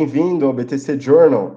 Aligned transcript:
bem-vindo 0.00 0.46
ao 0.46 0.52
BTC 0.54 0.98
Journal. 0.98 1.56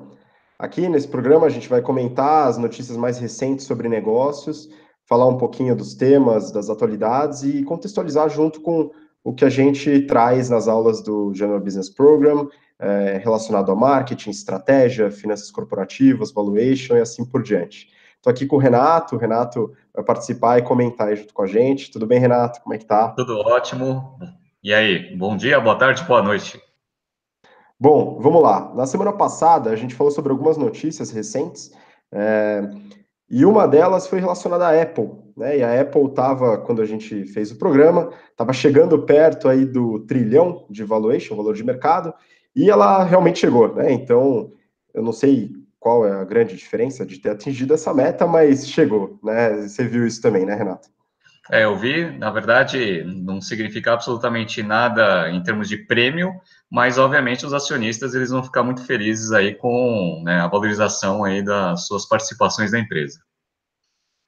Aqui 0.59 0.89
nesse 0.89 1.07
programa 1.07 1.45
a 1.45 1.49
gente 1.49 1.69
vai 1.69 1.81
comentar 1.81 2.49
as 2.49 2.57
notícias 2.57 2.97
mais 2.97 3.17
recentes 3.17 3.65
sobre 3.65 3.87
negócios, 3.87 4.69
falar 5.05 5.27
um 5.27 5.37
pouquinho 5.37 5.73
dos 5.73 5.93
temas, 5.93 6.51
das 6.51 6.69
atualidades 6.69 7.43
e 7.43 7.63
contextualizar 7.63 8.27
junto 8.29 8.59
com 8.59 8.91
o 9.23 9.33
que 9.33 9.45
a 9.45 9.49
gente 9.49 10.01
traz 10.07 10.49
nas 10.49 10.67
aulas 10.67 11.01
do 11.01 11.33
General 11.33 11.61
Business 11.61 11.89
Program, 11.89 12.49
é, 12.77 13.21
relacionado 13.23 13.71
a 13.71 13.75
marketing, 13.77 14.31
estratégia, 14.31 15.09
finanças 15.09 15.49
corporativas, 15.49 16.33
valuation 16.33 16.97
e 16.97 16.99
assim 16.99 17.23
por 17.23 17.41
diante. 17.43 17.87
Estou 18.17 18.29
aqui 18.29 18.45
com 18.45 18.57
o 18.57 18.59
Renato, 18.59 19.15
o 19.15 19.19
Renato 19.19 19.71
vai 19.95 20.03
participar 20.03 20.59
e 20.59 20.63
comentar 20.63 21.07
aí 21.07 21.15
junto 21.15 21.33
com 21.33 21.43
a 21.43 21.47
gente. 21.47 21.89
Tudo 21.89 22.05
bem, 22.05 22.19
Renato? 22.19 22.59
Como 22.61 22.75
é 22.75 22.77
que 22.77 22.85
tá? 22.85 23.07
Tudo 23.11 23.37
ótimo. 23.37 24.19
E 24.61 24.73
aí, 24.73 25.15
bom 25.15 25.37
dia, 25.37 25.61
boa 25.61 25.77
tarde, 25.77 26.03
boa 26.03 26.21
noite. 26.21 26.61
Bom, 27.79 28.19
vamos 28.21 28.41
lá. 28.41 28.73
Na 28.75 28.85
semana 28.85 29.11
passada, 29.11 29.69
a 29.69 29.75
gente 29.75 29.95
falou 29.95 30.11
sobre 30.11 30.31
algumas 30.31 30.57
notícias 30.57 31.11
recentes, 31.11 31.71
é, 32.11 32.61
e 33.29 33.45
uma 33.45 33.67
delas 33.67 34.07
foi 34.07 34.19
relacionada 34.19 34.67
à 34.67 34.81
Apple, 34.81 35.09
né? 35.35 35.57
E 35.57 35.63
a 35.63 35.81
Apple 35.81 36.05
estava, 36.05 36.57
quando 36.59 36.81
a 36.81 36.85
gente 36.85 37.25
fez 37.25 37.51
o 37.51 37.57
programa, 37.57 38.11
estava 38.29 38.53
chegando 38.53 39.05
perto 39.05 39.49
aí 39.49 39.65
do 39.65 39.99
trilhão 40.01 40.65
de 40.69 40.83
valuation, 40.83 41.35
valor 41.35 41.55
de 41.55 41.63
mercado, 41.63 42.13
e 42.55 42.69
ela 42.69 43.03
realmente 43.03 43.39
chegou, 43.39 43.73
né? 43.73 43.91
Então, 43.91 44.51
eu 44.93 45.01
não 45.01 45.11
sei 45.11 45.51
qual 45.79 46.05
é 46.05 46.11
a 46.11 46.23
grande 46.23 46.55
diferença 46.55 47.05
de 47.05 47.19
ter 47.19 47.31
atingido 47.31 47.73
essa 47.73 47.93
meta, 47.93 48.27
mas 48.27 48.67
chegou, 48.67 49.19
né? 49.23 49.67
Você 49.67 49.83
viu 49.85 50.05
isso 50.05 50.21
também, 50.21 50.45
né, 50.45 50.53
Renato? 50.55 50.92
É, 51.51 51.65
eu 51.65 51.75
vi, 51.75 52.09
na 52.17 52.31
verdade, 52.31 53.03
não 53.03 53.41
significa 53.41 53.91
absolutamente 53.91 54.63
nada 54.63 55.29
em 55.29 55.43
termos 55.43 55.67
de 55.67 55.77
prêmio, 55.77 56.31
mas 56.71 56.97
obviamente 56.97 57.45
os 57.45 57.53
acionistas 57.53 58.15
eles 58.15 58.29
vão 58.29 58.41
ficar 58.41 58.63
muito 58.63 58.85
felizes 58.85 59.31
aí 59.31 59.53
com 59.53 60.21
né, 60.23 60.39
a 60.39 60.47
valorização 60.47 61.23
aí 61.23 61.43
das 61.43 61.85
suas 61.85 62.07
participações 62.07 62.71
na 62.71 62.79
empresa. 62.79 63.19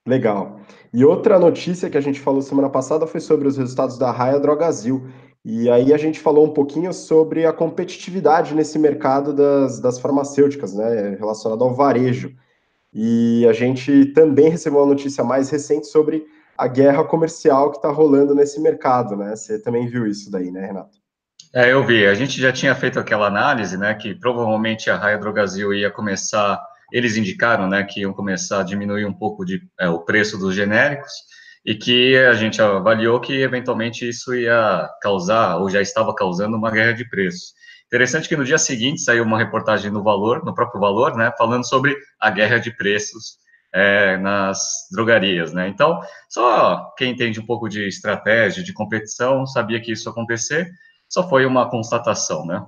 Legal. 0.05 0.59
E 0.93 1.03
outra 1.03 1.39
notícia 1.39 1.89
que 1.89 1.97
a 1.97 2.01
gente 2.01 2.19
falou 2.19 2.41
semana 2.41 2.69
passada 2.69 3.07
foi 3.07 3.19
sobre 3.19 3.47
os 3.47 3.57
resultados 3.57 3.97
da 3.97 4.11
Raia 4.11 4.39
Drogazil. 4.39 5.07
E 5.43 5.69
aí 5.69 5.93
a 5.93 5.97
gente 5.97 6.19
falou 6.19 6.45
um 6.45 6.53
pouquinho 6.53 6.91
sobre 6.91 7.45
a 7.45 7.53
competitividade 7.53 8.53
nesse 8.53 8.77
mercado 8.77 9.33
das, 9.33 9.79
das 9.79 9.99
farmacêuticas, 9.99 10.75
né, 10.75 11.15
relacionado 11.17 11.63
ao 11.63 11.73
varejo. 11.73 12.35
E 12.93 13.45
a 13.47 13.53
gente 13.53 14.07
também 14.07 14.49
recebeu 14.49 14.79
uma 14.79 14.87
notícia 14.87 15.23
mais 15.23 15.49
recente 15.49 15.87
sobre 15.87 16.25
a 16.57 16.67
guerra 16.67 17.03
comercial 17.03 17.71
que 17.71 17.77
está 17.77 17.89
rolando 17.89 18.33
nesse 18.33 18.59
mercado, 18.59 19.15
né? 19.15 19.35
Você 19.35 19.59
também 19.61 19.87
viu 19.87 20.07
isso 20.07 20.31
daí, 20.31 20.51
né, 20.51 20.65
Renato? 20.67 20.97
É, 21.53 21.71
eu 21.71 21.85
vi. 21.85 22.05
A 22.05 22.13
gente 22.13 22.39
já 22.39 22.51
tinha 22.51 22.75
feito 22.75 22.99
aquela 22.99 23.27
análise, 23.27 23.77
né, 23.77 23.93
que 23.93 24.13
provavelmente 24.13 24.89
a 24.89 24.97
Raia 24.97 25.17
Drogazil 25.17 25.73
ia 25.73 25.89
começar, 25.89 26.61
eles 26.91 27.15
indicaram, 27.15 27.67
né, 27.67 27.83
que 27.83 28.01
iam 28.01 28.13
começar 28.13 28.59
a 28.59 28.63
diminuir 28.63 29.05
um 29.05 29.13
pouco 29.13 29.45
de, 29.45 29.61
é, 29.79 29.87
o 29.87 29.99
preço 29.99 30.37
dos 30.37 30.53
genéricos 30.53 31.11
e 31.65 31.73
que 31.73 32.17
a 32.17 32.33
gente 32.33 32.61
avaliou 32.61 33.19
que 33.19 33.41
eventualmente 33.41 34.07
isso 34.07 34.35
ia 34.35 34.89
causar, 35.01 35.57
ou 35.57 35.69
já 35.69 35.81
estava 35.81 36.13
causando, 36.13 36.57
uma 36.57 36.69
guerra 36.69 36.91
de 36.91 37.07
preços. 37.09 37.53
Interessante 37.87 38.27
que 38.27 38.35
no 38.35 38.43
dia 38.43 38.57
seguinte 38.57 39.01
saiu 39.01 39.23
uma 39.23 39.37
reportagem 39.37 39.89
no 39.89 40.03
Valor, 40.03 40.43
no 40.43 40.53
próprio 40.53 40.81
Valor, 40.81 41.15
né, 41.15 41.31
falando 41.37 41.65
sobre 41.65 41.95
a 42.19 42.29
guerra 42.29 42.57
de 42.57 42.75
preços 42.75 43.37
é, 43.75 44.15
nas 44.17 44.87
drogarias, 44.89 45.51
né? 45.51 45.67
Então, 45.67 45.99
só 46.29 46.93
quem 46.97 47.11
entende 47.11 47.41
um 47.41 47.45
pouco 47.45 47.67
de 47.67 47.85
estratégia, 47.85 48.63
de 48.63 48.73
competição, 48.73 49.45
sabia 49.45 49.81
que 49.81 49.91
isso 49.91 50.07
ia 50.07 50.11
acontecer, 50.13 50.71
só 51.09 51.27
foi 51.27 51.45
uma 51.45 51.69
constatação, 51.69 52.45
né? 52.45 52.65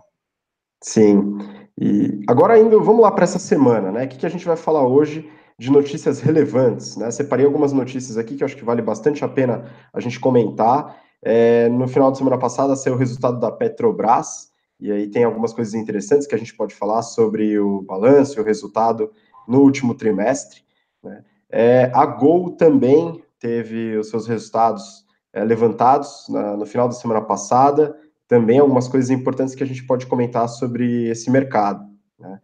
Sim. 0.83 1.38
E 1.80 2.19
agora 2.27 2.55
ainda, 2.55 2.77
vamos 2.77 3.02
lá 3.02 3.09
para 3.09 3.23
essa 3.23 3.39
semana, 3.39 3.89
né? 3.89 4.03
O 4.03 4.08
que, 4.09 4.17
que 4.17 4.25
a 4.25 4.30
gente 4.30 4.45
vai 4.45 4.58
falar 4.58 4.86
hoje 4.86 5.31
de 5.58 5.72
notícias 5.72 6.19
relevantes, 6.19 6.97
né? 6.97 7.09
Separei 7.09 7.45
algumas 7.45 7.71
notícias 7.71 8.17
aqui 8.17 8.36
que 8.36 8.44
eu 8.44 8.45
acho 8.45 8.58
que 8.58 8.66
vale 8.66 8.81
bastante 8.81 9.23
a 9.23 9.30
pena 9.30 9.71
a 9.93 10.02
gente 10.02 10.20
comentar. 10.20 10.98
É, 11.23 11.70
no 11.70 11.87
final 11.87 12.11
de 12.11 12.17
semana 12.17 12.37
passada 12.37 12.76
saiu 12.76 12.95
o 12.95 12.98
resultado 12.98 13.39
da 13.39 13.49
Petrobras, 13.49 14.49
e 14.80 14.92
aí 14.92 15.08
tem 15.08 15.23
algumas 15.23 15.54
coisas 15.54 15.73
interessantes 15.73 16.27
que 16.27 16.36
a 16.36 16.37
gente 16.37 16.55
pode 16.55 16.76
falar 16.76 17.02
sobre 17.02 17.58
o 17.58 17.81
balanço 17.83 18.37
e 18.37 18.42
o 18.42 18.45
resultado 18.45 19.10
no 19.48 19.61
último 19.61 19.95
trimestre. 19.95 20.67
Né? 21.07 21.23
É, 21.49 21.91
a 21.93 22.05
Gol 22.05 22.51
também 22.51 23.23
teve 23.39 23.97
os 23.97 24.09
seus 24.09 24.27
resultados 24.27 25.05
é, 25.33 25.43
levantados 25.43 26.25
na, 26.29 26.57
no 26.57 26.65
final 26.65 26.87
da 26.87 26.93
semana 26.93 27.21
passada, 27.21 27.95
também 28.27 28.59
algumas 28.59 28.87
coisas 28.87 29.09
importantes 29.09 29.55
que 29.55 29.63
a 29.63 29.67
gente 29.67 29.85
pode 29.85 30.05
comentar 30.05 30.47
sobre 30.49 31.07
esse 31.09 31.31
mercado. 31.31 31.85
Né? 32.19 32.39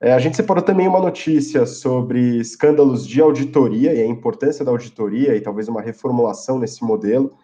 É, 0.00 0.12
a 0.12 0.18
gente 0.18 0.36
separou 0.36 0.62
também 0.62 0.86
uma 0.86 1.00
notícia 1.00 1.66
sobre 1.66 2.38
escândalos 2.38 3.06
de 3.06 3.20
auditoria 3.20 3.92
e 3.92 4.00
a 4.00 4.06
importância 4.06 4.64
da 4.64 4.70
auditoria 4.70 5.34
e 5.36 5.40
talvez 5.40 5.68
uma 5.68 5.82
reformulação 5.82 6.58
nesse 6.58 6.84
modelo. 6.84 7.36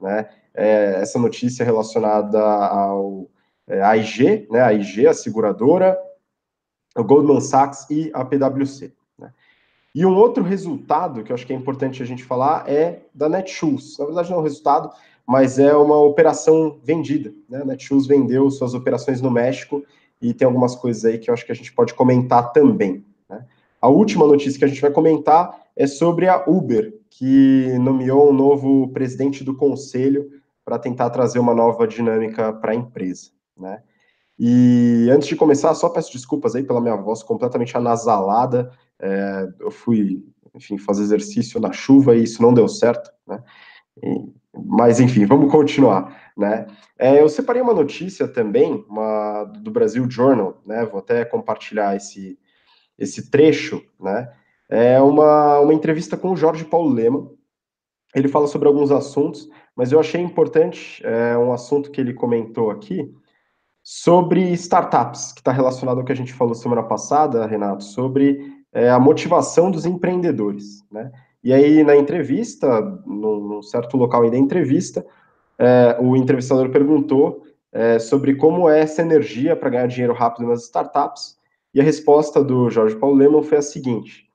Né? 0.00 0.28
É, 0.54 1.00
essa 1.00 1.18
notícia 1.18 1.64
relacionada 1.64 2.40
ao 2.40 3.28
é, 3.66 3.82
AIG, 3.82 4.48
né? 4.50 4.60
a 4.60 4.68
AIG, 4.68 5.06
a 5.06 5.14
seguradora, 5.14 5.98
o 6.96 7.04
Goldman 7.04 7.40
Sachs 7.40 7.88
e 7.90 8.10
a 8.14 8.24
PwC. 8.24 8.92
E 9.94 10.04
um 10.04 10.14
outro 10.14 10.44
resultado 10.44 11.22
que 11.24 11.32
eu 11.32 11.34
acho 11.34 11.46
que 11.46 11.52
é 11.52 11.56
importante 11.56 12.02
a 12.02 12.06
gente 12.06 12.24
falar 12.24 12.68
é 12.68 13.02
da 13.14 13.28
Netshoes. 13.28 13.96
Na 13.98 14.04
verdade, 14.04 14.30
não 14.30 14.38
é 14.38 14.40
um 14.40 14.44
resultado, 14.44 14.90
mas 15.26 15.58
é 15.58 15.74
uma 15.74 15.98
operação 15.98 16.78
vendida. 16.82 17.32
Né? 17.48 17.62
A 17.62 17.64
Netshoes 17.64 18.06
vendeu 18.06 18.50
suas 18.50 18.74
operações 18.74 19.20
no 19.20 19.30
México 19.30 19.82
e 20.20 20.34
tem 20.34 20.46
algumas 20.46 20.74
coisas 20.74 21.04
aí 21.04 21.18
que 21.18 21.30
eu 21.30 21.34
acho 21.34 21.44
que 21.44 21.52
a 21.52 21.54
gente 21.54 21.72
pode 21.72 21.94
comentar 21.94 22.52
também. 22.52 23.04
Né? 23.28 23.44
A 23.80 23.88
última 23.88 24.26
notícia 24.26 24.58
que 24.58 24.64
a 24.64 24.68
gente 24.68 24.80
vai 24.80 24.90
comentar 24.90 25.62
é 25.74 25.86
sobre 25.86 26.28
a 26.28 26.44
Uber, 26.46 26.98
que 27.08 27.72
nomeou 27.78 28.30
um 28.30 28.32
novo 28.32 28.88
presidente 28.88 29.42
do 29.44 29.54
conselho 29.54 30.30
para 30.64 30.78
tentar 30.78 31.10
trazer 31.10 31.38
uma 31.38 31.54
nova 31.54 31.86
dinâmica 31.86 32.52
para 32.52 32.72
a 32.72 32.74
empresa. 32.74 33.30
Né? 33.56 33.80
E 34.38 35.08
antes 35.10 35.28
de 35.28 35.34
começar, 35.34 35.74
só 35.74 35.88
peço 35.88 36.12
desculpas 36.12 36.54
aí 36.54 36.62
pela 36.62 36.80
minha 36.80 36.96
voz 36.96 37.22
completamente 37.22 37.76
anasalada. 37.76 38.70
É, 39.00 39.48
eu 39.60 39.70
fui, 39.70 40.24
enfim, 40.54 40.78
fazer 40.78 41.02
exercício 41.02 41.60
na 41.60 41.72
chuva 41.72 42.16
e 42.16 42.24
isso 42.24 42.42
não 42.42 42.52
deu 42.52 42.68
certo, 42.68 43.10
né? 43.26 43.42
E, 44.02 44.32
mas, 44.64 44.98
enfim, 44.98 45.24
vamos 45.24 45.50
continuar, 45.50 46.32
né? 46.36 46.66
É, 46.98 47.20
eu 47.20 47.28
separei 47.28 47.62
uma 47.62 47.74
notícia 47.74 48.26
também, 48.26 48.84
uma, 48.88 49.44
do 49.44 49.70
Brasil 49.70 50.08
Journal, 50.10 50.60
né? 50.66 50.84
Vou 50.84 51.00
até 51.00 51.24
compartilhar 51.24 51.96
esse, 51.96 52.38
esse 52.98 53.30
trecho, 53.30 53.82
né? 54.00 54.32
É 54.68 55.00
uma, 55.00 55.60
uma 55.60 55.72
entrevista 55.72 56.16
com 56.16 56.32
o 56.32 56.36
Jorge 56.36 56.64
Paulo 56.64 56.92
Lema. 56.92 57.30
Ele 58.14 58.28
fala 58.28 58.46
sobre 58.46 58.68
alguns 58.68 58.90
assuntos, 58.90 59.48
mas 59.76 59.92
eu 59.92 60.00
achei 60.00 60.20
importante 60.20 61.02
é, 61.06 61.36
um 61.38 61.52
assunto 61.52 61.90
que 61.90 62.00
ele 62.00 62.12
comentou 62.12 62.70
aqui, 62.70 63.14
sobre 63.82 64.52
startups, 64.52 65.32
que 65.32 65.40
está 65.40 65.52
relacionado 65.52 65.98
ao 65.98 66.04
que 66.04 66.12
a 66.12 66.16
gente 66.16 66.34
falou 66.34 66.54
semana 66.54 66.82
passada, 66.82 67.46
Renato, 67.46 67.84
sobre 67.84 68.57
é, 68.72 68.90
a 68.90 68.98
motivação 68.98 69.70
dos 69.70 69.86
empreendedores, 69.86 70.84
né? 70.90 71.10
E 71.42 71.52
aí, 71.52 71.84
na 71.84 71.96
entrevista, 71.96 72.80
num, 73.06 73.40
num 73.40 73.62
certo 73.62 73.96
local 73.96 74.22
aí 74.22 74.30
da 74.30 74.36
entrevista, 74.36 75.06
é, 75.58 75.96
o 76.00 76.16
entrevistador 76.16 76.70
perguntou 76.70 77.44
é, 77.72 77.98
sobre 77.98 78.34
como 78.34 78.68
é 78.68 78.80
essa 78.80 79.02
energia 79.02 79.54
para 79.54 79.70
ganhar 79.70 79.86
dinheiro 79.86 80.12
rápido 80.12 80.48
nas 80.48 80.64
startups, 80.64 81.38
e 81.72 81.80
a 81.80 81.84
resposta 81.84 82.42
do 82.42 82.68
Jorge 82.70 82.96
Paulo 82.96 83.16
Leman 83.16 83.42
foi 83.42 83.58
a 83.58 83.62
seguinte, 83.62 84.28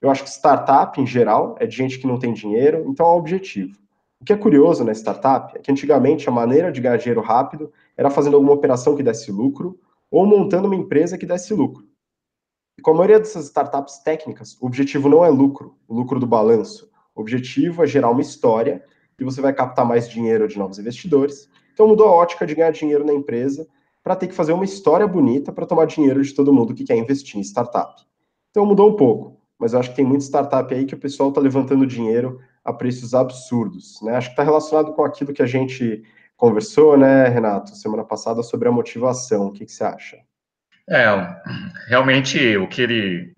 eu 0.00 0.10
acho 0.10 0.24
que 0.24 0.30
startup, 0.30 0.98
em 1.00 1.06
geral, 1.06 1.56
é 1.58 1.66
de 1.66 1.76
gente 1.76 1.98
que 1.98 2.06
não 2.06 2.18
tem 2.18 2.32
dinheiro, 2.32 2.84
então 2.86 3.06
é 3.06 3.10
o 3.10 3.16
objetivo. 3.16 3.78
O 4.20 4.24
que 4.24 4.32
é 4.32 4.36
curioso 4.36 4.82
na 4.82 4.92
startup 4.92 5.56
é 5.56 5.60
que 5.60 5.70
antigamente 5.70 6.28
a 6.28 6.32
maneira 6.32 6.72
de 6.72 6.80
ganhar 6.80 6.96
dinheiro 6.96 7.20
rápido 7.20 7.70
era 7.96 8.10
fazendo 8.10 8.34
alguma 8.34 8.52
operação 8.52 8.96
que 8.96 9.02
desse 9.02 9.30
lucro 9.30 9.78
ou 10.10 10.26
montando 10.26 10.66
uma 10.66 10.76
empresa 10.76 11.18
que 11.18 11.26
desse 11.26 11.54
lucro. 11.54 11.84
Com 12.82 12.92
a 12.92 12.94
maioria 12.94 13.18
dessas 13.18 13.46
startups 13.46 13.98
técnicas, 13.98 14.56
o 14.60 14.66
objetivo 14.66 15.08
não 15.08 15.24
é 15.24 15.28
lucro, 15.28 15.76
o 15.86 15.94
lucro 15.94 16.18
do 16.18 16.26
balanço. 16.26 16.90
O 17.14 17.20
objetivo 17.20 17.82
é 17.82 17.86
gerar 17.86 18.10
uma 18.10 18.20
história 18.20 18.82
e 19.18 19.24
você 19.24 19.40
vai 19.40 19.52
captar 19.52 19.84
mais 19.84 20.08
dinheiro 20.08 20.48
de 20.48 20.58
novos 20.58 20.78
investidores. 20.78 21.48
Então 21.72 21.86
mudou 21.86 22.08
a 22.08 22.12
ótica 22.12 22.46
de 22.46 22.54
ganhar 22.54 22.70
dinheiro 22.70 23.04
na 23.04 23.12
empresa 23.12 23.66
para 24.02 24.16
ter 24.16 24.28
que 24.28 24.34
fazer 24.34 24.52
uma 24.52 24.64
história 24.64 25.06
bonita 25.06 25.52
para 25.52 25.66
tomar 25.66 25.86
dinheiro 25.86 26.22
de 26.22 26.34
todo 26.34 26.52
mundo 26.52 26.74
que 26.74 26.84
quer 26.84 26.96
investir 26.96 27.38
em 27.38 27.42
startup. 27.42 28.02
Então 28.50 28.64
mudou 28.64 28.88
um 28.88 28.96
pouco, 28.96 29.40
mas 29.58 29.72
eu 29.72 29.80
acho 29.80 29.90
que 29.90 29.96
tem 29.96 30.04
muita 30.04 30.24
startup 30.24 30.74
aí 30.74 30.86
que 30.86 30.94
o 30.94 30.98
pessoal 30.98 31.28
está 31.28 31.40
levantando 31.40 31.86
dinheiro 31.86 32.40
a 32.64 32.72
preços 32.72 33.14
absurdos. 33.14 34.00
Né? 34.02 34.16
Acho 34.16 34.28
que 34.28 34.32
está 34.32 34.42
relacionado 34.42 34.92
com 34.94 35.04
aquilo 35.04 35.32
que 35.32 35.42
a 35.42 35.46
gente 35.46 36.02
conversou, 36.36 36.96
né, 36.96 37.28
Renato, 37.28 37.76
semana 37.76 38.02
passada, 38.02 38.42
sobre 38.42 38.68
a 38.68 38.72
motivação. 38.72 39.48
O 39.48 39.52
que, 39.52 39.66
que 39.66 39.72
você 39.72 39.84
acha? 39.84 40.16
É, 40.90 41.06
realmente 41.88 42.56
o 42.56 42.66
que 42.66 42.82
ele 42.82 43.32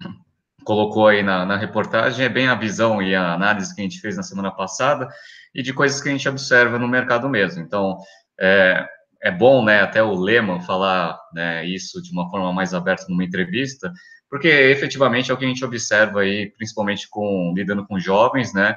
colocou 0.65 1.09
aí 1.09 1.23
na, 1.23 1.45
na, 1.45 1.57
reportagem 1.57 2.25
é 2.25 2.29
bem 2.29 2.49
a 2.49 2.55
visão 2.55 3.03
e 3.03 3.15
a 3.15 3.35
análise 3.35 3.75
que 3.75 3.81
a 3.83 3.85
gente 3.85 4.01
fez 4.01 4.17
na 4.17 4.23
semana 4.23 4.51
passada 4.51 5.07
e 5.55 5.63
de 5.63 5.73
coisas 5.75 6.01
que 6.01 6.09
a 6.09 6.13
gente 6.13 6.27
observa 6.27 6.79
no 6.79 6.89
mercado 6.89 7.29
mesmo. 7.29 7.63
Então, 7.63 7.99
é, 8.41 8.87
é 9.23 9.31
bom, 9.31 9.63
né, 9.63 9.83
até 9.83 10.03
o 10.03 10.15
Lehman 10.15 10.63
falar 10.63 11.19
né, 11.35 11.67
isso 11.67 12.01
de 12.03 12.11
uma 12.13 12.31
forma 12.31 12.53
mais 12.55 12.73
aberta 12.73 13.05
numa 13.09 13.25
entrevista, 13.25 13.93
porque 14.31 14.49
efetivamente 14.49 15.31
é 15.31 15.35
o 15.35 15.37
que 15.37 15.45
a 15.45 15.49
gente 15.49 15.65
observa 15.65 16.21
aí, 16.21 16.51
principalmente 16.57 17.07
com 17.11 17.53
lidando 17.55 17.87
com 17.87 18.01
jovens, 18.01 18.55
né, 18.55 18.77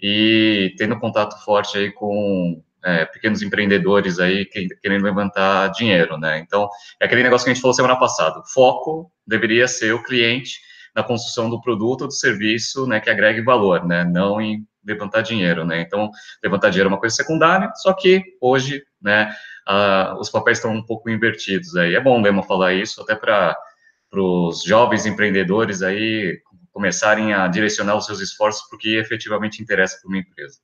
e 0.00 0.74
tendo 0.76 0.98
contato 0.98 1.42
forte 1.44 1.78
aí 1.78 1.92
com 1.92 2.60
é, 2.86 3.04
pequenos 3.04 3.42
empreendedores 3.42 4.20
aí 4.20 4.44
que, 4.44 4.68
querendo 4.80 5.02
levantar 5.02 5.68
dinheiro, 5.72 6.16
né? 6.16 6.38
Então, 6.38 6.68
é 7.00 7.06
aquele 7.06 7.24
negócio 7.24 7.44
que 7.44 7.50
a 7.50 7.54
gente 7.54 7.60
falou 7.60 7.74
semana 7.74 7.98
passada. 7.98 8.40
Foco 8.54 9.10
deveria 9.26 9.66
ser 9.66 9.92
o 9.92 10.02
cliente 10.04 10.60
na 10.94 11.02
construção 11.02 11.50
do 11.50 11.60
produto 11.60 12.02
ou 12.02 12.06
do 12.06 12.12
serviço, 12.12 12.86
né, 12.86 13.00
que 13.00 13.10
agregue 13.10 13.42
valor, 13.42 13.84
né, 13.84 14.02
não 14.04 14.40
em 14.40 14.64
levantar 14.86 15.20
dinheiro, 15.20 15.64
né? 15.64 15.80
Então, 15.80 16.08
levantar 16.42 16.70
dinheiro 16.70 16.88
é 16.88 16.92
uma 16.92 17.00
coisa 17.00 17.14
secundária, 17.14 17.70
só 17.74 17.92
que 17.92 18.22
hoje, 18.40 18.82
né, 19.02 19.34
uh, 19.68 20.18
os 20.20 20.30
papéis 20.30 20.58
estão 20.58 20.72
um 20.72 20.86
pouco 20.86 21.10
invertidos 21.10 21.74
aí. 21.76 21.96
É 21.96 22.00
bom 22.00 22.20
mesmo 22.20 22.42
falar 22.44 22.72
isso, 22.72 23.02
até 23.02 23.16
para 23.16 23.56
os 24.14 24.62
jovens 24.62 25.06
empreendedores 25.06 25.82
aí 25.82 26.40
começarem 26.72 27.34
a 27.34 27.48
direcionar 27.48 27.96
os 27.96 28.06
seus 28.06 28.20
esforços 28.20 28.66
para 28.68 28.76
o 28.76 28.78
que 28.78 28.96
efetivamente 28.96 29.60
interessa 29.60 29.98
para 30.00 30.08
uma 30.08 30.18
empresa. 30.18 30.60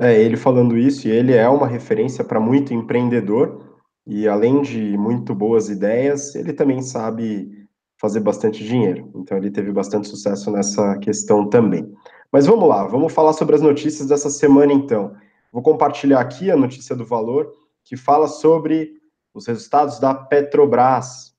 É, 0.00 0.20
ele 0.20 0.36
falando 0.36 0.78
isso, 0.78 1.08
e 1.08 1.10
ele 1.10 1.34
é 1.34 1.48
uma 1.48 1.66
referência 1.66 2.22
para 2.22 2.38
muito 2.38 2.72
empreendedor, 2.72 3.78
e 4.06 4.28
além 4.28 4.62
de 4.62 4.96
muito 4.96 5.34
boas 5.34 5.68
ideias, 5.68 6.34
ele 6.34 6.52
também 6.52 6.80
sabe 6.80 7.68
fazer 8.00 8.20
bastante 8.20 8.64
dinheiro. 8.64 9.10
Então, 9.16 9.36
ele 9.36 9.50
teve 9.50 9.72
bastante 9.72 10.08
sucesso 10.08 10.50
nessa 10.50 10.96
questão 10.98 11.48
também. 11.48 11.92
Mas 12.32 12.46
vamos 12.46 12.68
lá, 12.68 12.86
vamos 12.86 13.12
falar 13.12 13.32
sobre 13.32 13.56
as 13.56 13.62
notícias 13.62 14.06
dessa 14.06 14.30
semana, 14.30 14.72
então. 14.72 15.14
Vou 15.52 15.62
compartilhar 15.62 16.20
aqui 16.20 16.50
a 16.50 16.56
notícia 16.56 16.94
do 16.94 17.04
Valor, 17.04 17.50
que 17.84 17.96
fala 17.96 18.28
sobre 18.28 18.92
os 19.34 19.46
resultados 19.46 19.98
da 19.98 20.14
Petrobras. 20.14 21.34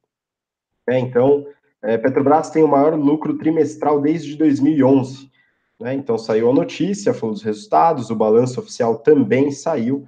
É, 0.87 0.99
então, 0.99 1.45
é, 1.81 1.97
Petrobras 1.97 2.49
tem 2.49 2.63
o 2.63 2.67
maior 2.67 2.93
lucro 2.95 3.37
trimestral 3.37 4.01
desde 4.01 4.35
2011. 4.35 5.29
Né? 5.79 5.93
Então, 5.93 6.17
saiu 6.17 6.49
a 6.49 6.53
notícia, 6.53 7.13
falou 7.13 7.33
dos 7.33 7.43
resultados, 7.43 8.09
o 8.09 8.15
balanço 8.15 8.59
oficial 8.59 8.97
também 8.97 9.51
saiu. 9.51 10.05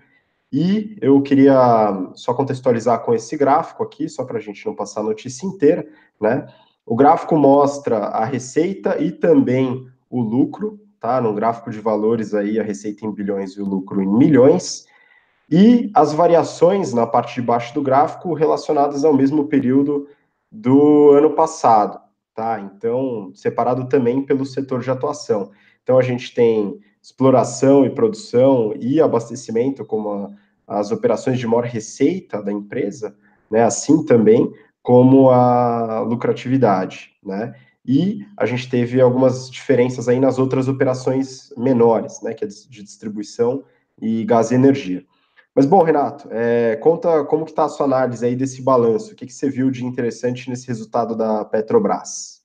E 0.51 0.97
eu 1.01 1.21
queria 1.21 2.11
só 2.13 2.33
contextualizar 2.33 3.03
com 3.03 3.13
esse 3.13 3.37
gráfico 3.37 3.83
aqui, 3.83 4.09
só 4.09 4.25
para 4.25 4.37
a 4.37 4.41
gente 4.41 4.65
não 4.65 4.75
passar 4.75 4.99
a 4.99 5.03
notícia 5.03 5.45
inteira, 5.45 5.87
né? 6.19 6.45
O 6.85 6.95
gráfico 6.95 7.37
mostra 7.37 7.97
a 7.97 8.25
receita 8.25 9.01
e 9.01 9.11
também 9.11 9.87
o 10.09 10.19
lucro, 10.19 10.77
tá? 10.99 11.21
No 11.21 11.33
gráfico 11.33 11.71
de 11.71 11.79
valores 11.79 12.33
aí, 12.33 12.59
a 12.59 12.63
receita 12.63 13.05
em 13.05 13.11
bilhões 13.11 13.51
e 13.51 13.61
o 13.61 13.65
lucro 13.65 14.01
em 14.01 14.07
milhões. 14.07 14.85
E 15.49 15.89
as 15.93 16.11
variações 16.11 16.93
na 16.93 17.07
parte 17.07 17.35
de 17.35 17.41
baixo 17.41 17.73
do 17.73 17.81
gráfico 17.81 18.33
relacionadas 18.33 19.05
ao 19.05 19.13
mesmo 19.13 19.47
período 19.47 20.07
do 20.51 21.11
ano 21.11 21.29
passado, 21.31 21.97
tá? 22.33 22.59
Então, 22.59 23.31
separado 23.35 23.87
também 23.87 24.21
pelo 24.21 24.45
setor 24.45 24.81
de 24.81 24.89
atuação. 24.89 25.51
Então, 25.83 25.97
a 25.97 26.01
gente 26.01 26.33
tem 26.33 26.79
exploração 27.01 27.85
e 27.85 27.89
produção 27.89 28.73
e 28.79 29.01
abastecimento 29.01 29.83
como 29.83 30.09
a, 30.09 30.31
as 30.67 30.91
operações 30.91 31.39
de 31.39 31.47
maior 31.47 31.65
receita 31.65 32.41
da 32.41 32.51
empresa, 32.51 33.15
né? 33.49 33.63
Assim 33.63 34.05
também 34.05 34.51
como 34.81 35.29
a 35.29 36.01
lucratividade, 36.01 37.11
né? 37.23 37.53
E 37.85 38.25
a 38.37 38.45
gente 38.45 38.69
teve 38.69 39.01
algumas 39.01 39.49
diferenças 39.49 40.07
aí 40.07 40.19
nas 40.19 40.37
outras 40.37 40.67
operações 40.67 41.51
menores, 41.57 42.21
né, 42.21 42.33
que 42.33 42.45
é 42.45 42.47
de 42.47 42.83
distribuição 42.83 43.63
e 43.99 44.23
gás 44.23 44.51
e 44.51 44.55
energia. 44.55 45.03
Mas, 45.55 45.65
bom, 45.65 45.83
Renato, 45.83 46.29
é, 46.31 46.77
conta 46.77 47.25
como 47.25 47.43
que 47.43 47.51
está 47.51 47.65
a 47.65 47.69
sua 47.69 47.85
análise 47.85 48.25
aí 48.25 48.35
desse 48.35 48.61
balanço, 48.61 49.11
o 49.11 49.15
que, 49.15 49.25
que 49.25 49.33
você 49.33 49.49
viu 49.49 49.69
de 49.69 49.85
interessante 49.85 50.49
nesse 50.49 50.65
resultado 50.67 51.15
da 51.15 51.43
Petrobras? 51.43 52.41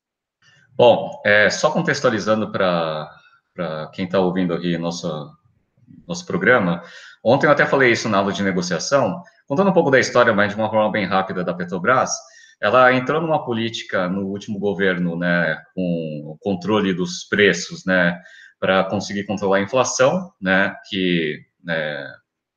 Bom, 0.77 1.23
é, 1.25 1.49
só 1.49 1.71
contextualizando 1.71 2.51
para 2.51 3.91
quem 3.95 4.07
está 4.07 4.19
ouvindo 4.19 4.53
aqui 4.53 4.77
nosso, 4.77 5.31
nosso 6.07 6.27
programa, 6.27 6.83
ontem 7.25 7.47
eu 7.47 7.53
até 7.53 7.65
falei 7.65 7.93
isso 7.93 8.09
na 8.09 8.19
aula 8.19 8.33
de 8.33 8.43
negociação, 8.43 9.23
contando 9.47 9.71
um 9.71 9.75
pouco 9.75 9.91
da 9.91 10.01
história, 10.01 10.35
mas 10.35 10.53
de 10.53 10.61
uma 10.61 10.69
forma 10.69 10.91
bem 10.91 11.07
rápida 11.07 11.45
da 11.45 11.55
Petrobras, 11.55 12.11
ela 12.61 12.93
entrou 12.93 13.21
numa 13.21 13.45
política 13.45 14.09
no 14.09 14.27
último 14.27 14.59
governo, 14.59 15.17
né, 15.17 15.63
com 15.75 16.23
o 16.25 16.37
controle 16.41 16.93
dos 16.93 17.25
preços, 17.25 17.85
né, 17.85 18.19
para 18.59 18.83
conseguir 18.85 19.25
controlar 19.25 19.59
a 19.59 19.63
inflação, 19.63 20.33
né, 20.41 20.75
que 20.89 21.39
né, 21.63 22.05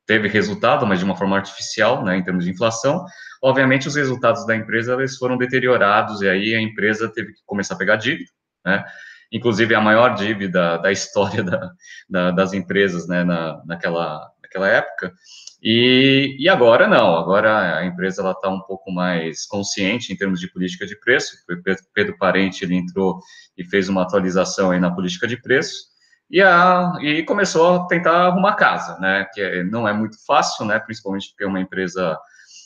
teve 0.09 0.27
resultado, 0.27 0.87
mas 0.87 0.97
de 0.97 1.05
uma 1.05 1.15
forma 1.15 1.35
artificial, 1.35 2.03
né, 2.03 2.17
em 2.17 2.23
termos 2.23 2.43
de 2.43 2.49
inflação. 2.49 3.05
Obviamente, 3.43 3.87
os 3.87 3.95
resultados 3.95 4.43
da 4.43 4.55
empresa 4.55 4.93
eles 4.93 5.15
foram 5.17 5.37
deteriorados 5.37 6.23
e 6.23 6.27
aí 6.27 6.55
a 6.55 6.59
empresa 6.59 7.13
teve 7.13 7.33
que 7.33 7.41
começar 7.45 7.75
a 7.75 7.77
pegar 7.77 7.95
dívida, 7.95 8.31
né, 8.65 8.83
inclusive 9.31 9.75
a 9.75 9.79
maior 9.79 10.15
dívida 10.15 10.77
da 10.81 10.91
história 10.91 11.43
da, 11.43 11.71
da, 12.09 12.31
das 12.31 12.53
empresas, 12.53 13.07
né, 13.07 13.23
na, 13.23 13.61
naquela, 13.67 14.27
naquela 14.41 14.67
época. 14.67 15.13
E, 15.61 16.37
e 16.39 16.49
agora 16.49 16.87
não, 16.87 17.15
agora 17.15 17.77
a 17.77 17.85
empresa 17.85 18.23
ela 18.23 18.31
está 18.31 18.49
um 18.49 18.61
pouco 18.61 18.91
mais 18.91 19.45
consciente 19.45 20.11
em 20.11 20.15
termos 20.15 20.39
de 20.39 20.51
política 20.51 20.87
de 20.87 20.99
preço. 20.99 21.35
Pedro 21.93 22.17
Parente 22.17 22.65
ele 22.65 22.73
entrou 22.73 23.19
e 23.55 23.63
fez 23.63 23.87
uma 23.89 24.01
atualização 24.01 24.71
aí 24.71 24.79
na 24.79 24.89
política 24.89 25.27
de 25.27 25.39
preço 25.39 25.89
e, 26.29 26.41
a, 26.41 26.93
e 27.01 27.23
começou 27.23 27.75
a 27.75 27.87
tentar 27.87 28.27
arrumar 28.27 28.55
casa, 28.55 28.97
né? 28.99 29.25
Que 29.33 29.63
não 29.63 29.87
é 29.87 29.93
muito 29.93 30.17
fácil, 30.25 30.65
né? 30.65 30.79
Principalmente 30.79 31.29
porque 31.29 31.43
é 31.43 31.47
uma 31.47 31.59
empresa 31.59 32.17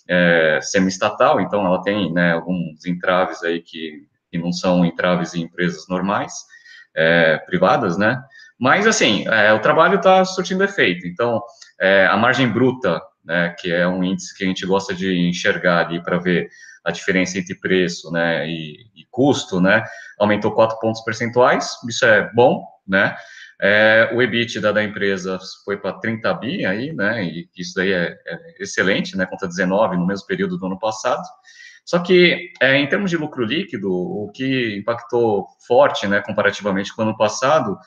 é, 0.08 0.60
semi-estatal, 0.62 1.40
então 1.40 1.66
ela 1.66 1.82
tem 1.82 2.12
né, 2.12 2.34
alguns 2.34 2.86
entraves 2.86 3.42
aí 3.44 3.62
que, 3.62 4.06
que 4.30 4.38
não 4.38 4.52
são 4.52 4.86
entraves 4.86 5.34
em 5.34 5.44
empresas 5.44 5.88
normais, 5.88 6.34
é, 6.96 7.38
privadas, 7.38 7.98
né? 7.98 8.22
Mas, 8.60 8.86
assim, 8.86 9.28
é, 9.28 9.52
o 9.54 9.60
trabalho 9.60 9.96
está 9.96 10.24
surtindo 10.26 10.64
efeito. 10.64 11.08
Então, 11.08 11.42
é, 11.80 12.06
a 12.06 12.16
margem 12.16 12.48
bruta, 12.48 13.02
né, 13.24 13.56
que 13.60 13.72
é 13.72 13.88
um 13.88 14.04
índice 14.04 14.36
que 14.38 14.44
a 14.44 14.48
gente 14.48 14.66
gosta 14.66 14.94
de 14.94 15.28
enxergar 15.28 15.86
ali 15.86 16.02
para 16.04 16.18
ver 16.18 16.50
a 16.84 16.92
diferença 16.92 17.38
entre 17.38 17.56
preço, 17.56 18.12
né, 18.12 18.48
e, 18.48 18.76
e, 18.96 19.06
custo, 19.10 19.62
né, 19.62 19.84
aumentou 20.20 20.52
4 20.52 20.78
pontos 20.80 21.02
percentuais, 21.02 21.78
isso 21.88 22.06
é 22.06 22.30
bom, 22.34 22.66
né, 22.86 23.16
é, 23.62 24.10
o 24.14 24.22
EBITDA 24.22 24.74
da 24.74 24.84
empresa 24.84 25.40
foi 25.64 25.78
para 25.78 26.00
30 26.00 26.34
bi 26.34 26.66
aí, 26.66 26.92
né, 26.94 27.24
e 27.24 27.50
isso 27.58 27.74
daí 27.76 27.92
é, 27.92 28.18
é, 28.26 28.38
excelente, 28.60 29.16
né, 29.18 29.26
contra 29.26 29.48
19 29.48 29.98
no 29.98 30.06
mesmo 30.06 30.26
período 30.28 30.58
do 30.58 30.66
ano 30.66 30.80
passado, 30.80 31.24
só 31.86 32.00
que, 32.00 32.52
é, 32.62 32.78
em 32.78 32.88
termos 32.88 33.10
de 33.10 33.18
lucro 33.18 33.44
líquido, 33.44 33.92
o 33.92 34.32
que 34.34 34.78
impactou 34.78 35.48
forte, 35.68 36.08
né, 36.08 36.22
comparativamente 36.22 36.96
com 36.96 37.02
o 37.02 37.06
ano 37.06 37.18
passado, 37.18 37.78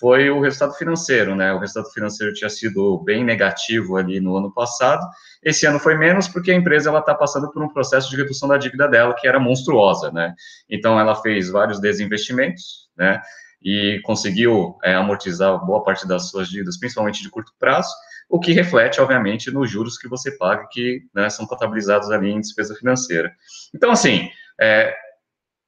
foi 0.00 0.30
o 0.30 0.40
resultado 0.40 0.72
financeiro, 0.74 1.36
né? 1.36 1.52
O 1.52 1.58
resultado 1.58 1.92
financeiro 1.92 2.32
tinha 2.32 2.48
sido 2.48 2.98
bem 3.04 3.22
negativo 3.22 3.98
ali 3.98 4.18
no 4.18 4.34
ano 4.34 4.50
passado. 4.50 5.06
Esse 5.42 5.66
ano 5.66 5.78
foi 5.78 5.94
menos 5.94 6.26
porque 6.26 6.50
a 6.50 6.54
empresa 6.54 6.88
ela 6.88 7.00
está 7.00 7.14
passando 7.14 7.52
por 7.52 7.62
um 7.62 7.68
processo 7.68 8.08
de 8.08 8.16
redução 8.16 8.48
da 8.48 8.56
dívida 8.56 8.88
dela 8.88 9.14
que 9.14 9.28
era 9.28 9.38
monstruosa, 9.38 10.10
né? 10.10 10.34
Então 10.70 10.98
ela 10.98 11.14
fez 11.14 11.50
vários 11.50 11.78
desinvestimentos, 11.78 12.88
né? 12.96 13.20
E 13.62 14.00
conseguiu 14.04 14.78
é, 14.82 14.94
amortizar 14.94 15.64
boa 15.64 15.82
parte 15.84 16.06
das 16.06 16.30
suas 16.30 16.48
dívidas, 16.48 16.78
principalmente 16.78 17.22
de 17.22 17.28
curto 17.28 17.52
prazo, 17.58 17.90
o 18.28 18.38
que 18.38 18.52
reflete, 18.52 19.00
obviamente, 19.00 19.50
nos 19.50 19.68
juros 19.68 19.98
que 19.98 20.08
você 20.08 20.30
paga, 20.36 20.66
que 20.70 21.02
né, 21.12 21.28
são 21.28 21.46
contabilizados 21.46 22.10
ali 22.10 22.30
em 22.30 22.40
despesa 22.40 22.74
financeira. 22.76 23.32
Então, 23.74 23.90
assim, 23.90 24.30
é, 24.60 24.94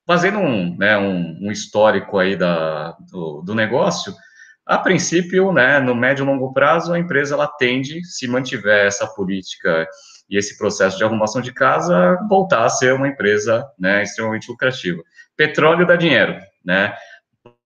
fazendo 0.07 0.39
um, 0.39 0.77
né, 0.77 0.97
um, 0.97 1.39
um 1.43 1.51
histórico 1.51 2.19
aí 2.19 2.37
da, 2.37 2.93
do, 3.11 3.43
do, 3.43 3.55
negócio, 3.55 4.15
a 4.65 4.79
princípio, 4.79 5.53
né, 5.53 5.81
no 5.81 5.95
médio 5.95 6.23
e 6.23 6.27
longo 6.27 6.53
prazo, 6.53 6.93
a 6.93 6.99
empresa 6.99 7.35
ela 7.35 7.49
tende, 7.49 8.05
se 8.05 8.29
mantiver 8.29 8.87
essa 8.87 9.09
política 9.09 9.87
e 10.31 10.39
esse 10.39 10.57
processo 10.57 10.97
de 10.97 11.05
arrumação 11.05 11.43
de 11.43 11.53
casa, 11.53 12.17
voltar 12.29 12.65
a 12.65 12.71
ser 12.71 12.95
uma 12.95 13.09
empresa 13.09 13.65
né, 13.77 14.03
extremamente 14.05 14.49
lucrativa. 14.49 15.03
Petróleo 15.37 15.87
dá 15.87 15.97
dinheiro, 15.97 16.39
né? 16.65 16.95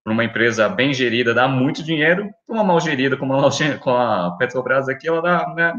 Para 0.06 0.12
uma 0.12 0.22
empresa 0.22 0.68
bem 0.68 0.94
gerida 0.94 1.34
dá 1.34 1.48
muito 1.48 1.82
dinheiro, 1.82 2.30
uma 2.46 2.62
mal 2.62 2.80
gerida 2.80 3.16
como 3.16 3.34
a, 3.34 4.36
Petrobras 4.38 4.88
aqui, 4.88 5.08
ela 5.08 5.20
dá, 5.20 5.52
né, 5.52 5.72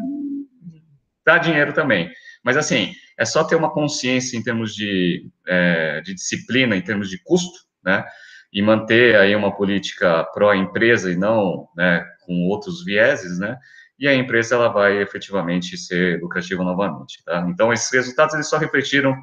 dá 1.26 1.38
dinheiro 1.38 1.72
também. 1.72 2.12
Mas 2.44 2.58
assim, 2.58 2.92
é 3.18 3.24
só 3.24 3.46
ter 3.46 3.56
uma 3.56 3.72
consciência 3.72 4.36
em 4.36 4.44
termos 4.44 4.76
de, 4.76 5.32
é, 5.48 6.02
de 6.02 6.14
disciplina, 6.14 6.76
em 6.76 6.82
termos 6.82 7.10
de 7.10 7.24
custo, 7.24 7.58
né? 7.82 8.06
E 8.52 8.62
manter 8.62 9.16
aí 9.16 9.34
uma 9.34 9.56
política 9.56 10.26
pró-empresa 10.34 11.10
e 11.10 11.16
não 11.16 11.70
né, 11.74 12.06
com 12.26 12.50
outros 12.50 12.84
vieses, 12.84 13.40
né? 13.40 13.58
E 13.98 14.10
a 14.10 14.14
empresa 14.14 14.56
ela 14.56 14.68
vai 14.68 15.02
efetivamente 15.02 15.78
ser 15.78 16.20
lucrativa 16.22 16.66
novamente, 16.66 17.24
tá? 17.24 17.48
Então 17.50 17.72
esses 17.72 17.90
resultados 17.90 18.34
eles 18.34 18.50
só 18.50 18.58
refletiram 18.58 19.16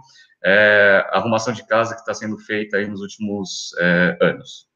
é, 0.42 1.04
a 1.10 1.18
arrumação 1.18 1.52
de 1.52 1.66
casa 1.66 1.92
que 1.92 2.00
está 2.00 2.14
sendo 2.14 2.38
feita 2.38 2.78
aí 2.78 2.86
nos 2.86 3.02
últimos 3.02 3.74
é, 3.78 4.16
anos. 4.22 4.72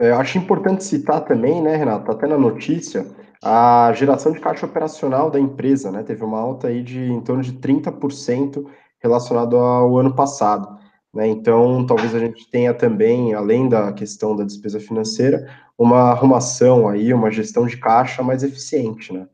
É, 0.00 0.12
acho 0.12 0.38
importante 0.38 0.84
citar 0.84 1.24
também, 1.24 1.60
né, 1.60 1.76
Renato, 1.76 2.10
até 2.10 2.26
na 2.26 2.38
notícia, 2.38 3.04
a 3.42 3.92
geração 3.94 4.32
de 4.32 4.40
caixa 4.40 4.66
operacional 4.66 5.30
da 5.30 5.40
empresa, 5.40 5.90
né, 5.90 6.02
teve 6.02 6.24
uma 6.24 6.38
alta 6.38 6.68
aí 6.68 6.82
de 6.82 7.00
em 7.00 7.20
torno 7.20 7.42
de 7.42 7.52
30% 7.54 8.64
relacionado 9.00 9.56
ao 9.56 9.98
ano 9.98 10.14
passado. 10.14 10.78
Né? 11.12 11.26
Então, 11.26 11.84
talvez 11.86 12.14
a 12.14 12.18
gente 12.18 12.48
tenha 12.50 12.74
também, 12.74 13.34
além 13.34 13.68
da 13.68 13.92
questão 13.92 14.36
da 14.36 14.44
despesa 14.44 14.78
financeira, 14.78 15.48
uma 15.76 16.10
arrumação 16.10 16.88
aí, 16.88 17.12
uma 17.12 17.30
gestão 17.30 17.66
de 17.66 17.76
caixa 17.76 18.22
mais 18.22 18.42
eficiente, 18.42 19.12
né? 19.12 19.26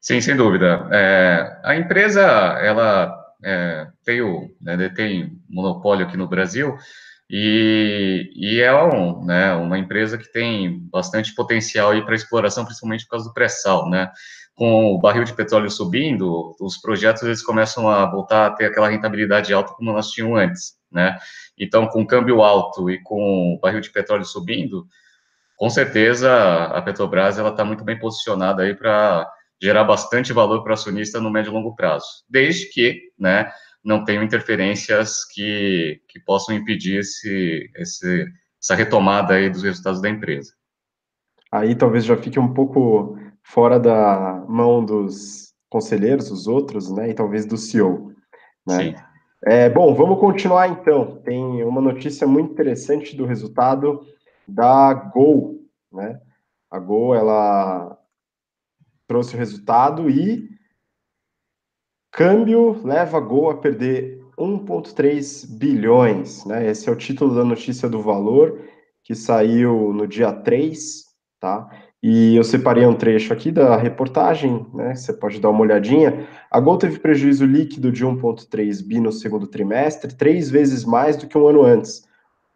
Sim, 0.00 0.20
sem 0.20 0.36
dúvida. 0.36 0.88
É, 0.92 1.60
a 1.64 1.76
empresa, 1.76 2.22
ela 2.22 3.14
é, 3.44 3.88
tem, 4.04 4.20
o, 4.20 4.48
né, 4.60 4.76
detém 4.76 5.38
monopólio 5.48 6.06
aqui 6.06 6.16
no 6.16 6.28
Brasil 6.28 6.76
e, 7.30 8.30
e 8.34 8.60
é 8.60 8.74
um, 8.74 9.24
né, 9.24 9.54
uma 9.54 9.78
empresa 9.78 10.16
que 10.16 10.30
tem 10.32 10.80
bastante 10.90 11.34
potencial 11.34 11.90
para 12.04 12.14
exploração, 12.14 12.64
principalmente 12.64 13.04
por 13.04 13.10
causa 13.10 13.28
do 13.28 13.34
pré-sal, 13.34 13.88
né? 13.90 14.10
Com 14.54 14.94
o 14.94 14.98
barril 14.98 15.24
de 15.24 15.34
petróleo 15.34 15.70
subindo, 15.70 16.56
os 16.58 16.78
projetos 16.78 17.22
eles 17.22 17.42
começam 17.42 17.88
a 17.88 18.10
voltar 18.10 18.46
a 18.46 18.50
ter 18.50 18.66
aquela 18.66 18.88
rentabilidade 18.88 19.52
alta 19.52 19.74
como 19.74 19.92
nós 19.92 20.08
tínhamos 20.10 20.40
antes, 20.40 20.74
né? 20.90 21.18
Então, 21.56 21.86
com 21.86 22.06
câmbio 22.06 22.42
alto 22.42 22.90
e 22.90 23.00
com 23.02 23.54
o 23.54 23.60
barril 23.60 23.80
de 23.80 23.90
petróleo 23.90 24.24
subindo, 24.24 24.86
com 25.56 25.68
certeza 25.68 26.64
a 26.66 26.80
Petrobras 26.80 27.38
ela 27.38 27.50
está 27.50 27.64
muito 27.64 27.84
bem 27.84 27.98
posicionada 27.98 28.62
aí 28.62 28.74
para 28.74 29.28
gerar 29.60 29.84
bastante 29.84 30.32
valor 30.32 30.62
para 30.62 30.70
o 30.70 30.74
acionista 30.74 31.20
no 31.20 31.30
médio 31.30 31.50
e 31.50 31.52
longo 31.52 31.74
prazo, 31.74 32.06
desde 32.28 32.70
que, 32.70 33.10
né, 33.18 33.50
não 33.88 34.04
tenham 34.04 34.22
interferências 34.22 35.24
que, 35.24 36.02
que 36.06 36.20
possam 36.20 36.54
impedir 36.54 36.98
esse, 36.98 37.70
esse, 37.74 38.26
essa 38.60 38.74
retomada 38.74 39.32
aí 39.32 39.48
dos 39.48 39.62
resultados 39.62 40.02
da 40.02 40.10
empresa. 40.10 40.52
Aí 41.50 41.74
talvez 41.74 42.04
já 42.04 42.14
fique 42.14 42.38
um 42.38 42.52
pouco 42.52 43.18
fora 43.42 43.80
da 43.80 44.44
mão 44.46 44.84
dos 44.84 45.54
conselheiros, 45.70 46.30
os 46.30 46.46
outros, 46.46 46.92
né, 46.92 47.08
e 47.08 47.14
talvez 47.14 47.46
do 47.46 47.56
CEO, 47.56 48.12
né? 48.66 48.76
Sim. 48.76 48.94
É, 49.46 49.70
bom, 49.70 49.94
vamos 49.94 50.20
continuar 50.20 50.68
então. 50.68 51.22
Tem 51.22 51.64
uma 51.64 51.80
notícia 51.80 52.26
muito 52.26 52.52
interessante 52.52 53.16
do 53.16 53.24
resultado 53.24 54.04
da 54.46 54.92
Gol, 54.92 55.62
né? 55.90 56.20
A 56.70 56.78
Gol, 56.78 57.14
ela 57.14 57.96
trouxe 59.06 59.34
o 59.34 59.38
resultado 59.38 60.10
e 60.10 60.57
câmbio 62.10 62.80
leva 62.84 63.18
a 63.18 63.20
Gol 63.20 63.50
a 63.50 63.56
perder 63.56 64.20
1,3 64.38 65.46
bilhões, 65.58 66.44
né? 66.44 66.70
Esse 66.70 66.88
é 66.88 66.92
o 66.92 66.96
título 66.96 67.34
da 67.34 67.44
notícia 67.44 67.88
do 67.88 68.00
valor, 68.00 68.60
que 69.02 69.14
saiu 69.14 69.92
no 69.92 70.06
dia 70.06 70.32
3, 70.32 71.04
tá? 71.40 71.68
E 72.00 72.36
eu 72.36 72.44
separei 72.44 72.86
um 72.86 72.94
trecho 72.94 73.32
aqui 73.32 73.50
da 73.50 73.76
reportagem, 73.76 74.64
né? 74.72 74.94
Você 74.94 75.12
pode 75.12 75.40
dar 75.40 75.50
uma 75.50 75.62
olhadinha. 75.62 76.28
A 76.48 76.60
Gol 76.60 76.78
teve 76.78 77.00
prejuízo 77.00 77.44
líquido 77.44 77.90
de 77.90 78.06
1,3 78.06 78.86
bi 78.86 79.00
no 79.00 79.10
segundo 79.10 79.48
trimestre, 79.48 80.14
três 80.14 80.48
vezes 80.48 80.84
mais 80.84 81.16
do 81.16 81.26
que 81.26 81.36
um 81.36 81.48
ano 81.48 81.62
antes. 81.62 82.06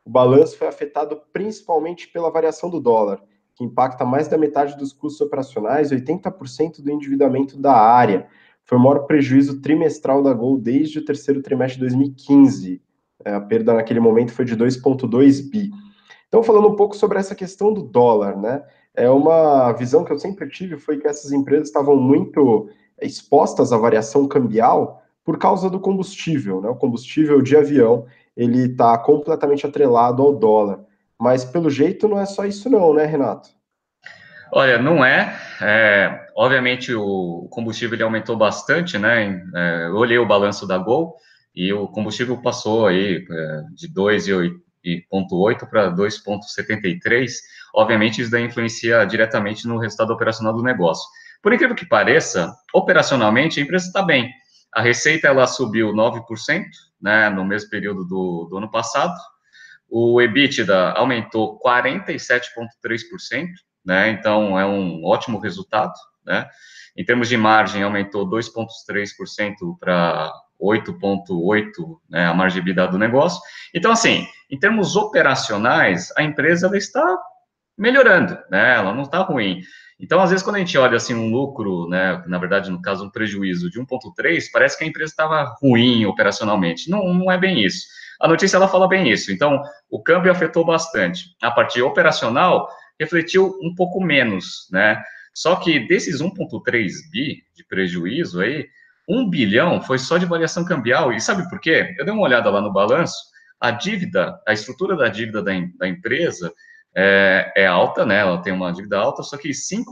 O 0.05 0.11
balanço 0.11 0.57
foi 0.57 0.69
afetado 0.69 1.21
principalmente 1.33 2.09
pela 2.09 2.31
variação 2.31 2.71
do 2.71 2.81
dólar, 2.81 3.21
que 3.57 3.65
impacta 3.65 4.05
mais 4.05 4.29
da 4.29 4.39
metade 4.39 4.77
dos 4.77 4.93
custos 4.93 5.21
operacionais 5.21 5.91
e 5.91 5.97
80% 5.97 6.81
do 6.81 6.91
endividamento 6.91 7.59
da 7.59 7.75
área. 7.75 8.29
Foi 8.65 8.79
o 8.79 8.81
maior 8.81 9.01
prejuízo 9.07 9.61
trimestral 9.61 10.23
da 10.23 10.33
Gol 10.33 10.59
desde 10.59 10.99
o 10.99 11.05
terceiro 11.05 11.43
trimestre 11.43 11.81
de 11.81 11.87
2015. 11.87 12.81
É, 13.25 13.35
a 13.35 13.41
perda 13.41 13.75
naquele 13.75 14.01
momento 14.01 14.33
foi 14.33 14.45
de 14.45 14.57
2,2 14.57 15.51
bi. 15.51 15.71
Então, 16.29 16.43
falando 16.43 16.69
um 16.69 16.77
pouco 16.77 16.97
sobre 16.97 17.19
essa 17.19 17.35
questão 17.35 17.73
do 17.73 17.83
dólar, 17.83 18.37
né? 18.37 18.63
É 18.95 19.09
uma 19.11 19.73
visão 19.73 20.05
que 20.05 20.13
eu 20.13 20.19
sempre 20.19 20.49
tive 20.49 20.77
foi 20.77 20.99
que 20.99 21.07
essas 21.07 21.33
empresas 21.33 21.69
estavam 21.69 21.97
muito 21.97 22.69
expostas 23.01 23.73
à 23.73 23.77
variação 23.77 24.27
cambial 24.29 25.03
por 25.25 25.39
causa 25.39 25.71
do 25.71 25.81
combustível, 25.81 26.61
né? 26.61 26.69
O 26.69 26.77
combustível 26.77 27.41
de 27.41 27.57
avião 27.57 28.07
ele 28.37 28.67
está 28.67 28.97
completamente 28.99 29.67
atrelado 29.67 30.23
ao 30.23 30.35
dólar. 30.35 30.85
Mas 31.21 31.45
pelo 31.45 31.71
jeito 31.71 32.09
não 32.09 32.19
é 32.19 32.27
só 32.27 32.45
isso, 32.45 32.69
não, 32.69 32.95
né, 32.95 33.05
Renato? 33.05 33.51
Olha, 34.55 34.79
não 34.79 35.03
é. 35.03 35.35
é 35.63 36.27
obviamente 36.37 36.95
o 36.95 37.49
combustível 37.51 37.97
ele 37.97 38.03
aumentou 38.03 38.37
bastante, 38.37 38.99
né? 38.99 39.43
É, 39.55 39.87
eu 39.87 39.97
olhei 39.97 40.19
o 40.19 40.27
balanço 40.27 40.67
da 40.67 40.77
Gol 40.77 41.17
e 41.55 41.73
o 41.73 41.89
combustível 41.89 42.37
passou 42.43 42.87
aí 42.87 43.27
é, 43.31 43.63
de 43.75 43.89
2,8 43.89 45.69
para 45.71 45.91
2,73 45.91 47.31
obviamente 47.75 48.21
isso 48.21 48.31
daí 48.31 48.45
influencia 48.45 49.05
diretamente 49.07 49.67
no 49.67 49.79
resultado 49.79 50.13
operacional 50.13 50.53
do 50.53 50.63
negócio. 50.63 51.09
Por 51.43 51.53
incrível 51.53 51.75
que 51.75 51.87
pareça, 51.87 52.55
operacionalmente 52.75 53.59
a 53.59 53.63
empresa 53.63 53.87
está 53.87 54.03
bem. 54.03 54.31
A 54.73 54.81
receita 54.81 55.29
ela 55.29 55.47
subiu 55.47 55.93
9%, 55.93 56.65
né, 57.01 57.29
no 57.31 57.45
mesmo 57.45 57.71
período 57.71 58.05
do, 58.05 58.47
do 58.51 58.59
ano 58.59 58.71
passado. 58.71 59.15
O 59.89 60.21
EBITDA 60.21 60.93
aumentou 60.93 61.59
47,3%, 61.61 63.49
né, 63.85 64.11
então 64.11 64.59
é 64.59 64.67
um 64.67 65.05
ótimo 65.05 65.39
resultado, 65.39 65.95
né. 66.25 66.49
Em 66.97 67.05
termos 67.05 67.29
de 67.29 67.37
margem, 67.37 67.83
aumentou 67.83 68.29
2,3% 68.29 69.79
para 69.81 70.31
8,8%, 70.61 71.99
né, 72.09 72.27
a 72.27 72.49
EBITDA 72.49 72.87
do 72.87 72.99
negócio. 72.99 73.41
Então, 73.75 73.91
assim, 73.91 74.27
em 74.51 74.59
termos 74.59 74.95
operacionais, 74.95 76.13
a 76.17 76.23
empresa 76.23 76.67
ela 76.67 76.77
está 76.77 77.19
melhorando, 77.77 78.39
né? 78.51 78.77
Ela 78.77 78.95
não 78.95 79.03
está 79.03 79.19
ruim. 79.19 79.63
Então, 79.99 80.21
às 80.21 80.31
vezes, 80.31 80.45
quando 80.45 80.57
a 80.57 80.59
gente 80.59 80.77
olha 80.77 80.97
assim 80.97 81.15
um 81.15 81.31
lucro, 81.31 81.89
né, 81.89 82.23
na 82.27 82.39
verdade, 82.39 82.71
no 82.71 82.83
caso, 82.83 83.05
um 83.05 83.11
prejuízo 83.11 83.71
de 83.71 83.81
1,3, 83.81 84.45
parece 84.53 84.77
que 84.77 84.85
a 84.85 84.87
empresa 84.87 85.13
estava 85.13 85.57
ruim 85.61 86.05
operacionalmente. 86.07 86.91
Não, 86.91 87.15
não 87.15 87.31
é 87.31 87.39
bem 87.39 87.65
isso. 87.65 87.87
A 88.21 88.29
notícia 88.29 88.57
ela 88.57 88.69
fala 88.69 88.89
bem 88.89 89.09
isso. 89.09 89.33
Então, 89.33 89.63
o 89.91 90.03
câmbio 90.03 90.31
afetou 90.31 90.65
bastante. 90.65 91.35
A 91.43 91.51
parte 91.51 91.81
operacional 91.81 92.69
refletiu 93.03 93.59
um 93.63 93.75
pouco 93.75 94.01
menos, 94.01 94.69
né? 94.71 95.03
Só 95.35 95.57
que 95.57 95.81
desses 95.81 96.21
1,3 96.21 96.91
bi 97.11 97.43
de 97.55 97.65
prejuízo 97.65 98.41
aí, 98.41 98.67
1 99.09 99.29
bilhão 99.29 99.81
foi 99.81 99.99
só 99.99 100.19
de 100.19 100.27
variação 100.27 100.65
cambial. 100.65 101.13
E 101.13 101.21
sabe 101.21 101.49
por 101.49 101.61
quê? 101.61 101.95
Eu 101.99 102.05
dei 102.05 102.15
uma 102.15 102.23
olhada 102.23 102.51
lá 102.51 102.61
no 102.61 102.73
balanço, 102.73 103.17
a 103.61 103.71
dívida, 103.71 104.39
a 104.47 104.53
estrutura 104.53 104.97
da 104.97 105.09
dívida 105.09 105.43
da, 105.43 105.53
da 105.79 105.89
empresa 105.89 106.53
é, 106.95 107.53
é, 107.57 107.67
alta, 107.67 108.05
né? 108.05 108.19
Ela 108.19 108.43
tem 108.43 108.53
uma 108.53 108.73
dívida 108.73 108.99
alta, 108.99 109.23
só 109.23 109.37
que 109.37 109.51
5,5 109.51 109.85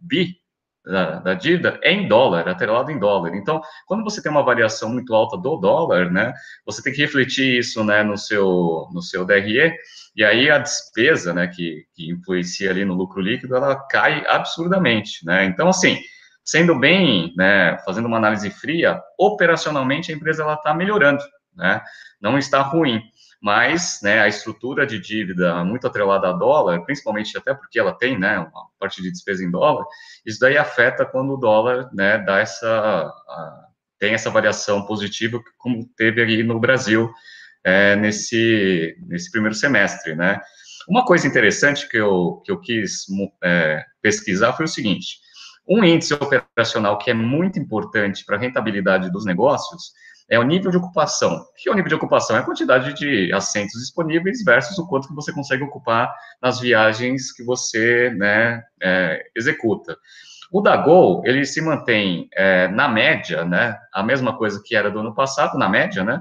bi 0.00 0.36
da, 0.84 1.20
da, 1.20 1.34
dívida 1.34 1.78
é 1.82 1.92
em 1.92 2.08
dólar, 2.08 2.48
atrelado 2.48 2.90
em 2.90 2.98
dólar. 2.98 3.34
Então, 3.34 3.60
quando 3.86 4.02
você 4.02 4.22
tem 4.22 4.30
uma 4.30 4.42
variação 4.42 4.88
muito 4.88 5.14
alta 5.14 5.36
do 5.36 5.56
dólar, 5.56 6.10
né, 6.10 6.32
você 6.66 6.82
tem 6.82 6.92
que 6.92 7.00
refletir 7.00 7.58
isso, 7.58 7.84
né, 7.84 8.02
no 8.02 8.18
seu, 8.18 8.88
no 8.92 9.00
seu 9.00 9.24
DRE, 9.24 9.72
e 10.16 10.24
aí 10.24 10.50
a 10.50 10.58
despesa, 10.58 11.32
né, 11.32 11.46
que, 11.46 11.86
que 11.94 12.10
influencia 12.10 12.70
ali 12.70 12.84
no 12.84 12.94
lucro 12.94 13.20
líquido, 13.20 13.54
ela 13.54 13.76
cai 13.76 14.24
absurdamente, 14.26 15.24
né. 15.24 15.44
Então, 15.44 15.68
assim, 15.68 15.98
sendo 16.44 16.78
bem, 16.78 17.32
né, 17.36 17.78
fazendo 17.84 18.06
uma 18.06 18.16
análise 18.16 18.50
fria, 18.50 19.00
operacionalmente 19.18 20.10
a 20.10 20.14
empresa 20.14 20.42
ela 20.42 20.54
está 20.54 20.74
melhorando, 20.74 21.22
né, 21.54 21.80
não 22.20 22.38
está 22.38 22.60
ruim 22.60 23.02
mas 23.42 23.98
né, 24.04 24.20
a 24.20 24.28
estrutura 24.28 24.86
de 24.86 25.00
dívida 25.00 25.64
muito 25.64 25.84
atrelada 25.84 26.28
a 26.28 26.32
dólar, 26.32 26.84
principalmente 26.84 27.36
até 27.36 27.52
porque 27.52 27.76
ela 27.76 27.92
tem 27.92 28.16
né, 28.16 28.38
uma 28.38 28.68
parte 28.78 29.02
de 29.02 29.10
despesa 29.10 29.44
em 29.44 29.50
dólar, 29.50 29.84
isso 30.24 30.38
daí 30.38 30.56
afeta 30.56 31.04
quando 31.04 31.32
o 31.34 31.36
dólar 31.36 31.90
né, 31.92 32.18
dá 32.18 32.38
essa, 32.38 32.68
a, 32.68 33.66
tem 33.98 34.14
essa 34.14 34.30
variação 34.30 34.86
positiva, 34.86 35.42
como 35.58 35.84
teve 35.96 36.22
aí 36.22 36.44
no 36.44 36.60
Brasil 36.60 37.12
é, 37.64 37.96
nesse, 37.96 38.96
nesse 39.08 39.28
primeiro 39.32 39.56
semestre. 39.56 40.14
Né. 40.14 40.40
Uma 40.88 41.04
coisa 41.04 41.26
interessante 41.26 41.88
que 41.88 41.96
eu, 41.96 42.40
que 42.44 42.52
eu 42.52 42.60
quis 42.60 43.06
é, 43.42 43.84
pesquisar 44.00 44.52
foi 44.52 44.66
o 44.66 44.68
seguinte, 44.68 45.18
um 45.68 45.82
índice 45.82 46.14
operacional 46.14 46.96
que 46.96 47.10
é 47.10 47.14
muito 47.14 47.58
importante 47.58 48.24
para 48.24 48.36
a 48.36 48.40
rentabilidade 48.40 49.10
dos 49.10 49.24
negócios 49.24 49.90
é 50.32 50.38
o 50.38 50.42
nível 50.44 50.70
de 50.70 50.78
ocupação. 50.78 51.36
O 51.36 51.54
que 51.54 51.68
é 51.68 51.72
o 51.72 51.74
nível 51.74 51.90
de 51.90 51.94
ocupação? 51.94 52.34
É 52.34 52.38
a 52.38 52.42
quantidade 52.42 52.94
de 52.94 53.30
assentos 53.34 53.78
disponíveis 53.78 54.42
versus 54.42 54.78
o 54.78 54.88
quanto 54.88 55.06
que 55.06 55.14
você 55.14 55.30
consegue 55.30 55.62
ocupar 55.62 56.10
nas 56.40 56.58
viagens 56.58 57.30
que 57.32 57.44
você 57.44 58.08
né, 58.16 58.62
é, 58.82 59.22
executa. 59.36 59.94
O 60.50 60.62
da 60.62 60.74
Gol, 60.74 61.20
ele 61.26 61.44
se 61.44 61.60
mantém 61.60 62.30
é, 62.34 62.66
na 62.68 62.88
média, 62.88 63.44
né, 63.44 63.78
a 63.92 64.02
mesma 64.02 64.34
coisa 64.34 64.62
que 64.64 64.74
era 64.74 64.90
do 64.90 65.00
ano 65.00 65.14
passado, 65.14 65.58
na 65.58 65.68
média, 65.68 66.02
né, 66.02 66.18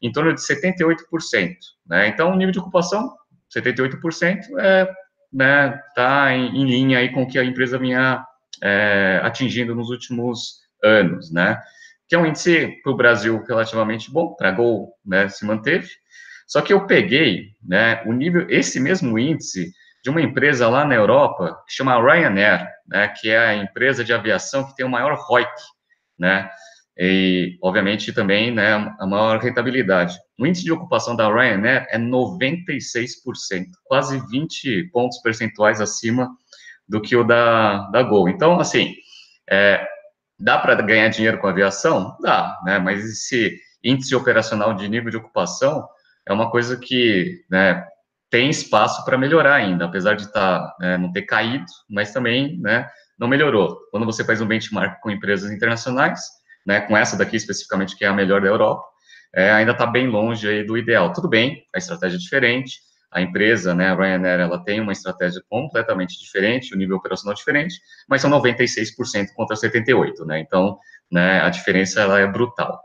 em 0.00 0.10
torno 0.10 0.34
de 0.34 0.40
78%. 0.40 0.96
Né? 1.86 2.08
Então, 2.08 2.32
o 2.32 2.36
nível 2.36 2.52
de 2.52 2.60
ocupação, 2.60 3.14
78%, 3.54 4.38
é, 4.58 4.90
né, 5.30 5.78
tá 5.94 6.32
em, 6.32 6.62
em 6.62 6.64
linha 6.64 6.98
aí 6.98 7.12
com 7.12 7.24
o 7.24 7.28
que 7.28 7.38
a 7.38 7.44
empresa 7.44 7.78
vinha 7.78 8.24
é, 8.62 9.20
atingindo 9.22 9.74
nos 9.74 9.90
últimos 9.90 10.60
anos, 10.82 11.30
né? 11.30 11.60
Que 12.10 12.16
é 12.16 12.18
um 12.18 12.26
índice 12.26 12.76
para 12.82 12.90
o 12.90 12.96
Brasil 12.96 13.40
relativamente 13.46 14.10
bom, 14.10 14.34
para 14.34 14.50
Gol, 14.50 14.92
né, 15.06 15.28
se 15.28 15.46
manteve. 15.46 15.88
Só 16.44 16.60
que 16.60 16.72
eu 16.72 16.84
peguei, 16.84 17.50
né, 17.62 18.02
o 18.04 18.12
nível, 18.12 18.50
esse 18.50 18.80
mesmo 18.80 19.16
índice 19.16 19.70
de 20.02 20.10
uma 20.10 20.20
empresa 20.20 20.68
lá 20.68 20.84
na 20.84 20.96
Europa 20.96 21.56
que 21.68 21.72
chama 21.72 22.02
Ryanair, 22.02 22.68
né, 22.88 23.06
que 23.06 23.30
é 23.30 23.38
a 23.38 23.54
empresa 23.54 24.02
de 24.02 24.12
aviação 24.12 24.66
que 24.66 24.74
tem 24.74 24.84
o 24.84 24.88
maior 24.88 25.16
ROIC, 25.16 25.48
né, 26.18 26.50
e, 26.98 27.56
obviamente, 27.62 28.12
também, 28.12 28.50
né, 28.50 28.92
a 28.98 29.06
maior 29.06 29.38
rentabilidade. 29.38 30.18
O 30.36 30.44
índice 30.44 30.64
de 30.64 30.72
ocupação 30.72 31.14
da 31.14 31.32
Ryanair 31.32 31.86
é 31.90 31.96
96%, 31.96 33.66
quase 33.84 34.20
20 34.28 34.90
pontos 34.90 35.22
percentuais 35.22 35.80
acima 35.80 36.28
do 36.88 37.00
que 37.00 37.14
o 37.14 37.22
da, 37.22 37.88
da 37.90 38.02
Gol. 38.02 38.28
Então, 38.28 38.58
assim, 38.58 38.96
é, 39.48 39.86
dá 40.40 40.58
para 40.58 40.74
ganhar 40.76 41.08
dinheiro 41.08 41.38
com 41.38 41.46
aviação? 41.46 42.16
Dá, 42.20 42.58
né, 42.64 42.78
mas 42.78 43.04
esse 43.04 43.58
índice 43.84 44.14
operacional 44.14 44.74
de 44.74 44.88
nível 44.88 45.10
de 45.10 45.16
ocupação 45.16 45.86
é 46.26 46.32
uma 46.32 46.50
coisa 46.50 46.76
que, 46.76 47.44
né, 47.50 47.84
tem 48.30 48.48
espaço 48.48 49.04
para 49.04 49.18
melhorar 49.18 49.54
ainda, 49.54 49.84
apesar 49.84 50.14
de 50.14 50.32
tá, 50.32 50.74
é, 50.80 50.96
não 50.96 51.12
ter 51.12 51.22
caído, 51.22 51.66
mas 51.88 52.12
também 52.12 52.58
né, 52.60 52.88
não 53.18 53.26
melhorou. 53.26 53.76
Quando 53.90 54.06
você 54.06 54.24
faz 54.24 54.40
um 54.40 54.46
benchmark 54.46 55.00
com 55.00 55.10
empresas 55.10 55.50
internacionais, 55.50 56.20
né, 56.64 56.80
com 56.80 56.96
essa 56.96 57.16
daqui 57.16 57.36
especificamente, 57.36 57.96
que 57.96 58.04
é 58.04 58.08
a 58.08 58.12
melhor 58.12 58.40
da 58.40 58.46
Europa, 58.46 58.84
é, 59.34 59.50
ainda 59.50 59.72
está 59.72 59.86
bem 59.86 60.06
longe 60.06 60.48
aí 60.48 60.64
do 60.64 60.78
ideal. 60.78 61.12
Tudo 61.12 61.28
bem, 61.28 61.64
a 61.74 61.78
estratégia 61.78 62.16
é 62.16 62.20
diferente, 62.20 62.78
a 63.10 63.20
empresa, 63.20 63.74
né, 63.74 63.88
a 63.88 63.94
Ryanair, 63.94 64.40
ela 64.40 64.62
tem 64.62 64.80
uma 64.80 64.92
estratégia 64.92 65.42
completamente 65.48 66.18
diferente, 66.18 66.74
o 66.74 66.78
nível 66.78 66.96
operacional 66.96 67.32
é 67.32 67.36
diferente, 67.36 67.80
mas 68.08 68.22
são 68.22 68.30
96% 68.30 69.28
contra 69.34 69.56
78%, 69.56 70.24
né, 70.26 70.40
então, 70.40 70.78
né, 71.10 71.40
a 71.40 71.50
diferença, 71.50 72.00
ela 72.00 72.20
é 72.20 72.26
brutal. 72.26 72.80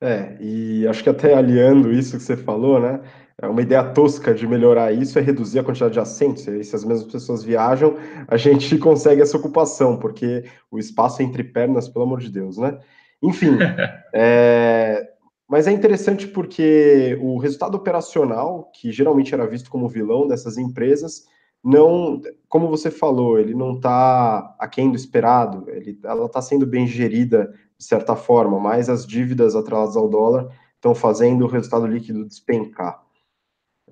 É, 0.00 0.36
e 0.40 0.86
acho 0.88 1.02
que 1.02 1.10
até 1.10 1.34
aliando 1.34 1.92
isso 1.92 2.16
que 2.16 2.22
você 2.22 2.36
falou, 2.36 2.80
né, 2.80 3.00
é 3.42 3.46
uma 3.46 3.62
ideia 3.62 3.82
tosca 3.82 4.34
de 4.34 4.46
melhorar 4.46 4.92
isso 4.92 5.18
é 5.18 5.22
reduzir 5.22 5.60
a 5.60 5.64
quantidade 5.64 5.94
de 5.94 6.00
assentos. 6.00 6.46
E 6.46 6.50
aí, 6.50 6.64
se 6.64 6.76
as 6.76 6.84
mesmas 6.84 7.10
pessoas 7.10 7.42
viajam, 7.42 7.96
a 8.28 8.36
gente 8.36 8.76
consegue 8.78 9.22
essa 9.22 9.36
ocupação, 9.36 9.96
porque 9.96 10.44
o 10.70 10.78
espaço 10.78 11.22
entre 11.22 11.42
pernas, 11.42 11.88
pelo 11.88 12.04
amor 12.04 12.20
de 12.20 12.30
Deus, 12.30 12.58
né? 12.58 12.78
Enfim, 13.22 13.56
é... 14.14 15.08
mas 15.50 15.66
é 15.66 15.72
interessante 15.72 16.28
porque 16.28 17.18
o 17.20 17.36
resultado 17.36 17.74
operacional, 17.74 18.70
que 18.72 18.92
geralmente 18.92 19.34
era 19.34 19.48
visto 19.48 19.68
como 19.68 19.88
vilão 19.88 20.28
dessas 20.28 20.56
empresas, 20.56 21.26
não, 21.62 22.22
como 22.48 22.68
você 22.68 22.88
falou, 22.88 23.36
ele 23.36 23.52
não 23.52 23.74
está 23.74 24.54
aquém 24.60 24.88
do 24.88 24.96
esperado, 24.96 25.68
ele, 25.68 25.98
ela 26.04 26.26
está 26.26 26.40
sendo 26.40 26.64
bem 26.64 26.86
gerida 26.86 27.52
de 27.76 27.84
certa 27.84 28.14
forma, 28.14 28.60
mas 28.60 28.88
as 28.88 29.04
dívidas 29.04 29.56
atreladas 29.56 29.96
ao 29.96 30.08
dólar 30.08 30.56
estão 30.76 30.94
fazendo 30.94 31.44
o 31.44 31.48
resultado 31.48 31.84
líquido 31.84 32.24
despencar. 32.24 33.02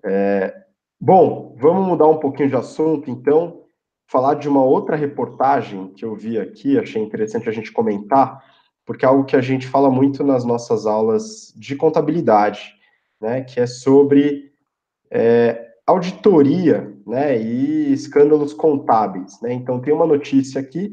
É, 0.04 0.64
bom, 1.00 1.56
vamos 1.58 1.88
mudar 1.88 2.06
um 2.06 2.20
pouquinho 2.20 2.50
de 2.50 2.56
assunto, 2.56 3.10
então, 3.10 3.64
falar 4.06 4.34
de 4.34 4.48
uma 4.48 4.62
outra 4.62 4.94
reportagem 4.94 5.88
que 5.88 6.04
eu 6.04 6.14
vi 6.14 6.38
aqui, 6.38 6.78
achei 6.78 7.02
interessante 7.02 7.48
a 7.48 7.52
gente 7.52 7.72
comentar, 7.72 8.44
porque 8.88 9.04
é 9.04 9.08
algo 9.08 9.26
que 9.26 9.36
a 9.36 9.42
gente 9.42 9.66
fala 9.66 9.90
muito 9.90 10.24
nas 10.24 10.46
nossas 10.46 10.86
aulas 10.86 11.52
de 11.54 11.76
contabilidade, 11.76 12.72
né, 13.20 13.42
que 13.42 13.60
é 13.60 13.66
sobre 13.66 14.50
é, 15.10 15.62
auditoria, 15.86 16.90
né, 17.06 17.38
e 17.38 17.92
escândalos 17.92 18.54
contábeis, 18.54 19.38
né, 19.42 19.52
então 19.52 19.78
tem 19.78 19.92
uma 19.92 20.06
notícia 20.06 20.58
aqui 20.58 20.90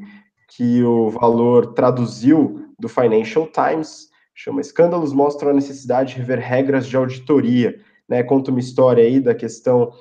que 0.50 0.84
o 0.84 1.10
Valor 1.10 1.68
traduziu 1.68 2.66
do 2.78 2.90
Financial 2.90 3.48
Times, 3.48 4.10
chama 4.34 4.60
Escândalos 4.60 5.14
mostram 5.14 5.52
a 5.52 5.54
necessidade 5.54 6.16
de 6.16 6.20
rever 6.20 6.40
regras 6.40 6.86
de 6.88 6.98
auditoria, 6.98 7.80
né, 8.10 8.22
conta 8.24 8.52
uma 8.52 8.60
história 8.60 9.06
aí 9.06 9.22
da 9.22 9.34
questão 9.34 9.94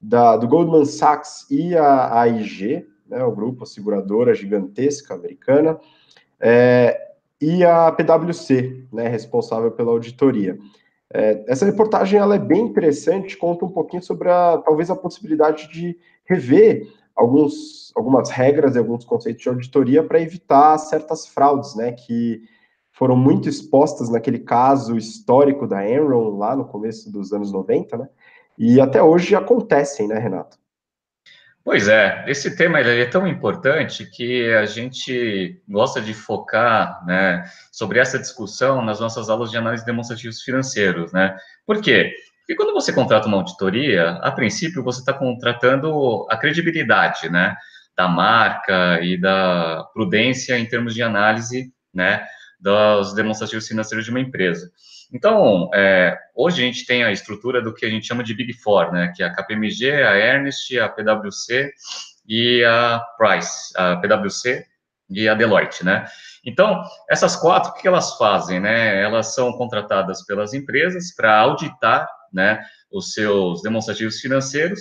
da, 0.00 0.36
do 0.36 0.48
Goldman 0.48 0.84
Sachs 0.84 1.48
e 1.48 1.76
a 1.76 2.22
AIG, 2.22 2.84
né, 3.06 3.22
o 3.22 3.30
grupo, 3.30 3.62
a 3.62 3.66
seguradora 3.66 4.34
gigantesca 4.34 5.14
americana, 5.14 5.78
é, 6.40 7.06
e 7.40 7.64
a 7.64 7.92
PwC, 7.92 8.86
né, 8.92 9.08
responsável 9.08 9.70
pela 9.70 9.90
auditoria. 9.90 10.58
É, 11.12 11.44
essa 11.46 11.64
reportagem 11.64 12.18
ela 12.18 12.34
é 12.34 12.38
bem 12.38 12.62
interessante, 12.62 13.36
conta 13.36 13.64
um 13.64 13.70
pouquinho 13.70 14.02
sobre 14.02 14.28
a, 14.28 14.58
talvez 14.64 14.90
a 14.90 14.96
possibilidade 14.96 15.68
de 15.70 15.96
rever 16.24 16.86
alguns, 17.14 17.92
algumas 17.94 18.30
regras 18.30 18.74
e 18.74 18.78
alguns 18.78 19.04
conceitos 19.04 19.42
de 19.42 19.48
auditoria 19.48 20.02
para 20.02 20.20
evitar 20.20 20.76
certas 20.78 21.26
fraudes, 21.26 21.74
né, 21.76 21.92
que 21.92 22.42
foram 22.90 23.14
muito 23.14 23.48
expostas 23.48 24.08
naquele 24.08 24.38
caso 24.38 24.96
histórico 24.96 25.66
da 25.66 25.88
Enron, 25.88 26.38
lá 26.38 26.56
no 26.56 26.64
começo 26.64 27.12
dos 27.12 27.32
anos 27.32 27.52
90, 27.52 27.98
né? 27.98 28.08
E 28.58 28.80
até 28.80 29.02
hoje 29.02 29.34
acontecem, 29.34 30.08
né, 30.08 30.18
Renato? 30.18 30.58
Pois 31.66 31.88
é, 31.88 32.24
esse 32.28 32.54
tema 32.54 32.78
ele 32.78 33.02
é 33.02 33.06
tão 33.06 33.26
importante 33.26 34.06
que 34.06 34.54
a 34.54 34.64
gente 34.66 35.60
gosta 35.68 36.00
de 36.00 36.14
focar 36.14 37.04
né, 37.04 37.42
sobre 37.72 37.98
essa 37.98 38.20
discussão 38.20 38.84
nas 38.84 39.00
nossas 39.00 39.28
aulas 39.28 39.50
de 39.50 39.56
análise 39.56 39.82
de 39.82 39.90
demonstrativos 39.90 40.42
financeiros, 40.42 41.12
né? 41.12 41.36
Por 41.66 41.82
quê? 41.82 42.14
Porque 42.38 42.54
quando 42.54 42.72
você 42.72 42.92
contrata 42.92 43.26
uma 43.26 43.38
auditoria, 43.38 44.10
a 44.22 44.30
princípio 44.30 44.80
você 44.80 45.00
está 45.00 45.12
contratando 45.12 46.24
a 46.30 46.36
credibilidade, 46.36 47.28
né, 47.28 47.56
da 47.96 48.06
marca 48.06 49.00
e 49.02 49.20
da 49.20 49.88
prudência 49.92 50.56
em 50.56 50.66
termos 50.66 50.94
de 50.94 51.02
análise, 51.02 51.72
né, 51.92 52.24
dos 52.60 53.12
demonstrativos 53.12 53.66
financeiros 53.66 54.04
de 54.04 54.12
uma 54.12 54.20
empresa. 54.20 54.70
Então, 55.12 55.70
é, 55.72 56.18
hoje 56.34 56.62
a 56.62 56.66
gente 56.66 56.84
tem 56.84 57.04
a 57.04 57.12
estrutura 57.12 57.62
do 57.62 57.72
que 57.72 57.86
a 57.86 57.90
gente 57.90 58.06
chama 58.06 58.24
de 58.24 58.34
Big 58.34 58.52
Four, 58.54 58.92
né, 58.92 59.12
que 59.14 59.22
é 59.22 59.26
a 59.26 59.32
KPMG, 59.32 59.90
a 60.02 60.16
Ernst, 60.16 60.76
a 60.78 60.88
PwC 60.88 61.72
e 62.26 62.64
a 62.64 63.00
Price, 63.16 63.72
a 63.76 63.96
PwC 63.96 64.64
e 65.08 65.28
a 65.28 65.34
Deloitte, 65.34 65.84
né? 65.84 66.04
Então, 66.44 66.82
essas 67.08 67.36
quatro, 67.36 67.70
o 67.70 67.74
que 67.74 67.86
elas 67.86 68.16
fazem, 68.16 68.58
né? 68.58 69.00
Elas 69.00 69.34
são 69.34 69.52
contratadas 69.52 70.24
pelas 70.24 70.52
empresas 70.52 71.14
para 71.14 71.38
auditar, 71.38 72.08
né, 72.32 72.60
os 72.90 73.12
seus 73.12 73.62
demonstrativos 73.62 74.20
financeiros, 74.20 74.80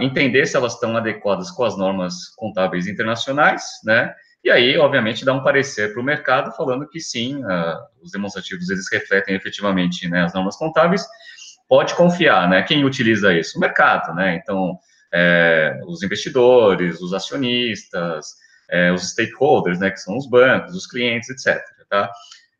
entender 0.00 0.46
se 0.46 0.56
elas 0.56 0.74
estão 0.74 0.96
adequadas 0.96 1.50
com 1.50 1.64
as 1.64 1.76
normas 1.76 2.28
contábeis 2.36 2.86
internacionais, 2.86 3.64
né? 3.84 4.14
E 4.46 4.50
aí, 4.52 4.78
obviamente, 4.78 5.24
dá 5.24 5.32
um 5.32 5.42
parecer 5.42 5.92
para 5.92 6.00
o 6.00 6.04
mercado 6.04 6.52
falando 6.52 6.88
que 6.88 7.00
sim, 7.00 7.42
uh, 7.44 7.78
os 8.00 8.12
demonstrativos 8.12 8.70
eles 8.70 8.86
refletem 8.92 9.34
efetivamente 9.34 10.08
né, 10.08 10.22
as 10.22 10.32
normas 10.32 10.56
contábeis. 10.56 11.04
Pode 11.68 11.96
confiar, 11.96 12.48
né? 12.48 12.62
Quem 12.62 12.84
utiliza 12.84 13.34
isso? 13.34 13.58
O 13.58 13.60
mercado, 13.60 14.14
né? 14.14 14.36
Então, 14.36 14.78
é, 15.12 15.80
os 15.88 16.00
investidores, 16.04 17.00
os 17.00 17.12
acionistas, 17.12 18.36
é, 18.70 18.92
os 18.92 19.10
stakeholders, 19.10 19.80
né? 19.80 19.90
Que 19.90 19.98
são 19.98 20.16
os 20.16 20.30
bancos, 20.30 20.76
os 20.76 20.86
clientes, 20.86 21.28
etc. 21.28 21.60
Tá? 21.90 22.08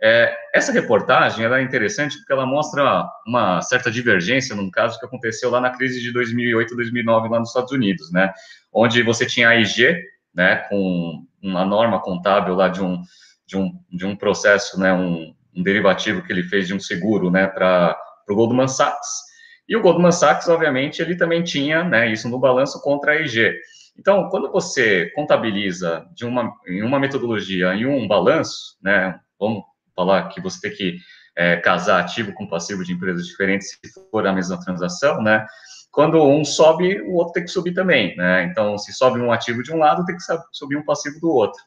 É, 0.03 0.37
essa 0.53 0.72
reportagem 0.72 1.44
ela 1.44 1.61
é 1.61 1.62
interessante 1.62 2.16
porque 2.18 2.33
ela 2.33 2.44
mostra 2.44 3.09
uma 3.25 3.62
certa 3.62 3.92
divergência 3.92 4.57
num 4.57 4.72
caso 4.72 4.99
que 4.99 5.07
aconteceu 5.07 5.51
lá 5.51 5.61
na 5.61 5.70
crise 5.70 6.01
de 6.01 6.12
2008, 6.12 6.75
2009 6.75 7.29
lá 7.29 7.38
nos 7.38 7.51
Estados 7.51 7.70
Unidos, 7.70 8.11
né? 8.11 8.33
Onde 8.72 9.05
você 9.05 9.25
tinha 9.25 9.51
a 9.51 9.55
IG, 9.55 9.96
né, 10.37 10.57
com 10.68 11.25
uma 11.47 11.65
norma 11.65 12.01
contábil 12.01 12.55
lá 12.55 12.69
de 12.69 12.83
um, 12.83 13.03
de 13.47 13.57
um, 13.57 13.71
de 13.91 14.05
um 14.05 14.17
processo, 14.17 14.79
né, 14.79 14.93
um, 14.93 15.35
um 15.55 15.63
derivativo 15.63 16.23
que 16.23 16.33
ele 16.33 16.43
fez 16.43 16.67
de 16.67 16.75
um 16.75 16.81
seguro, 16.81 17.31
né, 17.31 17.47
para 17.47 17.97
o 18.29 18.35
Goldman 18.35 18.69
Sachs. 18.69 19.27
E 19.69 19.77
o 19.77 19.83
Goldman 19.83 20.13
Sachs, 20.13 20.49
obviamente, 20.49 21.01
ele 21.01 21.17
também 21.17 21.43
tinha, 21.43 21.85
né, 21.85 22.11
isso 22.11 22.29
no 22.29 22.39
balanço 22.39 22.81
contra 22.83 23.13
a 23.13 23.21
IG. 23.21 23.55
Então, 23.99 24.29
quando 24.29 24.51
você 24.51 25.11
contabiliza 25.15 26.07
de 26.15 26.27
uma, 26.27 26.53
em 26.67 26.83
uma 26.83 27.01
metodologia 27.01 27.75
em 27.75 27.87
um 27.87 28.07
balanço, 28.07 28.77
né, 28.83 29.19
vamos 29.41 29.63
falar 29.95 30.29
que 30.29 30.41
você 30.41 30.69
tem 30.69 30.77
que 30.77 30.99
é, 31.35 31.57
casar 31.57 32.01
ativo 32.01 32.33
com 32.33 32.47
passivo 32.47 32.85
de 32.85 32.93
empresas 32.93 33.27
diferentes 33.27 33.71
se 33.71 33.79
for 34.11 34.27
a 34.27 34.33
mesma 34.33 34.61
transação, 34.61 35.23
né, 35.23 35.47
quando 35.97 36.23
um 36.23 36.45
sobe, 36.45 37.01
o 37.01 37.15
outro 37.15 37.33
tem 37.33 37.45
que 37.45 37.51
subir 37.51 37.73
também, 37.73 38.15
né? 38.19 38.45
Então, 38.45 38.77
se 38.77 38.93
sobe 38.93 39.19
um 39.19 39.33
ativo 39.33 39.63
de 39.63 39.73
um 39.73 39.79
lado, 39.79 40.05
tem 40.05 40.15
que 40.15 40.23
subir 40.53 40.77
um 40.77 40.85
passivo 40.85 41.19
do 41.19 41.31
outro. 41.31 41.59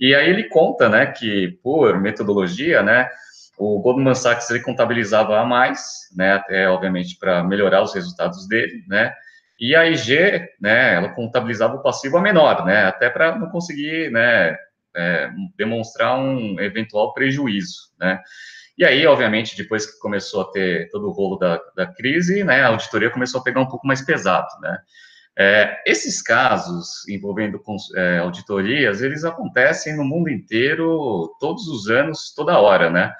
E 0.00 0.16
aí 0.16 0.28
ele 0.28 0.48
conta, 0.48 0.88
né, 0.88 1.06
que 1.06 1.56
por 1.62 2.00
metodologia, 2.00 2.82
né, 2.82 3.08
o 3.56 3.80
Goldman 3.80 4.16
Sachs 4.16 4.50
ele 4.50 4.64
contabilizava 4.64 5.38
a 5.38 5.44
mais, 5.44 6.08
né, 6.16 6.32
até 6.32 6.68
obviamente 6.68 7.16
para 7.20 7.44
melhorar 7.44 7.80
os 7.80 7.94
resultados 7.94 8.48
dele, 8.48 8.82
né? 8.88 9.12
E 9.60 9.76
a 9.76 9.86
IG, 9.86 10.44
né, 10.60 10.96
ela 10.96 11.10
contabilizava 11.10 11.76
o 11.76 11.82
passivo 11.82 12.16
a 12.16 12.20
menor, 12.20 12.66
né, 12.66 12.84
até 12.84 13.08
para 13.08 13.38
não 13.38 13.48
conseguir, 13.48 14.10
né, 14.10 14.56
é, 14.96 15.30
demonstrar 15.56 16.18
um 16.18 16.58
eventual 16.58 17.14
prejuízo, 17.14 17.92
né? 17.96 18.20
E 18.78 18.84
aí, 18.84 19.04
obviamente, 19.06 19.56
depois 19.56 19.84
que 19.84 19.98
começou 19.98 20.42
a 20.42 20.50
ter 20.52 20.88
todo 20.90 21.08
o 21.08 21.10
rolo 21.10 21.36
da, 21.36 21.60
da 21.76 21.86
crise, 21.86 22.44
né, 22.44 22.62
a 22.62 22.68
auditoria 22.68 23.10
começou 23.10 23.40
a 23.40 23.42
pegar 23.42 23.60
um 23.60 23.68
pouco 23.68 23.86
mais 23.86 24.00
pesado, 24.00 24.48
né? 24.62 24.78
É, 25.40 25.82
esses 25.86 26.20
casos 26.20 27.06
envolvendo 27.08 27.60
é, 27.96 28.18
auditorias, 28.18 29.02
eles 29.02 29.24
acontecem 29.24 29.96
no 29.96 30.04
mundo 30.04 30.28
inteiro, 30.28 31.32
todos 31.38 31.68
os 31.68 31.88
anos, 31.88 32.32
toda 32.34 32.58
hora, 32.58 32.90
né? 32.90 33.12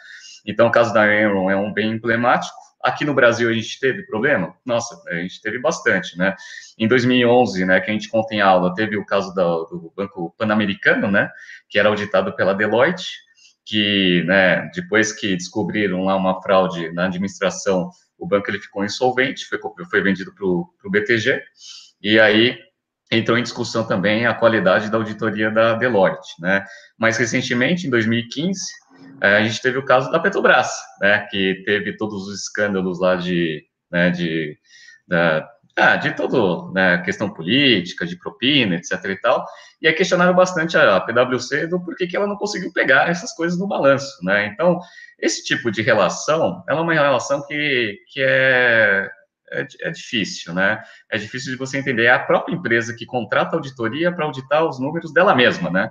Então, 0.47 0.69
o 0.69 0.71
caso 0.71 0.93
da 0.93 1.13
Enron 1.13 1.51
é 1.51 1.57
um 1.57 1.73
bem 1.73 1.93
emblemático, 1.93 2.57
Aqui 2.83 3.05
no 3.05 3.13
Brasil 3.13 3.51
a 3.51 3.53
gente 3.53 3.81
teve 3.81 4.05
problema? 4.05 4.55
Nossa, 4.65 5.03
a 5.09 5.15
gente 5.17 5.41
teve 5.43 5.59
bastante, 5.59 6.17
né? 6.17 6.35
Em 6.79 6.87
2011, 6.87 7.65
né, 7.65 7.81
que 7.81 7.91
a 7.91 7.93
gente 7.93 8.09
conta 8.09 8.35
em 8.35 8.41
aula, 8.41 8.75
teve 8.75 8.97
o 8.97 9.05
caso 9.05 9.35
do, 9.35 9.93
Banco 9.97 10.33
Pan-Americano, 10.39 11.11
né, 11.11 11.29
que 11.69 11.79
era 11.79 11.89
auditado 11.89 12.35
pela 12.37 12.55
Deloitte, 12.55 13.11
que, 13.69 14.25
né, 14.25 14.71
depois 14.75 15.13
que 15.13 15.37
descobriram 15.37 16.03
lá 16.03 16.17
uma 16.17 16.41
fraude 16.41 16.91
na 16.93 17.05
administração, 17.05 17.91
o 18.19 18.27
banco 18.27 18.51
ele 18.51 18.59
ficou 18.59 18.83
insolvente, 18.83 19.45
foi, 19.45 19.59
foi 19.91 20.01
vendido 20.01 20.35
para 20.35 20.47
o 20.47 20.91
BTG, 20.91 21.43
e 22.03 22.19
aí 22.19 22.59
entrou 23.13 23.37
em 23.37 23.43
discussão 23.43 23.87
também 23.87 24.27
a 24.27 24.33
qualidade 24.33 24.91
da 24.91 24.97
auditoria 24.97 25.51
da 25.51 25.75
Deloitte, 25.75 26.41
né? 26.41 26.65
Mais 26.99 27.19
recentemente, 27.19 27.87
em 27.87 27.91
2015, 27.91 28.59
é, 29.21 29.37
a 29.37 29.45
gente 29.45 29.61
teve 29.61 29.77
o 29.77 29.85
caso 29.85 30.11
da 30.11 30.19
Petrobras, 30.19 30.71
né, 31.01 31.27
que 31.31 31.63
teve 31.67 31.95
todos 31.97 32.27
os 32.27 32.43
escândalos 32.43 32.99
lá 32.99 33.17
de, 33.17 33.65
né, 33.91 34.11
de, 34.11 34.57
da, 35.07 35.47
ah, 35.79 35.97
de 35.97 36.15
todo, 36.15 36.73
né, 36.73 36.99
questão 36.99 37.33
política, 37.33 38.05
de 38.05 38.19
propina, 38.19 38.75
etc 38.75 38.93
e 39.05 39.17
tal, 39.17 39.47
e 39.81 39.87
aí 39.87 39.95
questionaram 39.95 40.35
bastante 40.35 40.77
a 40.77 41.01
PwC 41.01 41.67
do 41.69 41.81
porquê 41.81 42.07
que 42.07 42.17
ela 42.17 42.27
não 42.27 42.37
conseguiu 42.37 42.73
pegar 42.73 43.09
essas 43.09 43.33
coisas 43.33 43.59
no 43.59 43.69
balanço, 43.69 44.19
né, 44.25 44.47
então, 44.47 44.79
esse 45.19 45.45
tipo 45.45 45.71
de 45.71 45.83
relação, 45.83 46.65
ela 46.69 46.81
é 46.81 46.83
uma 46.83 46.93
relação 46.93 47.45
que, 47.47 47.99
que 48.13 48.21
é, 48.21 49.09
é, 49.51 49.67
é, 49.83 49.91
difícil, 49.91 50.55
né? 50.55 50.81
É 51.11 51.19
difícil 51.19 51.53
de 51.53 51.59
você 51.59 51.79
entender. 51.79 52.05
É 52.05 52.13
a 52.13 52.19
própria 52.19 52.55
empresa 52.55 52.95
que 52.95 53.07
contrata 53.07 53.57
auditoria 53.57 54.13
para 54.13 54.25
auditar 54.25 54.65
os 54.65 54.79
números 54.79 55.13
dela 55.13 55.35
mesma, 55.35 55.71
né? 55.71 55.91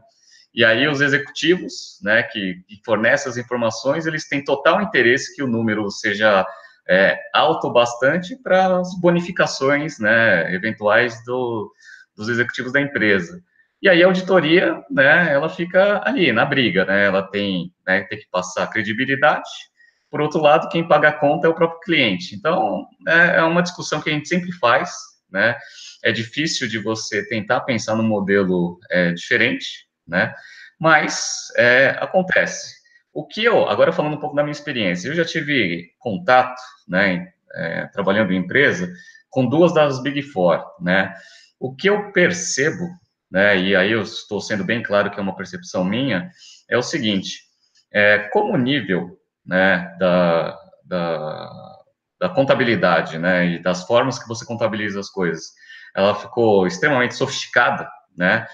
E 0.54 0.64
aí 0.64 0.88
os 0.88 1.02
executivos, 1.02 2.00
né, 2.02 2.24
que, 2.24 2.64
que 2.68 2.82
fornecem 2.84 3.30
as 3.30 3.38
informações, 3.38 4.06
eles 4.06 4.28
têm 4.28 4.44
total 4.44 4.82
interesse 4.82 5.36
que 5.36 5.44
o 5.44 5.48
número 5.48 5.90
seja 5.92 6.46
é, 6.90 7.20
alto 7.34 7.72
bastante 7.72 8.36
para 8.36 8.80
as 8.80 9.00
bonificações, 9.00 10.00
né, 10.00 10.54
eventuais 10.54 11.24
do, 11.26 11.72
dos 12.16 12.30
executivos 12.30 12.72
da 12.72 12.82
empresa. 12.82 13.42
E 13.82 13.88
aí 13.88 14.02
a 14.02 14.08
auditoria, 14.08 14.82
né, 14.90 15.32
ela 15.32 15.50
fica 15.50 16.02
ali 16.04 16.32
na 16.32 16.46
briga, 16.46 16.86
né, 16.86 17.06
ela 17.06 17.24
tem, 17.24 17.72
né, 17.86 18.02
tem 18.04 18.18
que 18.18 18.28
passar 18.32 18.68
credibilidade. 18.68 19.50
Por 20.10 20.22
outro 20.22 20.42
lado, 20.42 20.70
quem 20.70 20.88
paga 20.88 21.10
a 21.10 21.14
conta 21.14 21.48
é 21.48 21.50
o 21.50 21.56
próprio 21.56 21.82
cliente. 21.82 22.34
Então, 22.34 22.88
é, 23.08 23.38
é 23.38 23.44
uma 23.44 23.62
discussão 23.62 24.02
que 24.02 24.10
a 24.10 24.14
gente 24.14 24.28
sempre 24.28 24.52
faz, 24.54 24.90
né? 25.30 25.58
É 26.04 26.12
difícil 26.14 26.68
de 26.70 26.80
você 26.80 27.28
tentar 27.28 27.62
pensar 27.62 27.96
num 27.96 28.08
modelo 28.08 28.80
é, 28.90 29.12
diferente, 29.12 29.86
né? 30.08 30.34
Mas 30.80 31.48
é, 31.58 31.98
acontece. 32.00 32.77
O 33.18 33.26
que 33.26 33.44
eu, 33.44 33.68
agora 33.68 33.92
falando 33.92 34.14
um 34.14 34.20
pouco 34.20 34.36
da 34.36 34.44
minha 34.44 34.52
experiência, 34.52 35.08
eu 35.08 35.16
já 35.16 35.26
tive 35.26 35.90
contato, 35.98 36.62
né, 36.88 37.34
é, 37.56 37.88
trabalhando 37.88 38.32
em 38.32 38.38
empresa, 38.38 38.94
com 39.28 39.50
duas 39.50 39.74
das 39.74 40.04
Big 40.04 40.22
Four, 40.22 40.64
né? 40.80 41.16
O 41.60 41.76
que 41.76 41.90
eu 41.90 42.12
percebo, 42.12 42.88
né, 43.32 43.58
e 43.58 43.76
aí 43.76 43.92
eu 43.92 44.04
estou 44.04 44.40
sendo 44.40 44.64
bem 44.64 44.84
claro 44.84 45.10
que 45.10 45.20
é 45.20 45.24
uma 45.24 45.36
percepção 45.36 45.84
minha, 45.84 46.30
é 46.70 46.78
o 46.78 46.84
seguinte: 46.84 47.40
é, 47.92 48.20
como 48.32 48.54
o 48.54 48.58
nível, 48.58 49.20
né, 49.44 49.96
da, 49.98 50.56
da, 50.86 51.50
da 52.20 52.30
contabilidade, 52.30 53.18
né, 53.18 53.48
e 53.48 53.60
das 53.60 53.82
formas 53.88 54.20
que 54.20 54.28
você 54.28 54.46
contabiliza 54.46 55.00
as 55.00 55.10
coisas, 55.10 55.54
ela 55.96 56.14
ficou 56.14 56.68
extremamente 56.68 57.16
sofisticada, 57.16 57.90
né? 58.16 58.46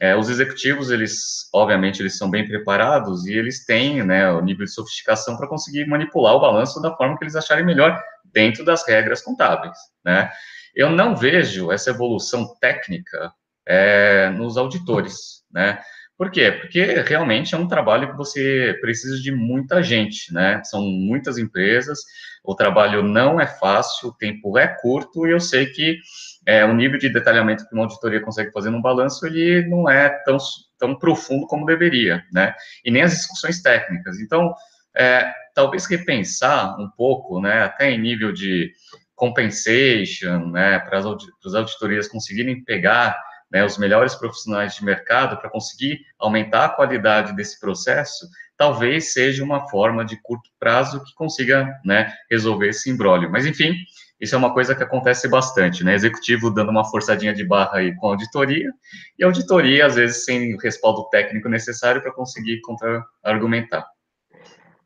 É, 0.00 0.14
os 0.14 0.28
executivos, 0.28 0.90
eles, 0.90 1.48
obviamente, 1.54 2.00
eles 2.00 2.18
são 2.18 2.28
bem 2.28 2.46
preparados 2.46 3.26
e 3.26 3.32
eles 3.32 3.64
têm, 3.64 4.02
né, 4.04 4.30
o 4.30 4.42
nível 4.42 4.66
de 4.66 4.70
sofisticação 4.70 5.36
para 5.36 5.48
conseguir 5.48 5.86
manipular 5.86 6.34
o 6.34 6.40
balanço 6.40 6.80
da 6.82 6.94
forma 6.94 7.16
que 7.16 7.24
eles 7.24 7.36
acharem 7.36 7.64
melhor 7.64 7.98
dentro 8.32 8.64
das 8.64 8.86
regras 8.86 9.22
contábeis, 9.22 9.76
né? 10.04 10.30
Eu 10.74 10.90
não 10.90 11.16
vejo 11.16 11.72
essa 11.72 11.88
evolução 11.88 12.54
técnica 12.60 13.32
é, 13.66 14.28
nos 14.28 14.58
auditores, 14.58 15.42
né? 15.50 15.80
Por 16.16 16.30
quê? 16.30 16.50
Porque 16.50 16.82
realmente 17.02 17.54
é 17.54 17.58
um 17.58 17.68
trabalho 17.68 18.10
que 18.10 18.16
você 18.16 18.76
precisa 18.80 19.20
de 19.20 19.30
muita 19.30 19.82
gente, 19.82 20.32
né? 20.32 20.62
São 20.64 20.82
muitas 20.82 21.36
empresas, 21.36 22.00
o 22.42 22.54
trabalho 22.54 23.02
não 23.02 23.38
é 23.38 23.46
fácil, 23.46 24.08
o 24.08 24.14
tempo 24.14 24.56
é 24.56 24.66
curto, 24.66 25.26
e 25.26 25.32
eu 25.32 25.40
sei 25.40 25.66
que 25.66 25.98
é, 26.46 26.64
o 26.64 26.72
nível 26.72 26.98
de 26.98 27.10
detalhamento 27.10 27.68
que 27.68 27.74
uma 27.74 27.84
auditoria 27.84 28.20
consegue 28.20 28.52
fazer 28.52 28.70
no 28.70 28.80
balanço, 28.80 29.26
ele 29.26 29.68
não 29.68 29.90
é 29.90 30.08
tão, 30.24 30.38
tão 30.78 30.94
profundo 30.94 31.46
como 31.46 31.66
deveria, 31.66 32.24
né? 32.32 32.54
E 32.84 32.90
nem 32.90 33.02
as 33.02 33.12
discussões 33.12 33.60
técnicas. 33.60 34.18
Então, 34.18 34.54
é, 34.96 35.30
talvez 35.54 35.84
repensar 35.86 36.80
um 36.80 36.88
pouco, 36.88 37.40
né, 37.40 37.62
até 37.62 37.90
em 37.90 38.00
nível 38.00 38.32
de 38.32 38.72
compensation, 39.14 40.50
né, 40.50 40.78
para 40.78 40.98
as 40.98 41.54
auditorias 41.54 42.08
conseguirem 42.08 42.64
pegar 42.64 43.18
né, 43.50 43.64
os 43.64 43.78
melhores 43.78 44.14
profissionais 44.14 44.74
de 44.74 44.84
mercado 44.84 45.36
para 45.36 45.50
conseguir 45.50 46.00
aumentar 46.18 46.64
a 46.64 46.68
qualidade 46.68 47.34
desse 47.34 47.60
processo, 47.60 48.26
talvez 48.56 49.12
seja 49.12 49.44
uma 49.44 49.68
forma 49.68 50.04
de 50.04 50.20
curto 50.22 50.50
prazo 50.58 51.02
que 51.04 51.14
consiga 51.14 51.78
né, 51.84 52.12
resolver 52.30 52.68
esse 52.68 52.90
imbróglio. 52.90 53.30
Mas, 53.30 53.46
enfim, 53.46 53.74
isso 54.20 54.34
é 54.34 54.38
uma 54.38 54.52
coisa 54.52 54.74
que 54.74 54.82
acontece 54.82 55.28
bastante, 55.28 55.84
né? 55.84 55.94
Executivo 55.94 56.50
dando 56.50 56.70
uma 56.70 56.84
forçadinha 56.84 57.34
de 57.34 57.44
barra 57.44 57.78
aí 57.78 57.94
com 57.96 58.08
auditoria, 58.08 58.70
e 59.18 59.24
auditoria, 59.24 59.86
às 59.86 59.96
vezes, 59.96 60.24
sem 60.24 60.54
o 60.54 60.58
respaldo 60.58 61.08
técnico 61.10 61.48
necessário 61.48 62.00
para 62.00 62.12
conseguir 62.12 62.60
contra-argumentar. 62.62 63.86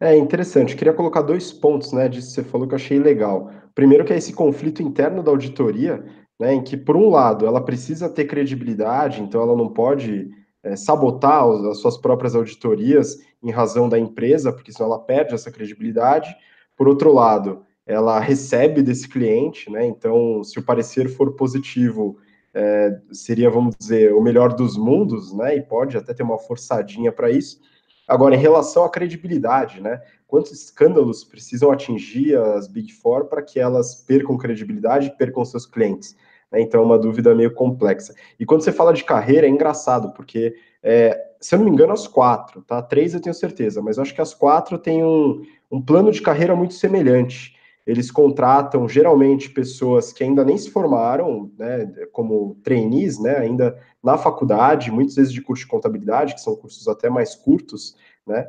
É 0.01 0.17
interessante, 0.17 0.75
queria 0.75 0.95
colocar 0.95 1.21
dois 1.21 1.53
pontos, 1.53 1.93
né, 1.93 2.09
disso 2.09 2.29
que 2.29 2.35
você 2.35 2.43
falou 2.43 2.67
que 2.67 2.73
eu 2.73 2.79
achei 2.79 2.99
legal. 2.99 3.53
Primeiro 3.75 4.05
que 4.05 4.13
é 4.13 4.17
esse 4.17 4.33
conflito 4.33 4.83
interno 4.83 5.23
da 5.23 5.31
auditoria, 5.31 6.03
né, 6.41 6.55
em 6.55 6.63
que, 6.63 6.75
por 6.75 6.97
um 6.97 7.11
lado, 7.11 7.45
ela 7.47 7.61
precisa 7.61 8.09
ter 8.09 8.25
credibilidade, 8.25 9.21
então 9.21 9.43
ela 9.43 9.55
não 9.55 9.69
pode 9.69 10.31
é, 10.63 10.75
sabotar 10.75 11.45
as 11.45 11.79
suas 11.81 11.99
próprias 11.99 12.35
auditorias 12.35 13.19
em 13.43 13.51
razão 13.51 13.91
da 13.91 13.99
empresa, 13.99 14.51
porque 14.51 14.73
senão 14.73 14.87
ela 14.87 14.99
perde 14.99 15.35
essa 15.35 15.51
credibilidade. 15.51 16.35
Por 16.75 16.89
outro 16.89 17.13
lado, 17.13 17.63
ela 17.87 18.19
recebe 18.19 18.83
desse 18.83 19.07
cliente, 19.07 19.71
né, 19.71 19.87
então, 19.87 20.43
se 20.43 20.59
o 20.59 20.63
parecer 20.63 21.11
for 21.11 21.37
positivo, 21.37 22.17
é, 22.55 22.99
seria, 23.13 23.51
vamos 23.51 23.77
dizer, 23.79 24.15
o 24.15 24.23
melhor 24.23 24.55
dos 24.55 24.79
mundos, 24.79 25.35
né, 25.35 25.57
e 25.57 25.61
pode 25.61 25.95
até 25.99 26.15
ter 26.15 26.23
uma 26.23 26.39
forçadinha 26.39 27.13
para 27.13 27.31
isso. 27.31 27.61
Agora, 28.09 28.35
em 28.35 28.39
relação 28.39 28.83
à 28.83 28.91
credibilidade, 28.91 29.81
né? 29.81 30.03
Quantos 30.27 30.51
escândalos 30.51 31.23
precisam 31.23 31.71
atingir 31.71 32.37
as 32.37 32.67
Big 32.67 32.93
Four 32.93 33.27
para 33.27 33.41
que 33.41 33.61
elas 33.61 33.95
percam 33.95 34.37
credibilidade 34.37 35.07
e 35.07 35.17
percam 35.17 35.45
seus 35.45 35.65
clientes? 35.65 36.17
Né? 36.51 36.61
Então, 36.61 36.81
é 36.81 36.85
uma 36.85 36.99
dúvida 36.99 37.35
meio 37.35 37.53
complexa. 37.53 38.15
E 38.39 38.45
quando 38.45 38.63
você 38.63 38.73
fala 38.73 38.93
de 38.93 39.05
carreira, 39.05 39.47
é 39.47 39.51
engraçado, 39.51 40.13
porque, 40.13 40.55
é, 40.83 41.19
se 41.41 41.55
eu 41.55 41.59
não 41.59 41.67
me 41.67 41.73
engano, 41.73 41.93
as 41.93 42.07
quatro, 42.07 42.63
tá? 42.63 42.83
Três 42.83 43.15
eu 43.15 43.21
tenho 43.21 43.35
certeza, 43.35 43.81
mas 43.81 43.99
acho 43.99 44.15
que 44.15 44.21
as 44.21 44.35
quatro 44.35 44.79
têm 44.79 45.05
um, 45.05 45.43
um 45.71 45.81
plano 45.81 46.11
de 46.11 46.21
carreira 46.21 46.55
muito 46.57 46.75
semelhante. 46.75 47.57
Eles 47.87 48.11
contratam 48.11 48.89
geralmente 48.89 49.51
pessoas 49.51 50.13
que 50.13 50.23
ainda 50.23 50.45
nem 50.45 50.57
se 50.57 50.71
formaram, 50.71 51.51
né, 51.59 51.87
como 52.13 52.57
trainees, 52.63 53.19
né, 53.19 53.37
ainda 53.39 53.77
na 54.03 54.19
faculdade, 54.19 54.91
muitas 54.91 55.17
vezes 55.17 55.33
de 55.33 55.41
curso 55.41 55.65
de 55.65 55.71
contabilidade, 55.71 56.35
que 56.35 56.41
são 56.41 56.55
cursos 56.55 56.87
até 56.87 57.09
mais 57.09 57.35
curtos, 57.35 57.97
né, 58.27 58.49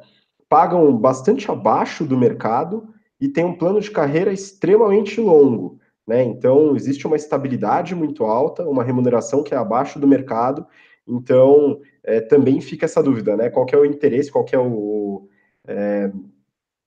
pagam 0.50 0.96
bastante 0.98 1.50
abaixo 1.50 2.06
do 2.06 2.18
mercado 2.18 2.94
e 3.20 3.30
tem 3.30 3.46
um 3.46 3.58
plano 3.58 3.80
de 3.80 3.90
carreira 3.90 4.34
extremamente 4.34 5.22
longo. 5.22 5.80
Né? 6.08 6.24
Então, 6.24 6.76
existe 6.76 7.06
uma 7.06 7.16
estabilidade 7.16 7.94
muito 7.96 8.26
alta, 8.26 8.68
uma 8.68 8.84
remuneração 8.84 9.44
que 9.44 9.54
é 9.54 9.58
abaixo 9.58 10.00
do 10.00 10.08
mercado. 10.08 10.66
Então, 11.08 11.80
é, 12.04 12.20
também 12.22 12.60
fica 12.62 12.86
essa 12.86 13.02
dúvida, 13.02 13.36
né? 13.36 13.50
Qual 13.50 13.66
é 13.72 13.78
o 13.78 13.86
interesse, 13.86 14.32
qual 14.32 14.46
é 14.52 14.58
o, 14.58 15.28
é, 15.68 16.12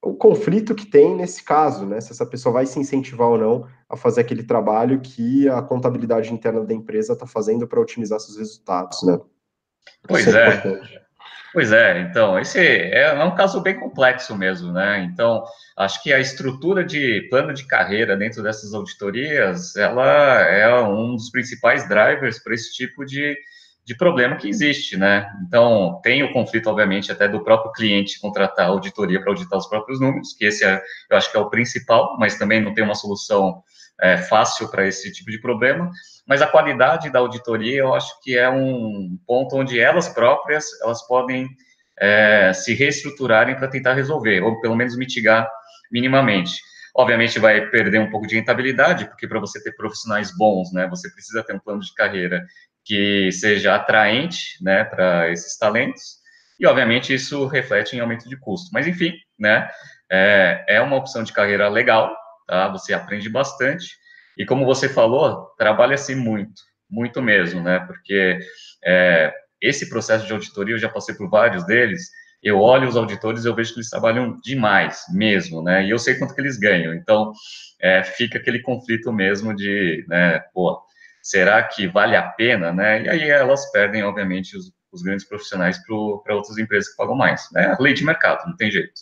o 0.02 0.14
conflito 0.14 0.74
que 0.74 0.86
tem 0.86 1.14
nesse 1.14 1.42
caso, 1.42 1.86
né? 1.86 2.00
Se 2.00 2.12
essa 2.12 2.26
pessoa 2.26 2.52
vai 2.52 2.66
se 2.66 2.78
incentivar 2.78 3.28
ou 3.28 3.38
não 3.38 3.66
a 3.88 3.96
fazer 3.96 4.20
aquele 4.20 4.42
trabalho 4.42 5.00
que 5.00 5.48
a 5.48 5.62
contabilidade 5.62 6.32
interna 6.32 6.64
da 6.64 6.74
empresa 6.74 7.12
está 7.12 7.26
fazendo 7.26 7.66
para 7.66 7.80
otimizar 7.80 8.20
seus 8.20 8.36
resultados, 8.36 9.02
né? 9.02 9.18
Pois 10.06 10.26
é. 10.26 10.48
é. 10.48 11.03
Pois 11.54 11.70
é, 11.70 12.00
então, 12.00 12.36
esse 12.36 12.58
é, 12.58 13.14
é 13.14 13.24
um 13.24 13.32
caso 13.36 13.60
bem 13.62 13.78
complexo 13.78 14.34
mesmo, 14.36 14.72
né? 14.72 15.04
Então, 15.04 15.44
acho 15.76 16.02
que 16.02 16.12
a 16.12 16.18
estrutura 16.18 16.84
de 16.84 17.28
plano 17.30 17.54
de 17.54 17.64
carreira 17.64 18.16
dentro 18.16 18.42
dessas 18.42 18.74
auditorias, 18.74 19.76
ela 19.76 20.40
é 20.40 20.68
um 20.82 21.14
dos 21.14 21.30
principais 21.30 21.88
drivers 21.88 22.40
para 22.40 22.54
esse 22.54 22.74
tipo 22.74 23.04
de, 23.06 23.38
de 23.84 23.96
problema 23.96 24.36
que 24.36 24.48
existe, 24.48 24.96
né? 24.96 25.30
Então, 25.46 26.00
tem 26.02 26.22
o 26.22 26.32
conflito, 26.32 26.68
obviamente, 26.68 27.12
até 27.12 27.28
do 27.28 27.44
próprio 27.44 27.72
cliente 27.72 28.20
contratar 28.20 28.68
auditoria 28.68 29.20
para 29.20 29.30
auditar 29.30 29.58
os 29.58 29.66
próprios 29.66 30.00
números, 30.00 30.32
que 30.32 30.46
esse 30.46 30.64
é, 30.64 30.80
eu 31.10 31.16
acho 31.16 31.30
que 31.30 31.36
é 31.36 31.40
o 31.40 31.50
principal, 31.50 32.16
mas 32.18 32.38
também 32.38 32.62
não 32.62 32.72
tem 32.72 32.82
uma 32.82 32.94
solução 32.94 33.62
é, 34.00 34.16
fácil 34.16 34.68
para 34.70 34.86
esse 34.86 35.12
tipo 35.12 35.30
de 35.30 35.40
problema 35.40 35.90
mas 36.26 36.40
a 36.40 36.46
qualidade 36.46 37.10
da 37.10 37.18
auditoria 37.18 37.80
eu 37.80 37.94
acho 37.94 38.20
que 38.22 38.36
é 38.36 38.48
um 38.48 39.18
ponto 39.26 39.56
onde 39.56 39.78
elas 39.78 40.08
próprias 40.08 40.64
elas 40.80 41.06
podem 41.06 41.48
é, 41.98 42.52
se 42.52 42.74
reestruturarem 42.74 43.56
para 43.56 43.68
tentar 43.68 43.94
resolver, 43.94 44.40
ou 44.42 44.60
pelo 44.60 44.74
menos 44.74 44.96
mitigar 44.96 45.48
minimamente. 45.92 46.60
Obviamente 46.96 47.38
vai 47.38 47.68
perder 47.70 48.00
um 48.00 48.10
pouco 48.10 48.26
de 48.26 48.36
rentabilidade, 48.36 49.06
porque 49.06 49.28
para 49.28 49.38
você 49.38 49.62
ter 49.62 49.72
profissionais 49.76 50.36
bons, 50.36 50.72
né, 50.72 50.88
você 50.88 51.10
precisa 51.10 51.42
ter 51.42 51.54
um 51.54 51.58
plano 51.58 51.80
de 51.80 51.92
carreira 51.94 52.44
que 52.84 53.30
seja 53.32 53.74
atraente, 53.74 54.62
né, 54.62 54.84
para 54.84 55.30
esses 55.30 55.56
talentos. 55.56 56.22
E 56.58 56.66
obviamente 56.66 57.12
isso 57.12 57.46
reflete 57.46 57.96
em 57.96 58.00
aumento 58.00 58.28
de 58.28 58.36
custo. 58.36 58.70
Mas 58.72 58.86
enfim, 58.86 59.12
né, 59.38 59.68
é, 60.10 60.64
é 60.68 60.80
uma 60.80 60.96
opção 60.96 61.22
de 61.22 61.32
carreira 61.32 61.68
legal, 61.68 62.14
tá? 62.46 62.68
Você 62.68 62.92
aprende 62.92 63.28
bastante. 63.28 63.96
E 64.38 64.44
como 64.44 64.64
você 64.64 64.88
falou, 64.88 65.48
trabalha-se 65.58 66.14
muito, 66.14 66.62
muito 66.90 67.22
mesmo, 67.22 67.62
né? 67.62 67.80
Porque 67.80 68.38
é, 68.84 69.32
esse 69.60 69.88
processo 69.88 70.26
de 70.26 70.32
auditoria, 70.32 70.74
eu 70.74 70.78
já 70.78 70.88
passei 70.88 71.14
por 71.14 71.28
vários 71.28 71.64
deles, 71.64 72.10
eu 72.42 72.60
olho 72.60 72.88
os 72.88 72.96
auditores 72.96 73.44
e 73.44 73.48
eu 73.48 73.54
vejo 73.54 73.72
que 73.72 73.78
eles 73.78 73.88
trabalham 73.88 74.38
demais 74.42 75.02
mesmo, 75.12 75.62
né? 75.62 75.84
E 75.86 75.90
eu 75.90 75.98
sei 75.98 76.16
quanto 76.16 76.34
que 76.34 76.40
eles 76.40 76.58
ganham. 76.58 76.92
Então, 76.94 77.32
é, 77.80 78.02
fica 78.02 78.38
aquele 78.38 78.60
conflito 78.60 79.10
mesmo 79.12 79.54
de, 79.54 80.04
né, 80.08 80.40
pô, 80.52 80.80
será 81.24 81.62
que 81.62 81.88
vale 81.88 82.14
a 82.14 82.22
pena, 82.22 82.70
né? 82.70 83.02
E 83.02 83.08
aí 83.08 83.30
elas 83.30 83.72
perdem, 83.72 84.04
obviamente, 84.04 84.56
os, 84.56 84.70
os 84.92 85.02
grandes 85.02 85.26
profissionais 85.26 85.78
para 86.22 86.36
outras 86.36 86.58
empresas 86.58 86.90
que 86.90 86.96
pagam 86.96 87.16
mais. 87.16 87.48
É 87.56 87.68
né? 87.68 87.76
lei 87.80 87.94
de 87.94 88.04
mercado, 88.04 88.46
não 88.46 88.54
tem 88.54 88.70
jeito. 88.70 88.92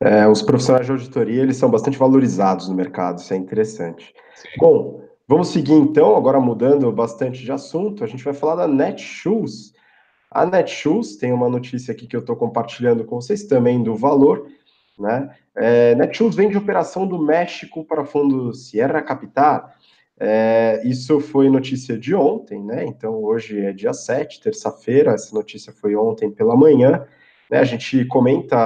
É, 0.00 0.26
os 0.26 0.40
profissionais 0.40 0.86
de 0.86 0.92
auditoria, 0.92 1.42
eles 1.42 1.56
são 1.56 1.68
bastante 1.68 1.98
valorizados 1.98 2.68
no 2.68 2.74
mercado, 2.74 3.18
isso 3.18 3.34
é 3.34 3.36
interessante. 3.36 4.14
Sim. 4.34 4.48
Bom, 4.58 5.02
vamos 5.26 5.48
seguir 5.48 5.72
então, 5.72 6.16
agora 6.16 6.40
mudando 6.40 6.90
bastante 6.92 7.42
de 7.42 7.50
assunto, 7.50 8.04
a 8.04 8.06
gente 8.06 8.22
vai 8.22 8.34
falar 8.34 8.54
da 8.56 8.68
Netshoes, 8.68 9.72
a 10.30 10.44
Netshoes 10.44 11.16
tem 11.16 11.32
uma 11.32 11.48
notícia 11.48 11.92
aqui 11.92 12.06
que 12.06 12.16
eu 12.16 12.20
estou 12.20 12.36
compartilhando 12.36 13.04
com 13.04 13.20
vocês 13.20 13.44
também 13.44 13.82
do 13.82 13.94
valor, 13.94 14.48
né? 14.98 15.30
É, 15.56 15.94
Netshoes 15.94 16.34
vende 16.34 16.56
operação 16.56 17.06
do 17.06 17.20
México 17.20 17.84
para 17.84 18.04
fundo 18.04 18.52
Sierra 18.52 19.00
Capital. 19.00 19.72
É, 20.18 20.80
isso 20.84 21.20
foi 21.20 21.48
notícia 21.50 21.98
de 21.98 22.14
ontem, 22.14 22.62
né? 22.62 22.84
Então 22.84 23.22
hoje 23.22 23.60
é 23.60 23.72
dia 23.72 23.92
7, 23.92 24.40
terça-feira, 24.40 25.12
essa 25.12 25.34
notícia 25.34 25.72
foi 25.72 25.96
ontem 25.96 26.30
pela 26.30 26.56
manhã. 26.56 27.04
Né? 27.50 27.58
A 27.58 27.64
gente 27.64 28.04
comenta 28.06 28.56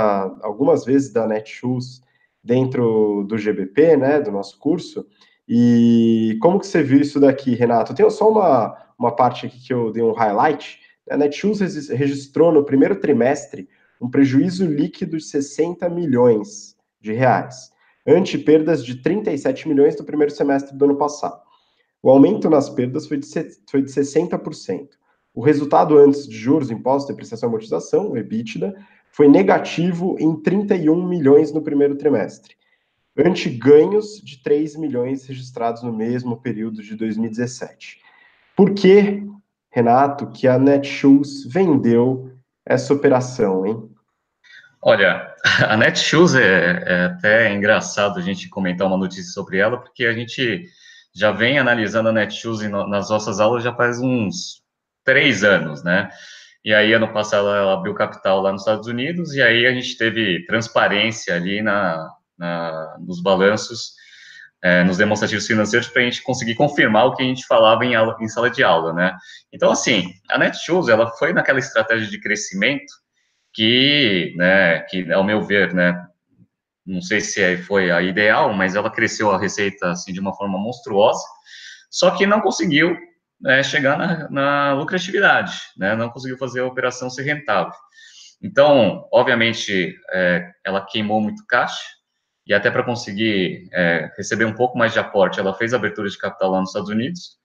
algumas 0.42 0.84
vezes 0.84 1.12
da 1.12 1.26
Netshoes 1.26 2.02
dentro 2.42 3.24
do 3.28 3.38
GBP, 3.38 3.96
né? 3.96 4.20
Do 4.20 4.30
nosso 4.30 4.58
curso. 4.58 5.06
E 5.48 6.36
como 6.42 6.60
que 6.60 6.66
você 6.66 6.82
viu 6.82 7.00
isso 7.00 7.18
daqui, 7.18 7.54
Renato? 7.54 7.94
Tem 7.94 8.08
só 8.10 8.30
uma, 8.30 8.76
uma 8.98 9.14
parte 9.14 9.46
aqui 9.46 9.58
que 9.66 9.72
eu 9.72 9.90
dei 9.90 10.02
um 10.02 10.12
highlight 10.12 10.78
a 11.10 11.16
Netshoes 11.16 11.88
registrou 11.88 12.52
no 12.52 12.64
primeiro 12.64 12.96
trimestre 12.96 13.68
um 14.00 14.08
prejuízo 14.08 14.66
líquido 14.66 15.16
de 15.16 15.24
60 15.24 15.88
milhões 15.88 16.76
de 17.00 17.12
reais, 17.12 17.70
ante 18.08 18.38
perdas 18.38 18.82
de 18.82 18.96
37 18.96 19.68
milhões 19.68 19.96
no 19.98 20.04
primeiro 20.04 20.32
semestre 20.32 20.76
do 20.76 20.84
ano 20.86 20.96
passado. 20.96 21.40
O 22.02 22.08
aumento 22.08 22.48
nas 22.48 22.70
perdas 22.70 23.06
foi 23.06 23.18
de, 23.18 23.26
foi 23.70 23.82
de 23.82 23.90
60%. 23.90 24.88
O 25.34 25.42
resultado 25.42 25.98
antes 25.98 26.26
de 26.26 26.34
juros, 26.34 26.70
impostos, 26.70 27.08
depreciação 27.08 27.48
e 27.48 27.50
amortização, 27.50 28.10
o 28.10 28.16
EBITDA, 28.16 28.74
foi 29.10 29.28
negativo 29.28 30.16
em 30.18 30.34
31 30.40 31.06
milhões 31.06 31.52
no 31.52 31.60
primeiro 31.60 31.96
trimestre, 31.96 32.54
ante 33.16 33.50
ganhos 33.50 34.22
de 34.24 34.42
3 34.42 34.76
milhões 34.76 35.26
registrados 35.26 35.82
no 35.82 35.92
mesmo 35.92 36.40
período 36.40 36.82
de 36.82 36.96
2017. 36.96 38.00
Por 38.56 38.72
que 38.74 39.28
Renato, 39.70 40.30
que 40.30 40.48
a 40.48 40.58
Netshoes 40.58 41.44
vendeu 41.44 42.30
essa 42.64 42.92
operação, 42.94 43.66
hein? 43.66 43.90
Olha, 44.80 45.34
a 45.66 45.76
Netshoes 45.76 46.34
é, 46.34 46.82
é 46.86 47.04
até 47.06 47.52
engraçado 47.52 48.18
a 48.18 48.22
gente 48.22 48.48
comentar 48.48 48.86
uma 48.86 48.96
notícia 48.96 49.32
sobre 49.32 49.58
ela, 49.58 49.78
porque 49.78 50.04
a 50.04 50.12
gente 50.12 50.66
já 51.14 51.32
vem 51.32 51.58
analisando 51.58 52.08
a 52.08 52.12
Netshoes 52.12 52.60
nas 52.88 53.10
nossas 53.10 53.40
aulas 53.40 53.64
já 53.64 53.74
faz 53.74 53.98
uns 53.98 54.62
três 55.04 55.42
anos, 55.42 55.82
né? 55.82 56.08
E 56.64 56.74
aí, 56.74 56.92
ano 56.92 57.12
passado, 57.12 57.48
ela 57.48 57.74
abriu 57.74 57.94
capital 57.94 58.40
lá 58.40 58.52
nos 58.52 58.62
Estados 58.62 58.86
Unidos, 58.86 59.34
e 59.34 59.42
aí 59.42 59.66
a 59.66 59.72
gente 59.72 59.96
teve 59.96 60.44
transparência 60.46 61.34
ali 61.34 61.62
na, 61.62 62.08
na 62.36 62.96
nos 63.00 63.22
balanços 63.22 63.94
é, 64.62 64.82
nos 64.84 64.96
demonstrativos 64.96 65.46
financeiros 65.46 65.88
para 65.88 66.02
a 66.02 66.04
gente 66.04 66.22
conseguir 66.22 66.56
confirmar 66.56 67.06
o 67.06 67.14
que 67.14 67.22
a 67.22 67.26
gente 67.26 67.46
falava 67.46 67.84
em, 67.84 67.94
aula, 67.94 68.16
em 68.20 68.28
sala 68.28 68.50
de 68.50 68.62
aula, 68.62 68.92
né? 68.92 69.16
Então, 69.52 69.70
assim, 69.70 70.12
a 70.28 70.38
Netshoes, 70.38 70.88
ela 70.88 71.10
foi 71.12 71.32
naquela 71.32 71.58
estratégia 71.58 72.08
de 72.08 72.20
crescimento 72.20 72.92
que, 73.52 74.34
né, 74.36 74.80
que, 74.80 75.10
ao 75.12 75.24
meu 75.24 75.42
ver, 75.42 75.74
né, 75.74 76.06
não 76.86 77.00
sei 77.00 77.20
se 77.20 77.56
foi 77.58 77.90
a 77.90 78.00
ideal, 78.00 78.52
mas 78.54 78.74
ela 78.74 78.90
cresceu 78.90 79.30
a 79.30 79.38
receita, 79.38 79.90
assim, 79.90 80.12
de 80.12 80.20
uma 80.20 80.34
forma 80.34 80.58
monstruosa, 80.58 81.22
só 81.90 82.10
que 82.10 82.26
não 82.26 82.40
conseguiu 82.40 82.96
né, 83.40 83.62
chegar 83.62 83.98
na, 83.98 84.30
na 84.30 84.74
lucratividade, 84.74 85.52
né, 85.76 85.94
não 85.94 86.10
conseguiu 86.10 86.38
fazer 86.38 86.60
a 86.60 86.66
operação 86.66 87.10
ser 87.10 87.22
rentável. 87.22 87.74
Então, 88.42 89.06
obviamente, 89.12 89.96
é, 90.12 90.50
ela 90.64 90.84
queimou 90.84 91.20
muito 91.20 91.44
caixa, 91.46 91.98
e 92.46 92.54
até 92.54 92.70
para 92.70 92.82
conseguir 92.82 93.68
é, 93.74 94.10
receber 94.16 94.46
um 94.46 94.54
pouco 94.54 94.78
mais 94.78 94.94
de 94.94 94.98
aporte, 94.98 95.38
ela 95.38 95.52
fez 95.52 95.74
abertura 95.74 96.08
de 96.08 96.16
capital 96.16 96.52
lá 96.52 96.60
nos 96.60 96.70
Estados 96.70 96.88
Unidos, 96.88 97.37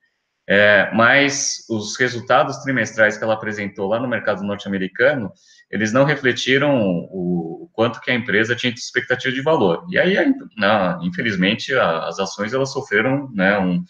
é, 0.47 0.91
mas 0.93 1.65
os 1.69 1.97
resultados 1.97 2.57
trimestrais 2.57 3.17
que 3.17 3.23
ela 3.23 3.33
apresentou 3.33 3.87
lá 3.87 3.99
no 3.99 4.07
mercado 4.07 4.43
norte-americano, 4.43 5.31
eles 5.71 5.93
não 5.93 6.03
refletiram 6.03 6.81
o, 6.81 7.63
o, 7.63 7.69
quanto 7.73 8.01
que 8.01 8.11
a 8.11 8.15
empresa 8.15 8.55
tinha 8.55 8.71
de 8.71 8.79
expectativa 8.79 9.33
de 9.33 9.41
valor. 9.41 9.85
E 9.89 9.97
aí, 9.97 10.15
não, 10.57 11.03
infelizmente, 11.03 11.73
a, 11.73 12.07
as 12.07 12.19
ações 12.19 12.53
elas 12.53 12.71
sofreram 12.71 13.29
né, 13.33 13.57
um, 13.57 13.83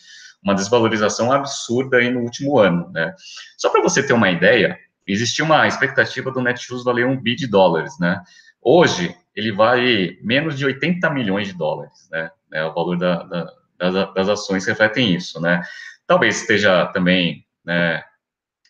uma 0.43 0.53
desvalorização 0.53 1.31
absurda 1.31 1.97
aí 1.97 2.11
no 2.11 2.21
último 2.21 2.59
ano. 2.59 2.89
Né? 2.91 3.13
Só 3.57 3.69
para 3.69 3.81
você 3.81 4.05
ter 4.05 4.13
uma 4.13 4.29
ideia, 4.29 4.77
existia 5.07 5.43
uma 5.43 5.67
expectativa 5.67 6.31
do 6.31 6.41
Netshoes 6.41 6.83
valer 6.83 7.05
um 7.05 7.19
bi 7.19 7.35
de 7.35 7.47
dólares, 7.47 7.93
né? 7.99 8.21
Hoje, 8.61 9.13
ele 9.35 9.51
vale 9.51 10.19
menos 10.23 10.57
de 10.57 10.65
80 10.65 11.09
milhões 11.09 11.47
de 11.47 11.53
dólares, 11.53 12.07
né? 12.11 12.29
É, 12.53 12.63
o 12.63 12.73
valor 12.73 12.97
da, 12.97 13.23
da, 13.23 13.51
das, 13.77 14.13
das, 14.13 14.29
ações 14.29 14.65
refletem 14.65 15.13
isso, 15.13 15.41
né? 15.41 15.61
Talvez 16.07 16.41
esteja 16.41 16.85
também, 16.87 17.45
né, 17.65 18.03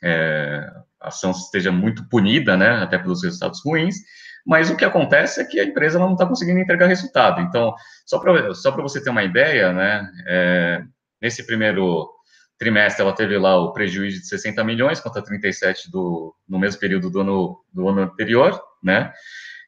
é, 0.03 0.69
a 1.01 1.07
ação 1.07 1.31
esteja 1.31 1.71
muito 1.71 2.07
punida, 2.09 2.55
né, 2.55 2.83
até 2.83 2.97
pelos 2.97 3.23
resultados 3.23 3.61
ruins, 3.63 3.95
mas 4.45 4.69
o 4.69 4.75
que 4.75 4.85
acontece 4.85 5.41
é 5.41 5.45
que 5.45 5.59
a 5.59 5.63
empresa 5.63 5.97
não 5.97 6.13
está 6.13 6.25
conseguindo 6.25 6.59
entregar 6.59 6.87
resultado. 6.87 7.41
Então, 7.41 7.73
só 8.05 8.19
para 8.19 8.53
só 8.53 8.71
você 8.71 9.01
ter 9.01 9.09
uma 9.09 9.23
ideia, 9.23 9.71
né, 9.71 10.11
é, 10.27 10.83
nesse 11.21 11.45
primeiro 11.45 12.09
trimestre 12.57 13.01
ela 13.01 13.13
teve 13.13 13.37
lá 13.37 13.57
o 13.57 13.73
prejuízo 13.73 14.21
de 14.21 14.27
60 14.27 14.63
milhões 14.63 14.99
contra 14.99 15.23
37 15.23 15.89
do, 15.89 16.35
no 16.47 16.59
mesmo 16.59 16.79
período 16.79 17.09
do 17.09 17.21
ano, 17.21 17.59
do 17.73 17.89
ano 17.89 18.01
anterior, 18.01 18.61
né, 18.83 19.11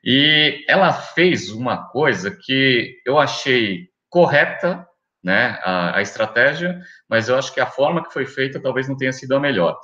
e 0.03 0.63
ela 0.67 0.93
fez 0.93 1.49
uma 1.49 1.89
coisa 1.89 2.29
que 2.29 3.01
eu 3.03 3.17
achei 3.17 3.89
correta, 4.07 4.87
né, 5.25 5.59
a, 5.63 5.97
a, 5.97 6.01
estratégia, 6.03 6.79
mas 7.09 7.27
eu 7.27 7.35
acho 7.35 7.51
que 7.51 7.59
a 7.59 7.65
forma 7.65 8.03
que 8.03 8.13
foi 8.13 8.27
feita 8.27 8.61
talvez 8.61 8.87
não 8.87 8.95
tenha 8.95 9.11
sido 9.11 9.35
a 9.35 9.39
melhor. 9.39 9.75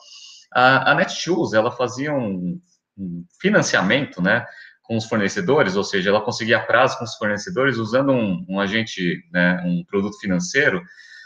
A, 0.54 0.92
a 0.92 0.94
Netshoes, 0.94 1.54
ela 1.54 1.72
fazia 1.72 2.14
um, 2.14 2.62
um 2.96 3.26
financiamento, 3.42 4.22
né, 4.22 4.46
com 4.84 4.96
os 4.96 5.06
fornecedores, 5.06 5.76
ou 5.76 5.84
seja, 5.84 6.12
ela 6.12 6.22
conseguia 6.22 6.60
prazo 6.60 6.96
com 7.00 7.06
os 7.06 7.16
fornecedores 7.16 7.78
usando 7.78 8.12
um, 8.12 8.46
um 8.48 8.60
agente, 8.60 9.20
né, 9.34 9.60
um 9.66 9.84
produto 9.84 10.20
financeiro, 10.20 10.80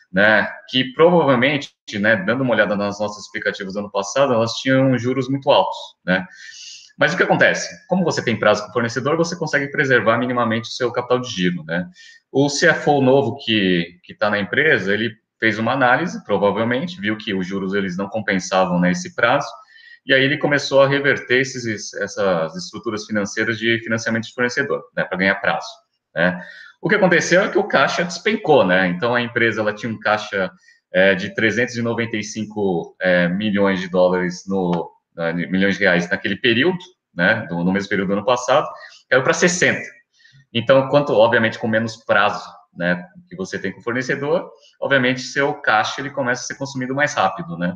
né, 0.09 0.49
que 0.69 0.93
provavelmente, 0.93 1.75
né, 1.99 2.15
dando 2.15 2.41
uma 2.41 2.53
olhada 2.53 2.73
nas 2.73 2.97
nossas 3.01 3.25
explicativas 3.25 3.73
do 3.73 3.79
ano 3.79 3.91
passado, 3.91 4.31
elas 4.31 4.53
tinham 4.53 4.97
juros 4.97 5.27
muito 5.27 5.51
altos, 5.51 5.77
né, 6.05 6.25
mas 6.97 7.13
o 7.13 7.17
que 7.17 7.23
acontece? 7.23 7.85
Como 7.87 8.03
você 8.03 8.23
tem 8.23 8.39
prazo 8.39 8.63
com 8.63 8.69
o 8.69 8.73
fornecedor, 8.73 9.17
você 9.17 9.35
consegue 9.35 9.69
preservar 9.69 10.17
minimamente 10.17 10.69
o 10.69 10.71
seu 10.71 10.91
capital 10.91 11.19
de 11.19 11.29
giro, 11.29 11.63
né? 11.65 11.89
O 12.31 12.47
CFO 12.47 13.01
novo 13.01 13.37
que 13.37 13.99
está 14.09 14.29
na 14.29 14.39
empresa, 14.39 14.93
ele 14.93 15.13
fez 15.39 15.59
uma 15.59 15.73
análise, 15.73 16.23
provavelmente, 16.23 16.99
viu 16.99 17.17
que 17.17 17.33
os 17.33 17.45
juros 17.45 17.73
eles 17.73 17.97
não 17.97 18.07
compensavam 18.07 18.79
nesse 18.79 19.09
né, 19.09 19.13
prazo, 19.15 19.47
e 20.05 20.13
aí 20.13 20.23
ele 20.23 20.37
começou 20.37 20.81
a 20.81 20.87
reverter 20.87 21.41
esses, 21.41 21.93
essas 21.95 22.55
estruturas 22.55 23.05
financeiras 23.05 23.57
de 23.57 23.79
financiamento 23.83 24.25
de 24.25 24.33
fornecedor, 24.33 24.83
né, 24.95 25.03
para 25.03 25.17
ganhar 25.17 25.35
prazo, 25.35 25.67
né? 26.15 26.41
O 26.81 26.87
que 26.87 26.95
aconteceu 26.95 27.41
é 27.41 27.49
que 27.49 27.57
o 27.57 27.63
caixa 27.63 28.03
despencou, 28.03 28.65
né? 28.65 28.87
Então 28.87 29.15
a 29.15 29.21
empresa 29.21 29.61
ela 29.61 29.73
tinha 29.73 29.91
um 29.91 29.99
caixa 29.99 30.51
é, 30.93 31.15
de 31.15 31.33
395 31.33 32.95
é, 33.01 33.27
milhões 33.27 33.79
de 33.81 33.89
dólares 33.89 34.43
no, 34.47 34.91
né, 35.15 35.33
milhões 35.33 35.77
de 35.77 35.83
reais 35.83 36.09
naquele 36.09 36.35
período, 36.35 36.77
né, 37.13 37.47
no 37.49 37.71
mesmo 37.71 37.89
período 37.89 38.09
do 38.09 38.13
ano 38.13 38.25
passado, 38.25 38.67
caiu 39.09 39.23
para 39.23 39.33
60. 39.33 39.79
Então, 40.53 40.87
quanto, 40.89 41.13
obviamente, 41.13 41.59
com 41.59 41.67
menos 41.67 41.97
prazo, 41.97 42.45
né, 42.75 43.05
que 43.29 43.35
você 43.35 43.57
tem 43.57 43.71
com 43.71 43.79
o 43.79 43.83
fornecedor, 43.83 44.49
obviamente, 44.81 45.21
seu 45.21 45.53
caixa, 45.53 46.01
ele 46.01 46.09
começa 46.09 46.43
a 46.43 46.45
ser 46.45 46.55
consumido 46.55 46.93
mais 46.93 47.13
rápido, 47.13 47.57
né. 47.57 47.75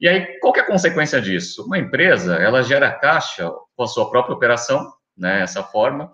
E 0.00 0.08
aí, 0.08 0.38
qual 0.40 0.52
que 0.52 0.60
é 0.60 0.62
a 0.62 0.66
consequência 0.66 1.20
disso? 1.20 1.64
Uma 1.64 1.78
empresa, 1.78 2.36
ela 2.36 2.62
gera 2.62 2.90
caixa 2.92 3.50
com 3.76 3.82
a 3.82 3.86
sua 3.86 4.08
própria 4.10 4.34
operação, 4.34 4.92
né, 5.16 5.42
essa 5.42 5.62
forma, 5.62 6.10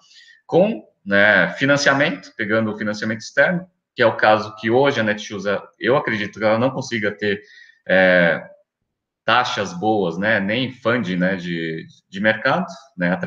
com 0.47 0.83
né, 1.05 1.51
financiamento, 1.59 2.33
pegando 2.37 2.73
o 2.73 2.79
financiamento 2.79 3.21
externo, 3.21 3.67
que 3.95 4.03
é 4.03 4.07
o 4.07 4.17
caso 4.17 4.57
que 4.57 4.71
hoje 4.71 5.01
a 5.01 5.03
Netshoes, 5.03 5.45
eu 5.79 5.97
acredito 5.97 6.39
que 6.39 6.45
ela 6.45 6.59
não 6.59 6.71
consiga 6.71 7.13
ter 7.13 7.43
é, 7.87 8.43
taxas 9.25 9.73
boas, 9.73 10.19
né, 10.19 10.39
nem 10.39 10.73
funding, 10.73 11.17
né, 11.17 11.37
de, 11.37 11.87
de 12.09 12.21
mercado, 12.21 12.67
né, 12.97 13.19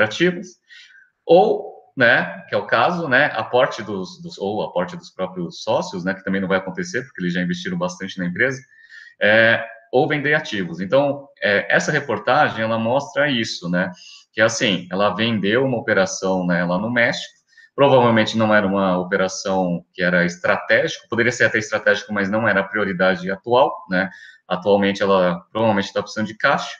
ou, 1.25 1.73
né, 1.97 2.43
que 2.47 2.55
é 2.55 2.57
o 2.57 2.67
caso, 2.67 3.07
né, 3.09 3.25
aporte 3.33 3.81
dos, 3.81 4.21
dos 4.21 4.37
ou 4.37 4.61
aporte 4.61 4.95
dos 4.95 5.09
próprios 5.09 5.63
sócios, 5.63 6.05
né, 6.05 6.13
que 6.13 6.23
também 6.23 6.39
não 6.39 6.47
vai 6.47 6.59
acontecer, 6.59 7.01
porque 7.03 7.21
eles 7.21 7.33
já 7.33 7.41
investiram 7.41 7.77
bastante 7.77 8.17
na 8.19 8.25
empresa, 8.25 8.61
é, 9.21 9.65
ou 9.91 10.07
vender 10.07 10.33
ativos. 10.35 10.79
Então, 10.79 11.27
é, 11.41 11.75
essa 11.75 11.91
reportagem, 11.91 12.61
ela 12.61 12.77
mostra 12.77 13.29
isso, 13.29 13.67
né, 13.69 13.91
que 14.31 14.39
é 14.39 14.43
assim, 14.43 14.87
ela 14.91 15.15
vendeu 15.15 15.65
uma 15.65 15.77
operação, 15.77 16.45
né, 16.45 16.63
lá 16.63 16.77
no 16.77 16.91
México, 16.91 17.35
provavelmente 17.75 18.37
não 18.37 18.53
era 18.53 18.65
uma 18.65 18.97
operação 18.97 19.83
que 19.93 20.01
era 20.01 20.25
estratégica, 20.25 21.07
poderia 21.09 21.31
ser 21.31 21.45
até 21.45 21.57
estratégico, 21.57 22.13
mas 22.13 22.29
não 22.29 22.47
era 22.47 22.61
a 22.61 22.63
prioridade 22.63 23.29
atual, 23.31 23.71
né, 23.89 24.09
Atualmente, 24.47 25.01
ela 25.01 25.41
provavelmente 25.51 25.85
está 25.85 26.01
precisando 26.01 26.27
de 26.27 26.35
caixa. 26.35 26.75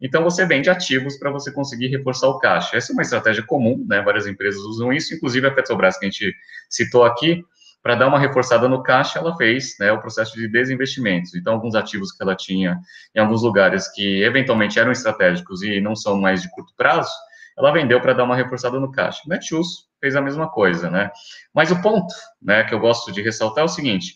Então, 0.00 0.24
você 0.24 0.44
vende 0.44 0.68
ativos 0.68 1.16
para 1.16 1.30
você 1.30 1.52
conseguir 1.52 1.86
reforçar 1.88 2.28
o 2.28 2.38
caixa. 2.38 2.76
Essa 2.76 2.92
é 2.92 2.94
uma 2.94 3.02
estratégia 3.02 3.44
comum, 3.44 3.84
né? 3.88 4.02
Várias 4.02 4.26
empresas 4.26 4.60
usam 4.62 4.92
isso, 4.92 5.14
inclusive 5.14 5.46
a 5.46 5.50
Petrobras, 5.50 5.98
que 5.98 6.06
a 6.06 6.10
gente 6.10 6.34
citou 6.68 7.04
aqui, 7.04 7.44
para 7.82 7.96
dar 7.96 8.06
uma 8.06 8.18
reforçada 8.18 8.68
no 8.68 8.82
caixa, 8.82 9.18
ela 9.18 9.36
fez 9.36 9.76
né, 9.80 9.90
o 9.90 10.00
processo 10.00 10.34
de 10.36 10.46
desinvestimentos. 10.48 11.34
Então, 11.34 11.54
alguns 11.54 11.74
ativos 11.74 12.12
que 12.12 12.22
ela 12.22 12.36
tinha 12.36 12.78
em 13.14 13.18
alguns 13.18 13.42
lugares 13.42 13.88
que 13.92 14.22
eventualmente 14.22 14.78
eram 14.78 14.92
estratégicos 14.92 15.62
e 15.62 15.80
não 15.80 15.96
são 15.96 16.20
mais 16.20 16.42
de 16.42 16.50
curto 16.50 16.72
prazo, 16.76 17.10
ela 17.58 17.72
vendeu 17.72 18.00
para 18.00 18.12
dar 18.12 18.24
uma 18.24 18.36
reforçada 18.36 18.78
no 18.78 18.90
caixa. 18.92 19.20
Netshoes 19.26 19.88
fez 20.00 20.14
a 20.14 20.20
mesma 20.20 20.48
coisa, 20.48 20.88
né? 20.88 21.10
Mas 21.52 21.70
o 21.70 21.82
ponto, 21.82 22.14
né, 22.40 22.62
que 22.62 22.72
eu 22.72 22.78
gosto 22.78 23.10
de 23.10 23.20
ressaltar 23.20 23.62
é 23.62 23.64
o 23.64 23.68
seguinte: 23.68 24.14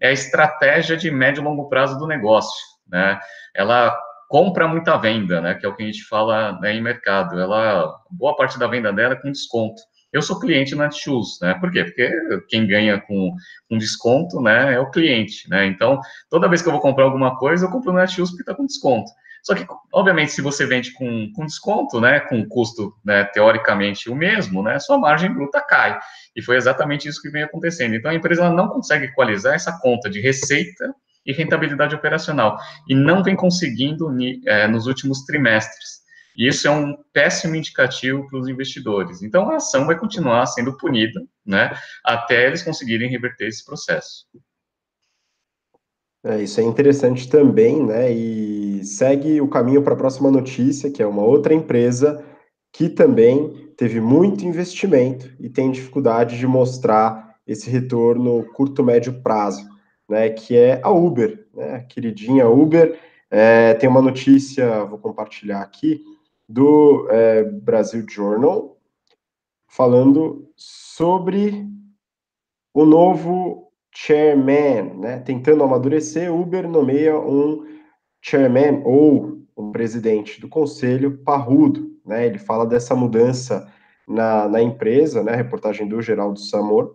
é 0.00 0.08
a 0.08 0.12
estratégia 0.12 0.96
de 0.96 1.10
médio 1.10 1.40
e 1.40 1.44
longo 1.44 1.68
prazo 1.68 1.98
do 1.98 2.06
negócio, 2.06 2.64
né? 2.86 3.18
Ela 3.54 3.96
compra 4.28 4.68
muita 4.68 4.96
venda, 4.96 5.40
né? 5.40 5.54
Que 5.54 5.66
é 5.66 5.68
o 5.68 5.74
que 5.74 5.82
a 5.82 5.86
gente 5.86 6.04
fala 6.04 6.58
né, 6.60 6.74
em 6.74 6.82
mercado. 6.82 7.38
Ela, 7.40 7.94
boa 8.10 8.36
parte 8.36 8.58
da 8.58 8.66
venda 8.66 8.92
dela 8.92 9.14
é 9.14 9.16
com 9.16 9.32
desconto. 9.32 9.80
Eu 10.12 10.22
sou 10.22 10.38
cliente 10.38 10.74
na 10.74 10.84
Netshoes, 10.84 11.38
né? 11.42 11.54
Por 11.54 11.70
quê? 11.70 11.84
Porque 11.84 12.10
quem 12.48 12.66
ganha 12.66 13.00
com, 13.00 13.34
com 13.68 13.76
desconto, 13.76 14.40
né, 14.40 14.74
é 14.74 14.80
o 14.80 14.90
cliente, 14.90 15.48
né? 15.50 15.66
Então, 15.66 16.00
toda 16.30 16.48
vez 16.48 16.62
que 16.62 16.68
eu 16.68 16.72
vou 16.72 16.80
comprar 16.80 17.04
alguma 17.04 17.36
coisa, 17.36 17.66
eu 17.66 17.70
compro 17.70 17.92
na 17.92 18.00
Netshoes 18.00 18.30
porque 18.30 18.42
está 18.42 18.54
com 18.54 18.64
desconto. 18.64 19.10
Só 19.42 19.54
que, 19.54 19.66
obviamente, 19.92 20.32
se 20.32 20.42
você 20.42 20.66
vende 20.66 20.92
com, 20.92 21.30
com 21.34 21.46
desconto, 21.46 22.00
né, 22.00 22.20
com 22.20 22.46
custo, 22.46 22.94
né, 23.04 23.24
teoricamente 23.24 24.10
o 24.10 24.14
mesmo, 24.14 24.62
né, 24.62 24.78
sua 24.78 24.98
margem 24.98 25.32
bruta 25.32 25.60
cai. 25.60 25.98
E 26.36 26.42
foi 26.42 26.56
exatamente 26.56 27.08
isso 27.08 27.22
que 27.22 27.30
vem 27.30 27.42
acontecendo. 27.42 27.94
Então, 27.94 28.10
a 28.10 28.14
empresa 28.14 28.50
não 28.50 28.68
consegue 28.68 29.06
equalizar 29.06 29.54
essa 29.54 29.78
conta 29.80 30.10
de 30.10 30.20
receita 30.20 30.94
e 31.24 31.32
rentabilidade 31.32 31.94
operacional, 31.94 32.56
e 32.88 32.94
não 32.94 33.22
vem 33.22 33.36
conseguindo 33.36 34.08
é, 34.46 34.66
nos 34.66 34.86
últimos 34.86 35.24
trimestres. 35.24 35.98
E 36.34 36.48
isso 36.48 36.66
é 36.66 36.70
um 36.70 36.96
péssimo 37.12 37.54
indicativo 37.54 38.26
para 38.28 38.38
os 38.38 38.48
investidores. 38.48 39.22
Então, 39.22 39.50
a 39.50 39.56
ação 39.56 39.86
vai 39.86 39.98
continuar 39.98 40.46
sendo 40.46 40.76
punida, 40.78 41.20
né, 41.44 41.76
até 42.02 42.46
eles 42.46 42.62
conseguirem 42.62 43.10
reverter 43.10 43.48
esse 43.48 43.64
processo. 43.64 44.24
É, 46.24 46.42
isso 46.42 46.60
é 46.60 46.64
interessante 46.64 47.28
também, 47.28 47.84
né? 47.84 48.12
E 48.12 48.84
segue 48.84 49.40
o 49.40 49.48
caminho 49.48 49.82
para 49.82 49.94
a 49.94 49.96
próxima 49.96 50.30
notícia, 50.30 50.90
que 50.90 51.02
é 51.02 51.06
uma 51.06 51.22
outra 51.22 51.54
empresa 51.54 52.24
que 52.72 52.88
também 52.88 53.72
teve 53.76 54.00
muito 54.00 54.44
investimento 54.44 55.30
e 55.40 55.48
tem 55.48 55.70
dificuldade 55.70 56.38
de 56.38 56.46
mostrar 56.46 57.36
esse 57.46 57.70
retorno 57.70 58.44
curto 58.52 58.84
médio 58.84 59.22
prazo, 59.22 59.66
né? 60.08 60.28
Que 60.28 60.56
é 60.56 60.80
a 60.82 60.90
Uber, 60.90 61.46
né? 61.54 61.76
A 61.76 61.80
queridinha 61.80 62.48
Uber. 62.48 62.98
É, 63.30 63.74
tem 63.74 63.88
uma 63.88 64.02
notícia, 64.02 64.84
vou 64.84 64.98
compartilhar 64.98 65.60
aqui, 65.60 66.02
do 66.48 67.06
é, 67.10 67.44
Brasil 67.44 68.04
Journal, 68.08 68.78
falando 69.68 70.50
sobre 70.56 71.66
o 72.72 72.86
novo 72.86 73.67
chairman, 74.00 74.94
né? 74.94 75.18
Tentando 75.18 75.64
amadurecer, 75.64 76.32
Uber 76.32 76.68
nomeia 76.68 77.18
um 77.18 77.66
chairman 78.22 78.80
ou 78.84 79.42
um 79.56 79.72
presidente 79.72 80.40
do 80.40 80.48
conselho 80.48 81.18
parrudo, 81.24 81.98
né? 82.06 82.24
Ele 82.24 82.38
fala 82.38 82.64
dessa 82.64 82.94
mudança 82.94 83.68
na, 84.06 84.48
na 84.48 84.62
empresa, 84.62 85.24
né? 85.24 85.34
Reportagem 85.34 85.88
do 85.88 86.00
Geraldo 86.00 86.38
Samor. 86.38 86.94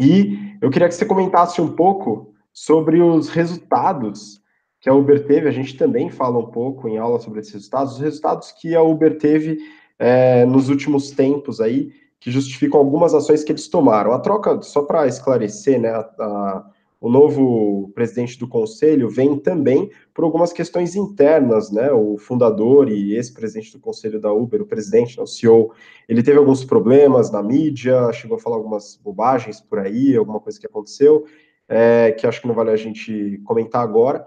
E 0.00 0.56
eu 0.60 0.70
queria 0.70 0.88
que 0.88 0.94
você 0.94 1.06
comentasse 1.06 1.60
um 1.60 1.76
pouco 1.76 2.34
sobre 2.52 3.00
os 3.00 3.28
resultados 3.28 4.42
que 4.80 4.90
a 4.90 4.94
Uber 4.94 5.24
teve. 5.24 5.48
A 5.48 5.52
gente 5.52 5.76
também 5.76 6.10
fala 6.10 6.36
um 6.36 6.50
pouco 6.50 6.88
em 6.88 6.98
aula 6.98 7.20
sobre 7.20 7.38
esses 7.38 7.52
resultados, 7.54 7.94
os 7.94 8.00
resultados 8.00 8.50
que 8.50 8.74
a 8.74 8.82
Uber 8.82 9.18
teve 9.18 9.58
é, 10.00 10.44
nos 10.46 10.68
últimos 10.68 11.12
tempos 11.12 11.60
aí 11.60 11.92
que 12.26 12.30
justificam 12.32 12.80
algumas 12.80 13.14
ações 13.14 13.44
que 13.44 13.52
eles 13.52 13.68
tomaram. 13.68 14.10
A 14.10 14.18
troca, 14.18 14.60
só 14.60 14.82
para 14.82 15.06
esclarecer, 15.06 15.80
né, 15.80 15.90
a, 15.90 16.00
a, 16.00 16.70
o 17.00 17.08
novo 17.08 17.92
presidente 17.94 18.36
do 18.36 18.48
conselho 18.48 19.08
vem 19.08 19.38
também 19.38 19.88
por 20.12 20.24
algumas 20.24 20.52
questões 20.52 20.96
internas, 20.96 21.70
né? 21.70 21.92
O 21.92 22.18
fundador 22.18 22.88
e 22.88 23.14
ex-presidente 23.14 23.70
do 23.74 23.78
conselho 23.78 24.20
da 24.20 24.32
Uber, 24.32 24.60
o 24.60 24.66
presidente, 24.66 25.16
né, 25.16 25.22
o 25.22 25.26
CEO, 25.26 25.72
ele 26.08 26.20
teve 26.20 26.36
alguns 26.36 26.64
problemas 26.64 27.30
na 27.30 27.40
mídia, 27.40 28.12
chegou 28.12 28.38
a 28.38 28.40
falar 28.40 28.56
algumas 28.56 28.96
bobagens 28.96 29.60
por 29.60 29.78
aí, 29.78 30.16
alguma 30.16 30.40
coisa 30.40 30.58
que 30.58 30.66
aconteceu, 30.66 31.26
é, 31.68 32.10
que 32.10 32.26
acho 32.26 32.40
que 32.40 32.48
não 32.48 32.56
vale 32.56 32.70
a 32.70 32.76
gente 32.76 33.40
comentar 33.44 33.82
agora. 33.82 34.26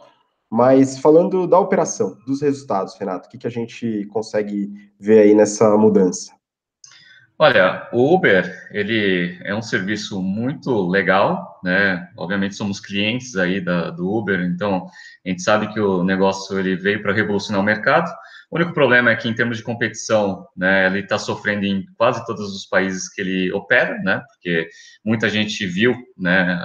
Mas 0.49 0.97
falando 0.97 1.45
da 1.45 1.59
operação, 1.59 2.17
dos 2.25 2.41
resultados, 2.41 2.95
Renato, 2.97 3.27
o 3.27 3.29
que, 3.29 3.39
que 3.39 3.47
a 3.47 3.51
gente 3.51 4.05
consegue 4.05 4.71
ver 4.97 5.19
aí 5.19 5.35
nessa 5.35 5.75
mudança? 5.75 6.38
Olha, 7.41 7.87
o 7.93 8.13
Uber, 8.13 8.67
ele 8.69 9.39
é 9.45 9.55
um 9.55 9.61
serviço 9.61 10.21
muito 10.21 10.89
legal, 10.89 11.57
né? 11.63 12.05
Obviamente 12.17 12.53
somos 12.53 12.81
clientes 12.81 13.37
aí 13.37 13.61
da, 13.61 13.91
do 13.91 14.13
Uber, 14.13 14.41
então 14.41 14.87
a 15.25 15.29
gente 15.29 15.41
sabe 15.41 15.73
que 15.73 15.79
o 15.79 16.03
negócio 16.03 16.59
ele 16.59 16.75
veio 16.75 17.01
para 17.01 17.13
revolucionar 17.13 17.61
o 17.61 17.65
mercado. 17.65 18.11
O 18.51 18.57
único 18.57 18.73
problema 18.73 19.11
é 19.11 19.15
que 19.15 19.29
em 19.29 19.33
termos 19.33 19.55
de 19.55 19.63
competição, 19.63 20.45
né, 20.57 20.87
ele 20.87 20.99
está 20.99 21.17
sofrendo 21.17 21.65
em 21.65 21.85
quase 21.97 22.25
todos 22.25 22.53
os 22.53 22.65
países 22.65 23.07
que 23.07 23.21
ele 23.21 23.53
opera, 23.53 23.97
né? 23.99 24.21
Porque 24.33 24.67
muita 25.05 25.29
gente 25.29 25.65
viu, 25.65 25.95
né, 26.17 26.59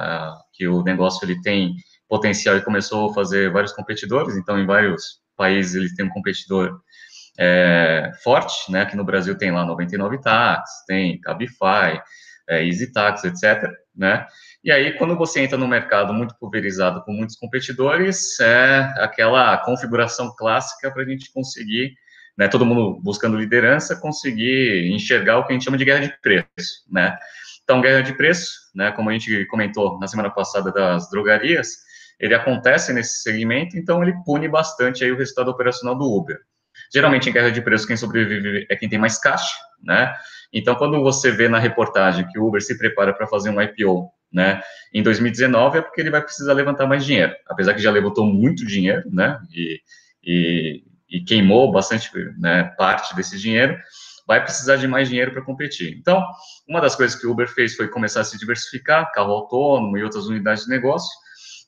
que 0.55 0.67
o 0.67 0.83
negócio 0.83 1.25
ele 1.25 1.41
tem 1.41 1.77
potencial 2.09 2.57
e 2.57 2.65
começou 2.65 3.11
a 3.11 3.15
fazer 3.15 3.53
vários 3.53 3.73
competidores. 3.73 4.37
Então, 4.37 4.59
em 4.59 4.67
vários 4.67 5.21
países 5.37 5.77
ele 5.77 5.95
tem 5.95 6.05
um 6.05 6.11
competidor 6.11 6.81
é, 7.38 8.11
forte, 8.23 8.70
né? 8.70 8.83
Aqui 8.83 8.97
no 8.97 9.05
Brasil 9.05 9.37
tem 9.37 9.51
lá 9.51 9.64
99 9.64 10.20
Táxi, 10.20 10.87
tem 10.87 11.20
Cabify, 11.20 12.01
é, 12.49 12.64
Easy 12.64 12.92
Taxi, 12.92 13.29
etc., 13.29 13.70
né? 13.94 14.27
E 14.62 14.73
aí, 14.73 14.97
quando 14.97 15.16
você 15.16 15.40
entra 15.40 15.59
no 15.59 15.68
mercado 15.68 16.12
muito 16.14 16.35
pulverizado 16.38 17.03
com 17.05 17.12
muitos 17.12 17.37
competidores, 17.37 18.40
é 18.40 18.94
aquela 18.99 19.59
configuração 19.59 20.35
clássica 20.37 20.90
para 20.90 21.03
a 21.03 21.07
gente 21.07 21.31
conseguir, 21.33 21.94
né, 22.37 22.49
todo 22.49 22.64
mundo 22.64 22.99
buscando 23.03 23.37
liderança, 23.37 24.01
conseguir 24.01 24.90
enxergar 24.90 25.38
o 25.38 25.44
que 25.44 25.53
a 25.53 25.55
gente 25.55 25.64
chama 25.64 25.77
de 25.77 25.85
guerra 25.85 26.01
de 26.01 26.18
preço, 26.20 26.85
né? 26.90 27.16
Então, 27.62 27.81
guerra 27.81 28.01
de 28.01 28.14
preço, 28.14 28.53
né, 28.75 28.90
como 28.92 29.11
a 29.11 29.12
gente 29.12 29.44
comentou 29.47 29.99
na 29.99 30.07
semana 30.07 30.31
passada 30.31 30.73
das 30.73 31.11
drogarias, 31.11 31.68
ele 32.18 32.35
acontece 32.35 32.92
nesse 32.92 33.23
segmento, 33.23 33.77
então 33.77 34.03
ele 34.03 34.14
pune 34.25 34.49
bastante 34.49 35.05
aí 35.05 35.12
o 35.12 35.16
resultado 35.16 35.51
operacional 35.51 35.97
do 35.97 36.05
Uber. 36.05 36.38
Geralmente, 36.95 37.29
em 37.29 37.33
guerra 37.33 37.51
de 37.51 37.61
preço, 37.61 37.89
quem 37.89 37.97
sobrevive 37.97 38.67
é 38.71 38.77
quem 38.77 38.89
tem 38.89 39.01
mais 39.01 39.19
caixa, 39.19 39.57
né? 39.83 40.15
Então, 40.53 40.77
quando 40.77 41.03
você 41.03 41.33
vê 41.33 41.49
na 41.49 41.59
reportagem 41.59 42.25
que 42.29 42.39
o 42.39 42.47
Uber 42.47 42.63
se 42.63 42.79
prepara 42.79 43.13
para 43.13 43.27
fazer 43.27 43.51
um 43.51 43.61
IPO, 43.61 44.13
né, 44.33 44.63
em 44.93 45.03
2019, 45.03 45.79
é 45.79 45.83
porque 45.83 46.01
ele 46.01 46.11
vai 46.11 46.23
precisar 46.23 46.53
levantar 46.53 46.87
mais 46.87 47.05
dinheiro. 47.05 47.35
Apesar 47.49 47.75
que 47.75 47.83
já 47.83 47.91
levantou 47.91 48.25
muito 48.25 48.65
dinheiro, 48.65 49.03
né, 49.13 49.41
e, 49.53 49.81
e, 50.23 50.85
e 51.11 51.21
queimou 51.25 51.73
bastante 51.73 52.09
né, 52.38 52.73
parte 52.79 53.15
desse 53.17 53.40
dinheiro, 53.40 53.77
vai 54.25 54.40
precisar 54.40 54.77
de 54.77 54.87
mais 54.87 55.09
dinheiro 55.09 55.33
para 55.33 55.42
competir. 55.42 55.97
Então, 55.99 56.25
uma 56.69 56.81
das 56.81 56.95
coisas 56.95 57.19
que 57.19 57.27
o 57.27 57.33
Uber 57.33 57.49
fez 57.49 57.75
foi 57.75 57.88
começar 57.88 58.21
a 58.21 58.25
se 58.25 58.38
diversificar, 58.38 59.11
carro 59.13 59.33
autônomo 59.33 59.99
e 59.99 60.05
outras 60.05 60.27
unidades 60.27 60.65
de 60.65 60.71
negócio. 60.71 61.11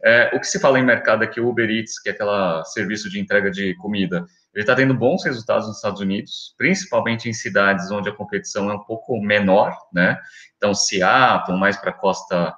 É, 0.05 0.31
o 0.35 0.41
que 0.41 0.47
se 0.47 0.61
fala 0.61 0.79
em 0.79 0.85
mercado 0.85 1.25
é 1.25 1.27
que 1.27 1.41
o 1.41 1.49
Uber 1.49 1.69
Eats, 1.69 1.99
que 1.99 2.11
é 2.11 2.13
aquele 2.13 2.65
serviço 2.67 3.11
de 3.11 3.19
entrega 3.19 3.51
de 3.51 3.75
comida, 3.77 4.25
ele 4.57 4.63
está 4.63 4.75
tendo 4.75 4.95
bons 4.95 5.23
resultados 5.23 5.67
nos 5.69 5.77
Estados 5.77 6.01
Unidos, 6.01 6.55
principalmente 6.57 7.29
em 7.29 7.33
cidades 7.35 7.91
onde 7.91 8.09
a 8.09 8.15
competição 8.15 8.71
é 8.71 8.75
um 8.75 8.83
pouco 8.83 9.21
menor, 9.21 9.77
né? 9.93 10.19
Então, 10.57 10.73
Seattle, 10.73 11.59
mais 11.59 11.77
para 11.77 11.91
a 11.91 11.93
costa 11.93 12.55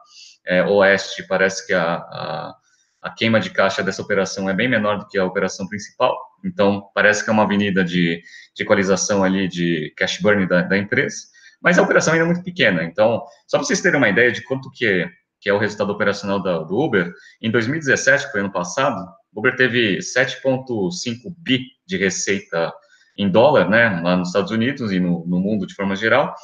é, 0.46 0.62
oeste, 0.62 1.26
parece 1.26 1.66
que 1.66 1.74
a, 1.74 1.94
a, 1.94 2.54
a, 3.02 3.10
queima 3.10 3.40
de 3.40 3.50
caixa 3.50 3.82
dessa 3.82 4.00
operação 4.00 4.48
é 4.48 4.54
bem 4.54 4.68
menor 4.68 5.00
do 5.00 5.08
que 5.08 5.18
a 5.18 5.24
operação 5.24 5.66
principal. 5.66 6.16
Então, 6.44 6.88
parece 6.94 7.24
que 7.24 7.30
é 7.30 7.32
uma 7.32 7.42
avenida 7.42 7.82
de, 7.82 8.22
de 8.54 8.62
equalização 8.62 9.24
ali 9.24 9.48
de 9.48 9.92
cash 9.96 10.20
burn 10.20 10.46
da, 10.46 10.62
da 10.62 10.78
empresa. 10.78 11.16
mas 11.60 11.80
a 11.80 11.82
operação 11.82 12.12
ainda 12.12 12.26
é 12.26 12.28
muito 12.28 12.44
pequena. 12.44 12.84
Então, 12.84 13.24
só 13.48 13.58
para 13.58 13.66
vocês 13.66 13.80
terem 13.80 13.98
uma 13.98 14.08
ideia 14.08 14.30
de 14.30 14.44
quanto 14.44 14.70
que 14.70 14.86
é, 14.86 15.10
que 15.40 15.50
é 15.50 15.52
o 15.52 15.58
resultado 15.58 15.90
operacional 15.90 16.40
da, 16.40 16.58
do 16.60 16.78
Uber, 16.78 17.12
em 17.42 17.50
2017, 17.50 18.26
que 18.26 18.30
foi 18.30 18.40
ano 18.40 18.52
passado, 18.52 19.04
o 19.34 19.40
Uber 19.40 19.56
teve 19.56 19.98
7,5 19.98 21.34
bi 21.38 21.76
de 21.88 21.96
receita 21.96 22.72
em 23.16 23.28
dólar, 23.28 23.68
né, 23.68 24.00
lá 24.02 24.16
nos 24.16 24.28
Estados 24.28 24.52
Unidos 24.52 24.92
e 24.92 25.00
no, 25.00 25.26
no 25.26 25.40
mundo 25.40 25.66
de 25.66 25.74
forma 25.74 25.96
geral, 25.96 26.34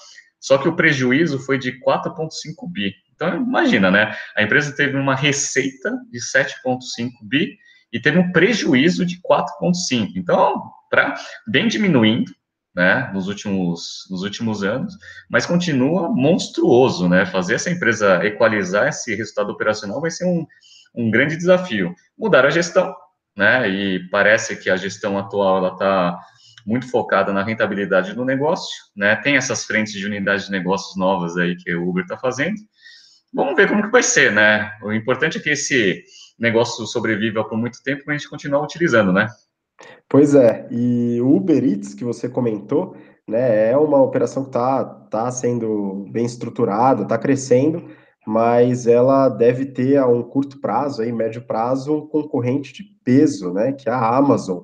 só 0.40 0.58
que 0.58 0.68
o 0.68 0.74
prejuízo 0.74 1.38
foi 1.38 1.58
de 1.58 1.78
4,5 1.80 2.28
bi. 2.70 2.92
Então, 3.14 3.36
imagina, 3.36 3.90
né, 3.90 4.16
a 4.36 4.42
empresa 4.42 4.74
teve 4.74 4.96
uma 4.96 5.14
receita 5.14 5.92
de 6.10 6.18
7,5 6.18 7.10
bi 7.22 7.56
e 7.92 8.00
teve 8.00 8.18
um 8.18 8.32
prejuízo 8.32 9.06
de 9.06 9.20
4,5. 9.22 10.12
Então, 10.16 10.70
para 10.90 11.14
bem 11.46 11.68
diminuindo, 11.68 12.32
né, 12.74 13.08
nos 13.14 13.28
últimos, 13.28 14.06
nos 14.10 14.22
últimos 14.22 14.64
anos, 14.64 14.94
mas 15.30 15.46
continua 15.46 16.10
monstruoso, 16.10 17.08
né, 17.08 17.24
fazer 17.24 17.54
essa 17.54 17.70
empresa 17.70 18.24
equalizar 18.26 18.88
esse 18.88 19.14
resultado 19.14 19.50
operacional 19.50 20.00
vai 20.00 20.10
ser 20.10 20.24
um, 20.24 20.44
um 20.94 21.08
grande 21.08 21.36
desafio. 21.36 21.94
Mudar 22.18 22.44
a 22.44 22.50
gestão, 22.50 22.92
né, 23.36 23.68
e 23.68 24.08
parece 24.10 24.56
que 24.56 24.70
a 24.70 24.76
gestão 24.76 25.18
atual, 25.18 25.58
ela 25.58 25.72
está 25.72 26.18
muito 26.66 26.90
focada 26.90 27.32
na 27.32 27.42
rentabilidade 27.42 28.14
do 28.14 28.24
negócio, 28.24 28.74
né, 28.96 29.16
tem 29.16 29.36
essas 29.36 29.64
frentes 29.64 29.92
de 29.92 30.06
unidades 30.06 30.46
de 30.46 30.52
negócios 30.52 30.96
novas 30.96 31.36
aí 31.36 31.56
que 31.56 31.74
o 31.74 31.88
Uber 31.88 32.04
está 32.04 32.16
fazendo, 32.16 32.56
vamos 33.32 33.56
ver 33.56 33.68
como 33.68 33.82
que 33.82 33.90
vai 33.90 34.02
ser, 34.02 34.32
né, 34.32 34.72
o 34.82 34.92
importante 34.92 35.38
é 35.38 35.40
que 35.40 35.50
esse 35.50 36.02
negócio 36.38 36.86
sobreviva 36.86 37.44
por 37.44 37.58
muito 37.58 37.82
tempo, 37.82 38.02
mas 38.06 38.14
a 38.14 38.18
gente 38.18 38.30
continuar 38.30 38.62
utilizando, 38.62 39.12
né? 39.12 39.28
Pois 40.08 40.34
é, 40.34 40.66
e 40.70 41.20
o 41.20 41.36
Uber 41.36 41.64
Eats 41.64 41.94
que 41.94 42.04
você 42.04 42.28
comentou, 42.28 42.96
né, 43.28 43.70
é 43.70 43.76
uma 43.76 44.02
operação 44.02 44.44
que 44.44 44.50
está 44.50 44.84
tá 44.84 45.30
sendo 45.30 46.06
bem 46.10 46.24
estruturada, 46.24 47.02
está 47.02 47.18
crescendo, 47.18 47.88
mas 48.26 48.86
ela 48.86 49.28
deve 49.28 49.66
ter 49.66 49.96
a 49.96 50.06
um 50.06 50.22
curto 50.22 50.60
prazo, 50.60 51.02
aí, 51.02 51.12
médio 51.12 51.42
prazo, 51.42 51.94
um 51.94 52.06
concorrente 52.06 52.72
de 52.72 52.82
peso, 53.04 53.52
né, 53.52 53.72
que 53.72 53.88
é 53.88 53.92
a 53.92 54.16
Amazon. 54.16 54.62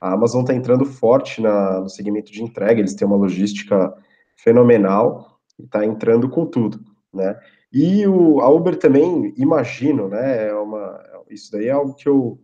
A 0.00 0.12
Amazon 0.12 0.42
está 0.42 0.54
entrando 0.54 0.84
forte 0.84 1.42
na, 1.42 1.80
no 1.80 1.88
segmento 1.88 2.32
de 2.32 2.42
entrega, 2.42 2.80
eles 2.80 2.94
têm 2.94 3.06
uma 3.06 3.16
logística 3.16 3.92
fenomenal 4.36 5.38
e 5.58 5.64
está 5.64 5.84
entrando 5.84 6.28
com 6.28 6.46
tudo, 6.46 6.80
né? 7.12 7.38
E 7.72 8.06
o, 8.06 8.40
a 8.40 8.48
Uber 8.48 8.76
também, 8.76 9.32
imagino, 9.36 10.08
né, 10.08 10.48
é 10.48 10.54
uma, 10.54 11.00
isso 11.28 11.52
daí 11.52 11.66
é 11.66 11.70
algo 11.70 11.94
que 11.94 12.08
eu, 12.08 12.38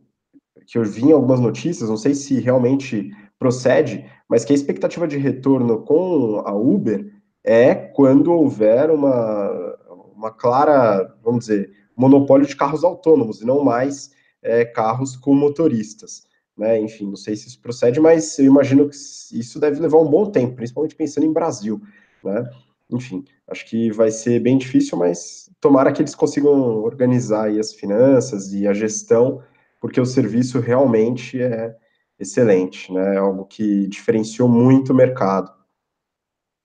que 0.66 0.78
eu 0.78 0.84
vi 0.84 1.06
em 1.06 1.12
algumas 1.12 1.40
notícias, 1.40 1.88
não 1.88 1.96
sei 1.96 2.14
se 2.14 2.40
realmente 2.40 3.10
procede, 3.38 4.04
mas 4.28 4.44
que 4.44 4.52
a 4.52 4.56
expectativa 4.56 5.06
de 5.06 5.16
retorno 5.16 5.82
com 5.82 6.42
a 6.44 6.52
Uber 6.54 7.12
é 7.44 7.74
quando 7.74 8.32
houver 8.32 8.90
uma, 8.90 9.76
uma 10.16 10.30
clara, 10.30 11.14
vamos 11.22 11.46
dizer, 11.46 11.70
monopólio 11.96 12.46
de 12.46 12.56
carros 12.56 12.84
autônomos, 12.84 13.40
e 13.40 13.46
não 13.46 13.62
mais 13.62 14.10
é, 14.42 14.64
carros 14.64 15.16
com 15.16 15.34
motoristas. 15.34 16.26
Né? 16.56 16.80
Enfim, 16.80 17.06
não 17.06 17.16
sei 17.16 17.36
se 17.36 17.48
isso 17.48 17.60
procede, 17.60 18.00
mas 18.00 18.38
eu 18.38 18.46
imagino 18.46 18.88
que 18.88 18.96
isso 18.96 19.60
deve 19.60 19.80
levar 19.80 19.98
um 19.98 20.08
bom 20.08 20.30
tempo, 20.30 20.56
principalmente 20.56 20.94
pensando 20.94 21.26
em 21.26 21.32
Brasil. 21.32 21.80
Né? 22.24 22.48
Enfim, 22.90 23.24
acho 23.48 23.66
que 23.66 23.90
vai 23.90 24.10
ser 24.10 24.40
bem 24.40 24.56
difícil, 24.56 24.96
mas 24.96 25.50
tomara 25.60 25.92
que 25.92 26.00
eles 26.00 26.14
consigam 26.14 26.82
organizar 26.82 27.50
as 27.50 27.74
finanças 27.74 28.52
e 28.52 28.66
a 28.66 28.72
gestão, 28.72 29.42
porque 29.80 30.00
o 30.00 30.06
serviço 30.06 30.60
realmente 30.60 31.40
é 31.40 31.76
excelente, 32.18 32.92
né? 32.92 33.16
É 33.16 33.18
algo 33.18 33.44
que 33.44 33.86
diferenciou 33.88 34.48
muito 34.48 34.92
o 34.92 34.96
mercado. 34.96 35.52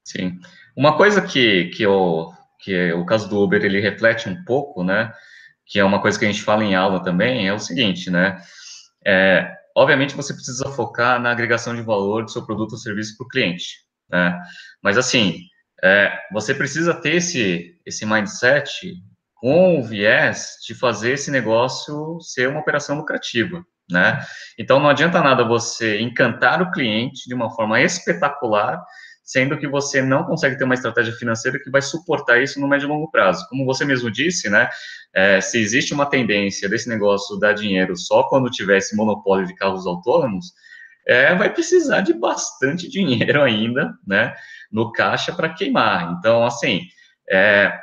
Sim. 0.06 0.40
Uma 0.76 0.96
coisa 0.96 1.22
que, 1.22 1.66
que, 1.70 1.84
eu, 1.84 2.30
que 2.62 2.94
o 2.94 3.06
caso 3.06 3.28
do 3.28 3.42
Uber 3.42 3.64
ele 3.64 3.80
reflete 3.80 4.30
um 4.30 4.44
pouco, 4.44 4.84
né? 4.84 5.12
Que 5.66 5.80
é 5.80 5.84
uma 5.84 6.02
coisa 6.02 6.18
que 6.18 6.26
a 6.26 6.32
gente 6.32 6.44
fala 6.44 6.64
em 6.64 6.76
aula 6.76 7.04
também, 7.04 7.48
é 7.48 7.54
o 7.54 7.60
seguinte, 7.60 8.10
né? 8.10 8.42
É, 9.06 9.52
obviamente 9.76 10.16
você 10.16 10.34
precisa 10.34 10.70
focar 10.72 11.20
na 11.20 11.32
agregação 11.32 11.76
de 11.76 11.82
valor 11.82 12.24
do 12.24 12.32
seu 12.32 12.46
produto 12.46 12.74
ou 12.74 12.78
serviço 12.78 13.18
para 13.18 13.26
o 13.26 13.28
cliente, 13.28 13.80
né? 14.10 14.40
Mas 14.82 14.98
assim, 14.98 15.40
é, 15.84 16.12
você 16.32 16.54
precisa 16.54 16.94
ter 16.94 17.16
esse, 17.16 17.76
esse 17.86 18.06
mindset 18.06 18.94
com 19.36 19.80
o 19.80 19.84
viés 19.84 20.58
de 20.66 20.76
fazer 20.76 21.14
esse 21.14 21.32
negócio 21.32 22.20
ser 22.22 22.48
uma 22.48 22.60
operação 22.60 22.98
lucrativa, 22.98 23.66
né? 23.90 24.24
Então 24.58 24.80
não 24.80 24.90
adianta 24.90 25.20
nada 25.20 25.44
você 25.44 26.00
encantar 26.00 26.62
o 26.62 26.72
cliente 26.72 27.28
de 27.28 27.34
uma 27.34 27.50
forma 27.50 27.82
espetacular, 27.82 28.80
sendo 29.32 29.58
que 29.58 29.66
você 29.66 30.02
não 30.02 30.26
consegue 30.26 30.58
ter 30.58 30.66
uma 30.66 30.74
estratégia 30.74 31.14
financeira 31.14 31.58
que 31.58 31.70
vai 31.70 31.82
suportar 31.82 32.42
isso 32.42 32.60
no 32.60 32.68
médio 32.68 32.88
e 32.88 32.90
longo 32.90 33.10
prazo. 33.10 33.48
Como 33.48 33.66
você 33.66 33.86
mesmo 33.86 34.12
disse, 34.12 34.50
né? 34.50 34.70
É, 35.14 35.40
se 35.40 35.58
existe 35.58 35.94
uma 35.94 36.06
tendência 36.06 36.68
desse 36.68 36.90
negócio 36.90 37.40
dar 37.40 37.54
dinheiro 37.54 37.96
só 37.96 38.24
quando 38.24 38.50
tiver 38.50 38.78
esse 38.78 38.94
monopólio 38.94 39.48
de 39.48 39.56
carros 39.56 39.88
autônomos, 39.88 40.48
é, 41.08 41.34
vai 41.34 41.50
precisar 41.50 42.02
de 42.02 42.14
bastante 42.14 42.90
dinheiro 42.92 43.42
ainda, 43.42 43.94
né? 44.06 44.34
no 44.70 44.92
caixa 44.92 45.32
para 45.32 45.54
queimar. 45.54 46.14
Então, 46.18 46.46
assim, 46.46 46.82
é, 47.30 47.74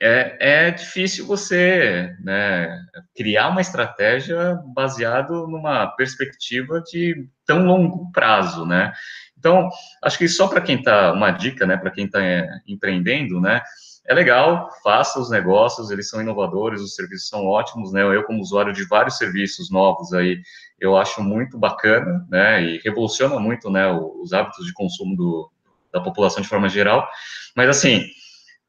é, 0.00 0.66
é 0.66 0.70
difícil 0.72 1.26
você 1.26 2.12
né, 2.22 2.76
criar 3.16 3.48
uma 3.48 3.60
estratégia 3.60 4.56
baseado 4.74 5.46
numa 5.46 5.86
perspectiva 5.96 6.80
de 6.80 7.28
tão 7.46 7.64
longo 7.64 8.10
prazo, 8.10 8.66
né? 8.66 8.92
Então, 9.38 9.68
acho 10.02 10.18
que 10.18 10.28
só 10.28 10.48
para 10.48 10.60
quem 10.60 10.76
está, 10.76 11.12
uma 11.12 11.30
dica, 11.30 11.66
né, 11.66 11.76
para 11.76 11.90
quem 11.90 12.06
está 12.06 12.22
é, 12.22 12.46
empreendendo, 12.66 13.40
né, 13.40 13.62
é 14.06 14.14
legal, 14.14 14.68
faça 14.82 15.20
os 15.20 15.30
negócios, 15.30 15.90
eles 15.90 16.08
são 16.08 16.20
inovadores, 16.20 16.80
os 16.80 16.94
serviços 16.94 17.28
são 17.28 17.46
ótimos, 17.46 17.92
né, 17.92 18.02
eu 18.02 18.24
como 18.24 18.40
usuário 18.40 18.72
de 18.72 18.86
vários 18.88 19.18
serviços 19.18 19.70
novos 19.70 20.12
aí, 20.12 20.40
eu 20.80 20.96
acho 20.96 21.22
muito 21.22 21.58
bacana, 21.58 22.26
né, 22.28 22.62
e 22.62 22.78
revoluciona 22.78 23.38
muito, 23.38 23.70
né, 23.70 23.86
os 23.92 24.32
hábitos 24.32 24.66
de 24.66 24.72
consumo 24.72 25.14
do, 25.14 25.50
da 25.92 26.00
população 26.00 26.42
de 26.42 26.48
forma 26.48 26.68
geral. 26.68 27.08
Mas, 27.54 27.68
assim, 27.68 28.04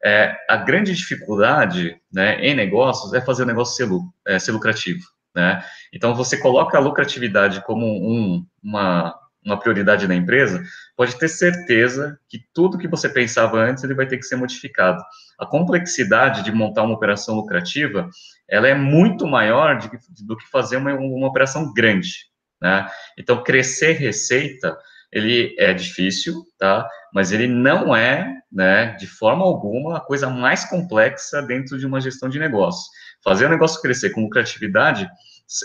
é, 0.03 0.35
a 0.49 0.57
grande 0.57 0.93
dificuldade 0.93 1.99
né, 2.11 2.39
em 2.41 2.55
negócios 2.55 3.13
é 3.13 3.21
fazer 3.21 3.43
o 3.43 3.45
negócio 3.45 3.75
ser, 3.75 3.89
é, 4.27 4.39
ser 4.39 4.51
lucrativo. 4.51 5.03
Né? 5.35 5.63
Então, 5.93 6.15
você 6.15 6.37
coloca 6.37 6.77
a 6.77 6.81
lucratividade 6.81 7.61
como 7.65 7.85
um, 7.85 8.45
uma, 8.63 9.15
uma 9.49 9.59
prioridade 9.59 10.07
da 10.07 10.15
empresa, 10.15 10.63
pode 10.95 11.17
ter 11.17 11.27
certeza 11.27 12.19
que 12.27 12.39
tudo 12.53 12.77
que 12.77 12.87
você 12.87 13.09
pensava 13.09 13.57
antes, 13.57 13.83
ele 13.83 13.93
vai 13.93 14.07
ter 14.07 14.17
que 14.17 14.25
ser 14.25 14.35
modificado. 14.35 15.01
A 15.39 15.45
complexidade 15.45 16.43
de 16.43 16.51
montar 16.51 16.83
uma 16.83 16.95
operação 16.95 17.35
lucrativa, 17.35 18.09
ela 18.47 18.67
é 18.67 18.75
muito 18.75 19.27
maior 19.27 19.77
de, 19.77 19.89
do 20.25 20.37
que 20.37 20.47
fazer 20.49 20.77
uma, 20.77 20.93
uma 20.93 21.27
operação 21.27 21.73
grande. 21.73 22.27
Né? 22.61 22.87
Então, 23.17 23.43
crescer 23.43 23.93
receita 23.93 24.77
ele 25.11 25.55
é 25.57 25.73
difícil, 25.73 26.45
tá? 26.57 26.87
Mas 27.13 27.31
ele 27.31 27.47
não 27.47 27.95
é, 27.95 28.31
né, 28.51 28.95
de 28.97 29.07
forma 29.07 29.43
alguma, 29.43 29.97
a 29.97 30.01
coisa 30.01 30.29
mais 30.29 30.65
complexa 30.65 31.41
dentro 31.41 31.77
de 31.79 31.85
uma 31.85 31.99
gestão 31.99 32.29
de 32.29 32.37
negócio. 32.37 32.89
Fazer 33.23 33.45
o 33.45 33.49
negócio 33.49 33.81
crescer 33.81 34.11
com 34.11 34.21
lucratividade 34.21 35.09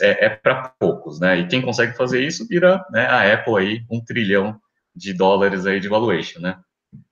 é, 0.01 0.27
é 0.27 0.29
para 0.31 0.75
poucos, 0.79 1.21
né? 1.21 1.39
E 1.39 1.47
quem 1.47 1.63
consegue 1.63 1.97
fazer 1.97 2.23
isso 2.23 2.47
vira, 2.47 2.85
né, 2.91 3.07
a 3.07 3.33
Apple 3.33 3.57
aí, 3.57 3.81
um 3.91 4.03
trilhão 4.03 4.57
de 4.95 5.13
dólares 5.13 5.67
aí 5.67 5.81
de 5.81 5.89
valuation, 5.89 6.41
né? 6.41 6.57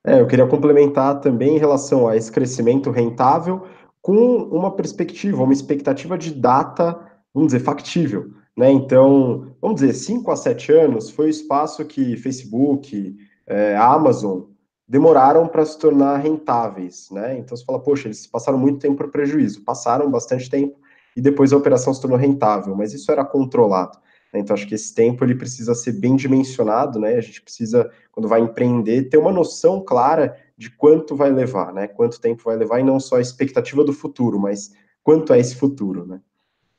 É, 0.05 0.20
eu 0.20 0.27
queria 0.27 0.47
complementar 0.47 1.20
também 1.20 1.57
em 1.57 1.59
relação 1.59 2.09
a 2.09 2.16
esse 2.16 2.31
crescimento 2.31 2.91
rentável 2.91 3.66
com 4.01 4.37
uma 4.37 4.75
perspectiva, 4.75 5.43
uma 5.43 5.53
expectativa 5.53 6.18
de 6.18 6.33
data, 6.35 6.99
vamos 7.33 7.53
dizer, 7.53 7.64
factível. 7.64 8.33
Né? 8.57 8.70
Então, 8.70 9.55
vamos 9.61 9.81
dizer, 9.81 9.95
5 9.95 10.31
a 10.31 10.37
7 10.37 10.73
anos 10.73 11.11
foi 11.11 11.27
o 11.27 11.31
espaço 11.31 11.85
que 11.85 12.16
Facebook, 12.16 13.16
é, 13.47 13.77
Amazon 13.77 14.43
demoraram 14.87 15.47
para 15.47 15.64
se 15.64 15.79
tornar 15.79 16.18
rentáveis. 16.18 17.09
Né? 17.11 17.39
Então, 17.39 17.57
você 17.57 17.64
fala, 17.64 17.81
poxa, 17.81 18.09
eles 18.09 18.27
passaram 18.27 18.59
muito 18.59 18.81
tempo 18.81 18.97
para 18.97 19.09
prejuízo. 19.09 19.64
Passaram 19.64 20.11
bastante 20.11 20.51
tempo 20.51 20.77
e 21.17 21.21
depois 21.21 21.53
a 21.53 21.57
operação 21.57 21.93
se 21.93 22.01
tornou 22.01 22.19
rentável, 22.19 22.75
mas 22.75 22.93
isso 22.93 23.11
era 23.11 23.25
controlado. 23.25 23.99
Né? 24.33 24.41
Então, 24.41 24.55
acho 24.55 24.67
que 24.67 24.75
esse 24.75 24.95
tempo 24.95 25.25
ele 25.25 25.35
precisa 25.35 25.75
ser 25.75 25.93
bem 25.93 26.17
dimensionado, 26.17 26.99
né? 26.99 27.17
A 27.17 27.21
gente 27.21 27.43
precisa, 27.43 27.91
quando 28.11 28.29
vai 28.29 28.41
empreender, 28.41 29.09
ter 29.09 29.19
uma 29.19 29.33
noção 29.33 29.85
clara 29.85 30.37
de 30.57 30.71
quanto 30.71 31.15
vai 31.15 31.31
levar, 31.31 31.73
né? 31.73 31.87
Quanto 31.87 32.21
tempo 32.21 32.43
vai 32.45 32.57
levar 32.57 32.81
e 32.81 32.85
não 32.85 32.99
só 32.99 33.17
a 33.17 33.21
expectativa 33.21 33.85
do 33.85 33.93
futuro, 33.93 34.39
mas 34.39 34.73
quanto 35.03 35.33
é 35.33 35.39
esse 35.39 35.57
futuro, 35.57 36.07
né? 36.07 36.21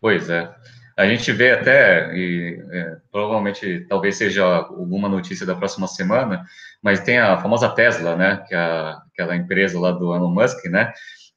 Pois 0.01 0.29
é. 0.29 0.53
A 0.95 1.07
gente 1.07 1.31
vê 1.31 1.51
até, 1.51 2.15
e 2.15 2.63
é, 2.71 2.97
provavelmente 3.11 3.85
talvez 3.89 4.15
seja 4.15 4.45
alguma 4.45 5.09
notícia 5.09 5.45
da 5.45 5.55
próxima 5.55 5.87
semana, 5.87 6.45
mas 6.83 6.99
tem 6.99 7.17
a 7.17 7.37
famosa 7.39 7.67
Tesla, 7.69 8.15
né, 8.15 8.43
que 8.47 8.53
é 8.53 8.95
aquela 9.11 9.35
empresa 9.35 9.79
lá 9.79 9.91
do 9.91 10.13
Elon 10.13 10.29
Musk, 10.29 10.65
né, 10.65 10.93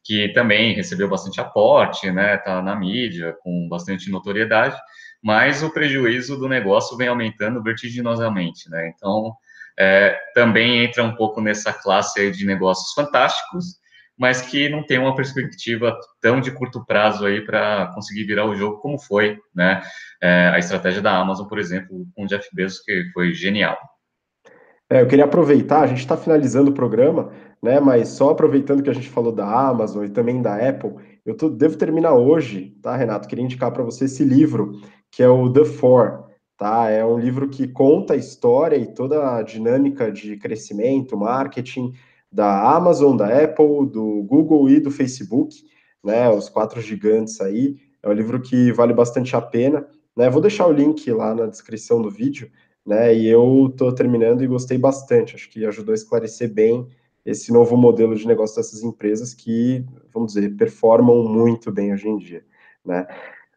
que 0.07 0.29
também 0.29 0.75
recebeu 0.75 1.09
bastante 1.09 1.41
aporte, 1.41 2.11
né, 2.11 2.37
tá 2.39 2.63
na 2.63 2.77
mídia 2.77 3.37
com 3.43 3.69
bastante 3.69 4.11
notoriedade, 4.11 4.77
mas 5.23 5.63
o 5.63 5.73
prejuízo 5.73 6.39
do 6.39 6.49
negócio 6.49 6.97
vem 6.97 7.09
aumentando 7.09 7.63
vertiginosamente, 7.63 8.71
né, 8.71 8.93
então 8.95 9.35
é, 9.79 10.17
também 10.35 10.85
entra 10.85 11.03
um 11.03 11.15
pouco 11.15 11.41
nessa 11.41 11.73
classe 11.73 12.31
de 12.31 12.47
negócios 12.47 12.93
fantásticos, 12.95 13.79
mas 14.19 14.41
que 14.41 14.69
não 14.69 14.83
tem 14.83 14.99
uma 14.99 15.15
perspectiva 15.15 15.95
tão 16.23 16.41
de 16.41 16.51
curto 16.51 16.85
prazo 16.87 17.27
aí 17.27 17.45
para 17.45 17.93
conseguir 17.95 18.25
virar 18.25 18.47
o 18.47 18.57
jogo 18.57 18.79
como 18.79 18.99
foi, 18.99 19.39
né? 19.55 19.83
É, 20.23 20.51
a 20.55 20.59
estratégia 20.59 21.03
da 21.03 21.15
Amazon, 21.15 21.47
por 21.47 21.59
exemplo, 21.59 22.07
com 22.15 22.25
o 22.25 22.27
Jeff 22.27 22.49
Bezos, 22.55 22.81
que 22.81 23.11
foi 23.13 23.35
genial. 23.35 23.77
É, 24.89 25.03
eu 25.03 25.09
queria 25.09 25.25
aproveitar, 25.25 25.81
a 25.81 25.87
gente 25.87 25.99
está 25.99 26.17
finalizando 26.17 26.71
o 26.71 26.75
programa, 26.75 27.33
né? 27.61 27.81
Mas 27.81 28.09
só 28.11 28.31
aproveitando 28.31 28.83
que 28.83 28.91
a 28.91 28.93
gente 28.93 29.09
falou 29.09 29.33
da 29.33 29.45
Amazon 29.45 30.05
e 30.05 30.09
também 30.09 30.41
da 30.41 30.57
Apple, 30.57 30.95
eu 31.25 31.37
tô, 31.37 31.49
devo 31.49 31.77
terminar 31.77 32.15
hoje, 32.15 32.77
tá, 32.81 32.97
Renato? 32.97 33.27
Queria 33.27 33.45
indicar 33.45 33.73
para 33.73 33.83
você 33.83 34.05
esse 34.05 34.23
livro, 34.23 34.81
que 35.11 35.25
é 35.25 35.29
o 35.29 35.53
The 35.53 35.65
Four, 35.65 36.27
tá? 36.57 36.89
É 36.89 37.05
um 37.05 37.19
livro 37.19 37.49
que 37.49 37.67
conta 37.67 38.15
a 38.15 38.17
história 38.17 38.77
e 38.77 38.87
toda 38.95 39.37
a 39.37 39.43
dinâmica 39.43 40.13
de 40.13 40.37
crescimento, 40.37 41.17
marketing 41.17 41.93
da 42.31 42.77
Amazon, 42.77 43.17
da 43.17 43.27
Apple, 43.27 43.87
do 43.87 44.23
Google 44.23 44.69
e 44.71 44.79
do 44.79 44.91
Facebook, 44.93 45.57
né? 46.05 46.29
Os 46.31 46.49
quatro 46.49 46.81
gigantes 46.81 47.41
aí. 47.41 47.77
É 48.03 48.09
um 48.09 48.13
livro 48.13 48.41
que 48.41 48.71
vale 48.73 48.95
bastante 48.95 49.35
a 49.35 49.41
pena, 49.41 49.85
né? 50.17 50.31
Vou 50.31 50.41
deixar 50.41 50.69
o 50.69 50.73
link 50.73 51.11
lá 51.11 51.35
na 51.35 51.47
descrição 51.47 52.01
do 52.01 52.09
vídeo, 52.09 52.49
né? 52.87 53.15
E 53.15 53.27
eu 53.27 53.69
estou 53.71 53.93
terminando 53.93 54.43
e 54.43 54.47
gostei 54.47 54.79
bastante. 54.79 55.35
Acho 55.35 55.51
que 55.51 55.65
ajudou 55.67 55.93
a 55.93 55.97
esclarecer 55.97 56.53
bem 56.53 56.87
esse 57.25 57.53
novo 57.53 57.77
modelo 57.77 58.15
de 58.15 58.27
negócio 58.27 58.57
dessas 58.57 58.83
empresas 58.83 59.35
que, 59.35 59.85
vamos 60.15 60.35
dizer, 60.35 60.57
performam 60.57 61.25
muito 61.25 61.73
bem 61.73 61.93
hoje 61.93 62.09
em 62.09 62.17
dia, 62.17 62.45
né? 62.85 63.07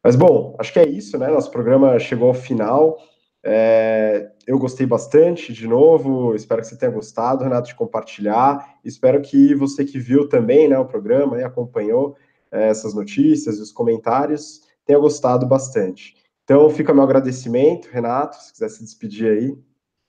Mas 0.04 0.16
bom, 0.16 0.56
acho 0.58 0.74
que 0.74 0.80
é 0.80 0.88
isso, 0.88 1.18
né? 1.18 1.28
Nosso 1.28 1.52
programa 1.52 2.00
chegou 2.00 2.30
ao 2.30 2.34
final. 2.34 2.98
É, 3.44 4.32
eu 4.48 4.58
gostei 4.58 4.86
bastante, 4.86 5.54
de 5.54 5.68
novo, 5.68 6.34
espero 6.36 6.62
que 6.62 6.68
você 6.68 6.78
tenha 6.78 6.92
gostado, 6.92 7.44
Renato, 7.44 7.68
de 7.68 7.76
compartilhar. 7.76 8.80
Espero 8.84 9.22
que 9.22 9.54
você 9.54 9.86
que 9.86 10.00
viu 10.00 10.28
também 10.28 10.68
né, 10.68 10.78
o 10.80 10.86
programa 10.86 11.40
e 11.40 11.44
acompanhou 11.44 12.18
é, 12.52 12.70
essas 12.70 12.94
notícias 12.94 13.60
e 13.60 13.62
os 13.62 13.72
comentários 13.72 14.62
tenha 14.86 14.98
gostado 14.98 15.46
bastante. 15.46 16.16
Então, 16.50 16.68
fica 16.72 16.92
meu 16.92 17.04
agradecimento, 17.04 17.90
Renato, 17.92 18.36
se 18.36 18.52
quiser 18.52 18.70
se 18.70 18.84
despedir 18.84 19.32
aí. 19.32 19.56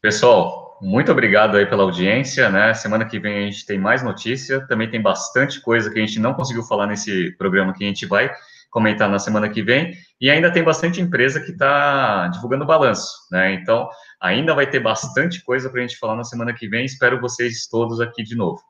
Pessoal, 0.01 0.79
muito 0.81 1.13
obrigado 1.13 1.55
aí 1.55 1.67
pela 1.67 1.83
audiência, 1.83 2.49
né? 2.49 2.73
Semana 2.73 3.05
que 3.05 3.21
vem 3.21 3.37
a 3.37 3.43
gente 3.43 3.67
tem 3.67 3.79
mais 3.79 4.03
notícia, 4.03 4.67
também 4.67 4.91
tem 4.91 5.03
bastante 5.03 5.61
coisa 5.61 5.91
que 5.91 5.99
a 5.99 6.01
gente 6.01 6.19
não 6.19 6.33
conseguiu 6.33 6.63
falar 6.63 6.87
nesse 6.87 7.37
programa 7.37 7.75
que 7.75 7.85
a 7.85 7.87
gente 7.87 8.07
vai 8.07 8.33
comentar 8.71 9.07
na 9.07 9.19
semana 9.19 9.51
que 9.51 9.63
vem. 9.63 9.93
E 10.19 10.31
ainda 10.31 10.51
tem 10.51 10.65
bastante 10.65 10.99
empresa 10.99 11.41
que 11.41 11.51
está 11.51 12.29
divulgando 12.29 12.65
balanço, 12.65 13.11
né? 13.31 13.53
Então, 13.53 13.91
ainda 14.19 14.55
vai 14.55 14.67
ter 14.67 14.81
bastante 14.81 15.45
coisa 15.45 15.69
para 15.69 15.81
a 15.81 15.87
gente 15.87 15.99
falar 15.99 16.17
na 16.17 16.25
semana 16.25 16.55
que 16.55 16.67
vem. 16.67 16.87
Espero 16.87 17.21
vocês 17.21 17.67
todos 17.67 18.01
aqui 18.01 18.23
de 18.23 18.35
novo. 18.35 18.63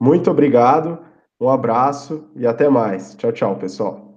Muito 0.00 0.30
obrigado, 0.30 1.00
um 1.40 1.48
abraço 1.48 2.30
e 2.36 2.46
até 2.46 2.68
mais. 2.68 3.16
Tchau, 3.16 3.32
tchau, 3.32 3.56
pessoal. 3.56 4.11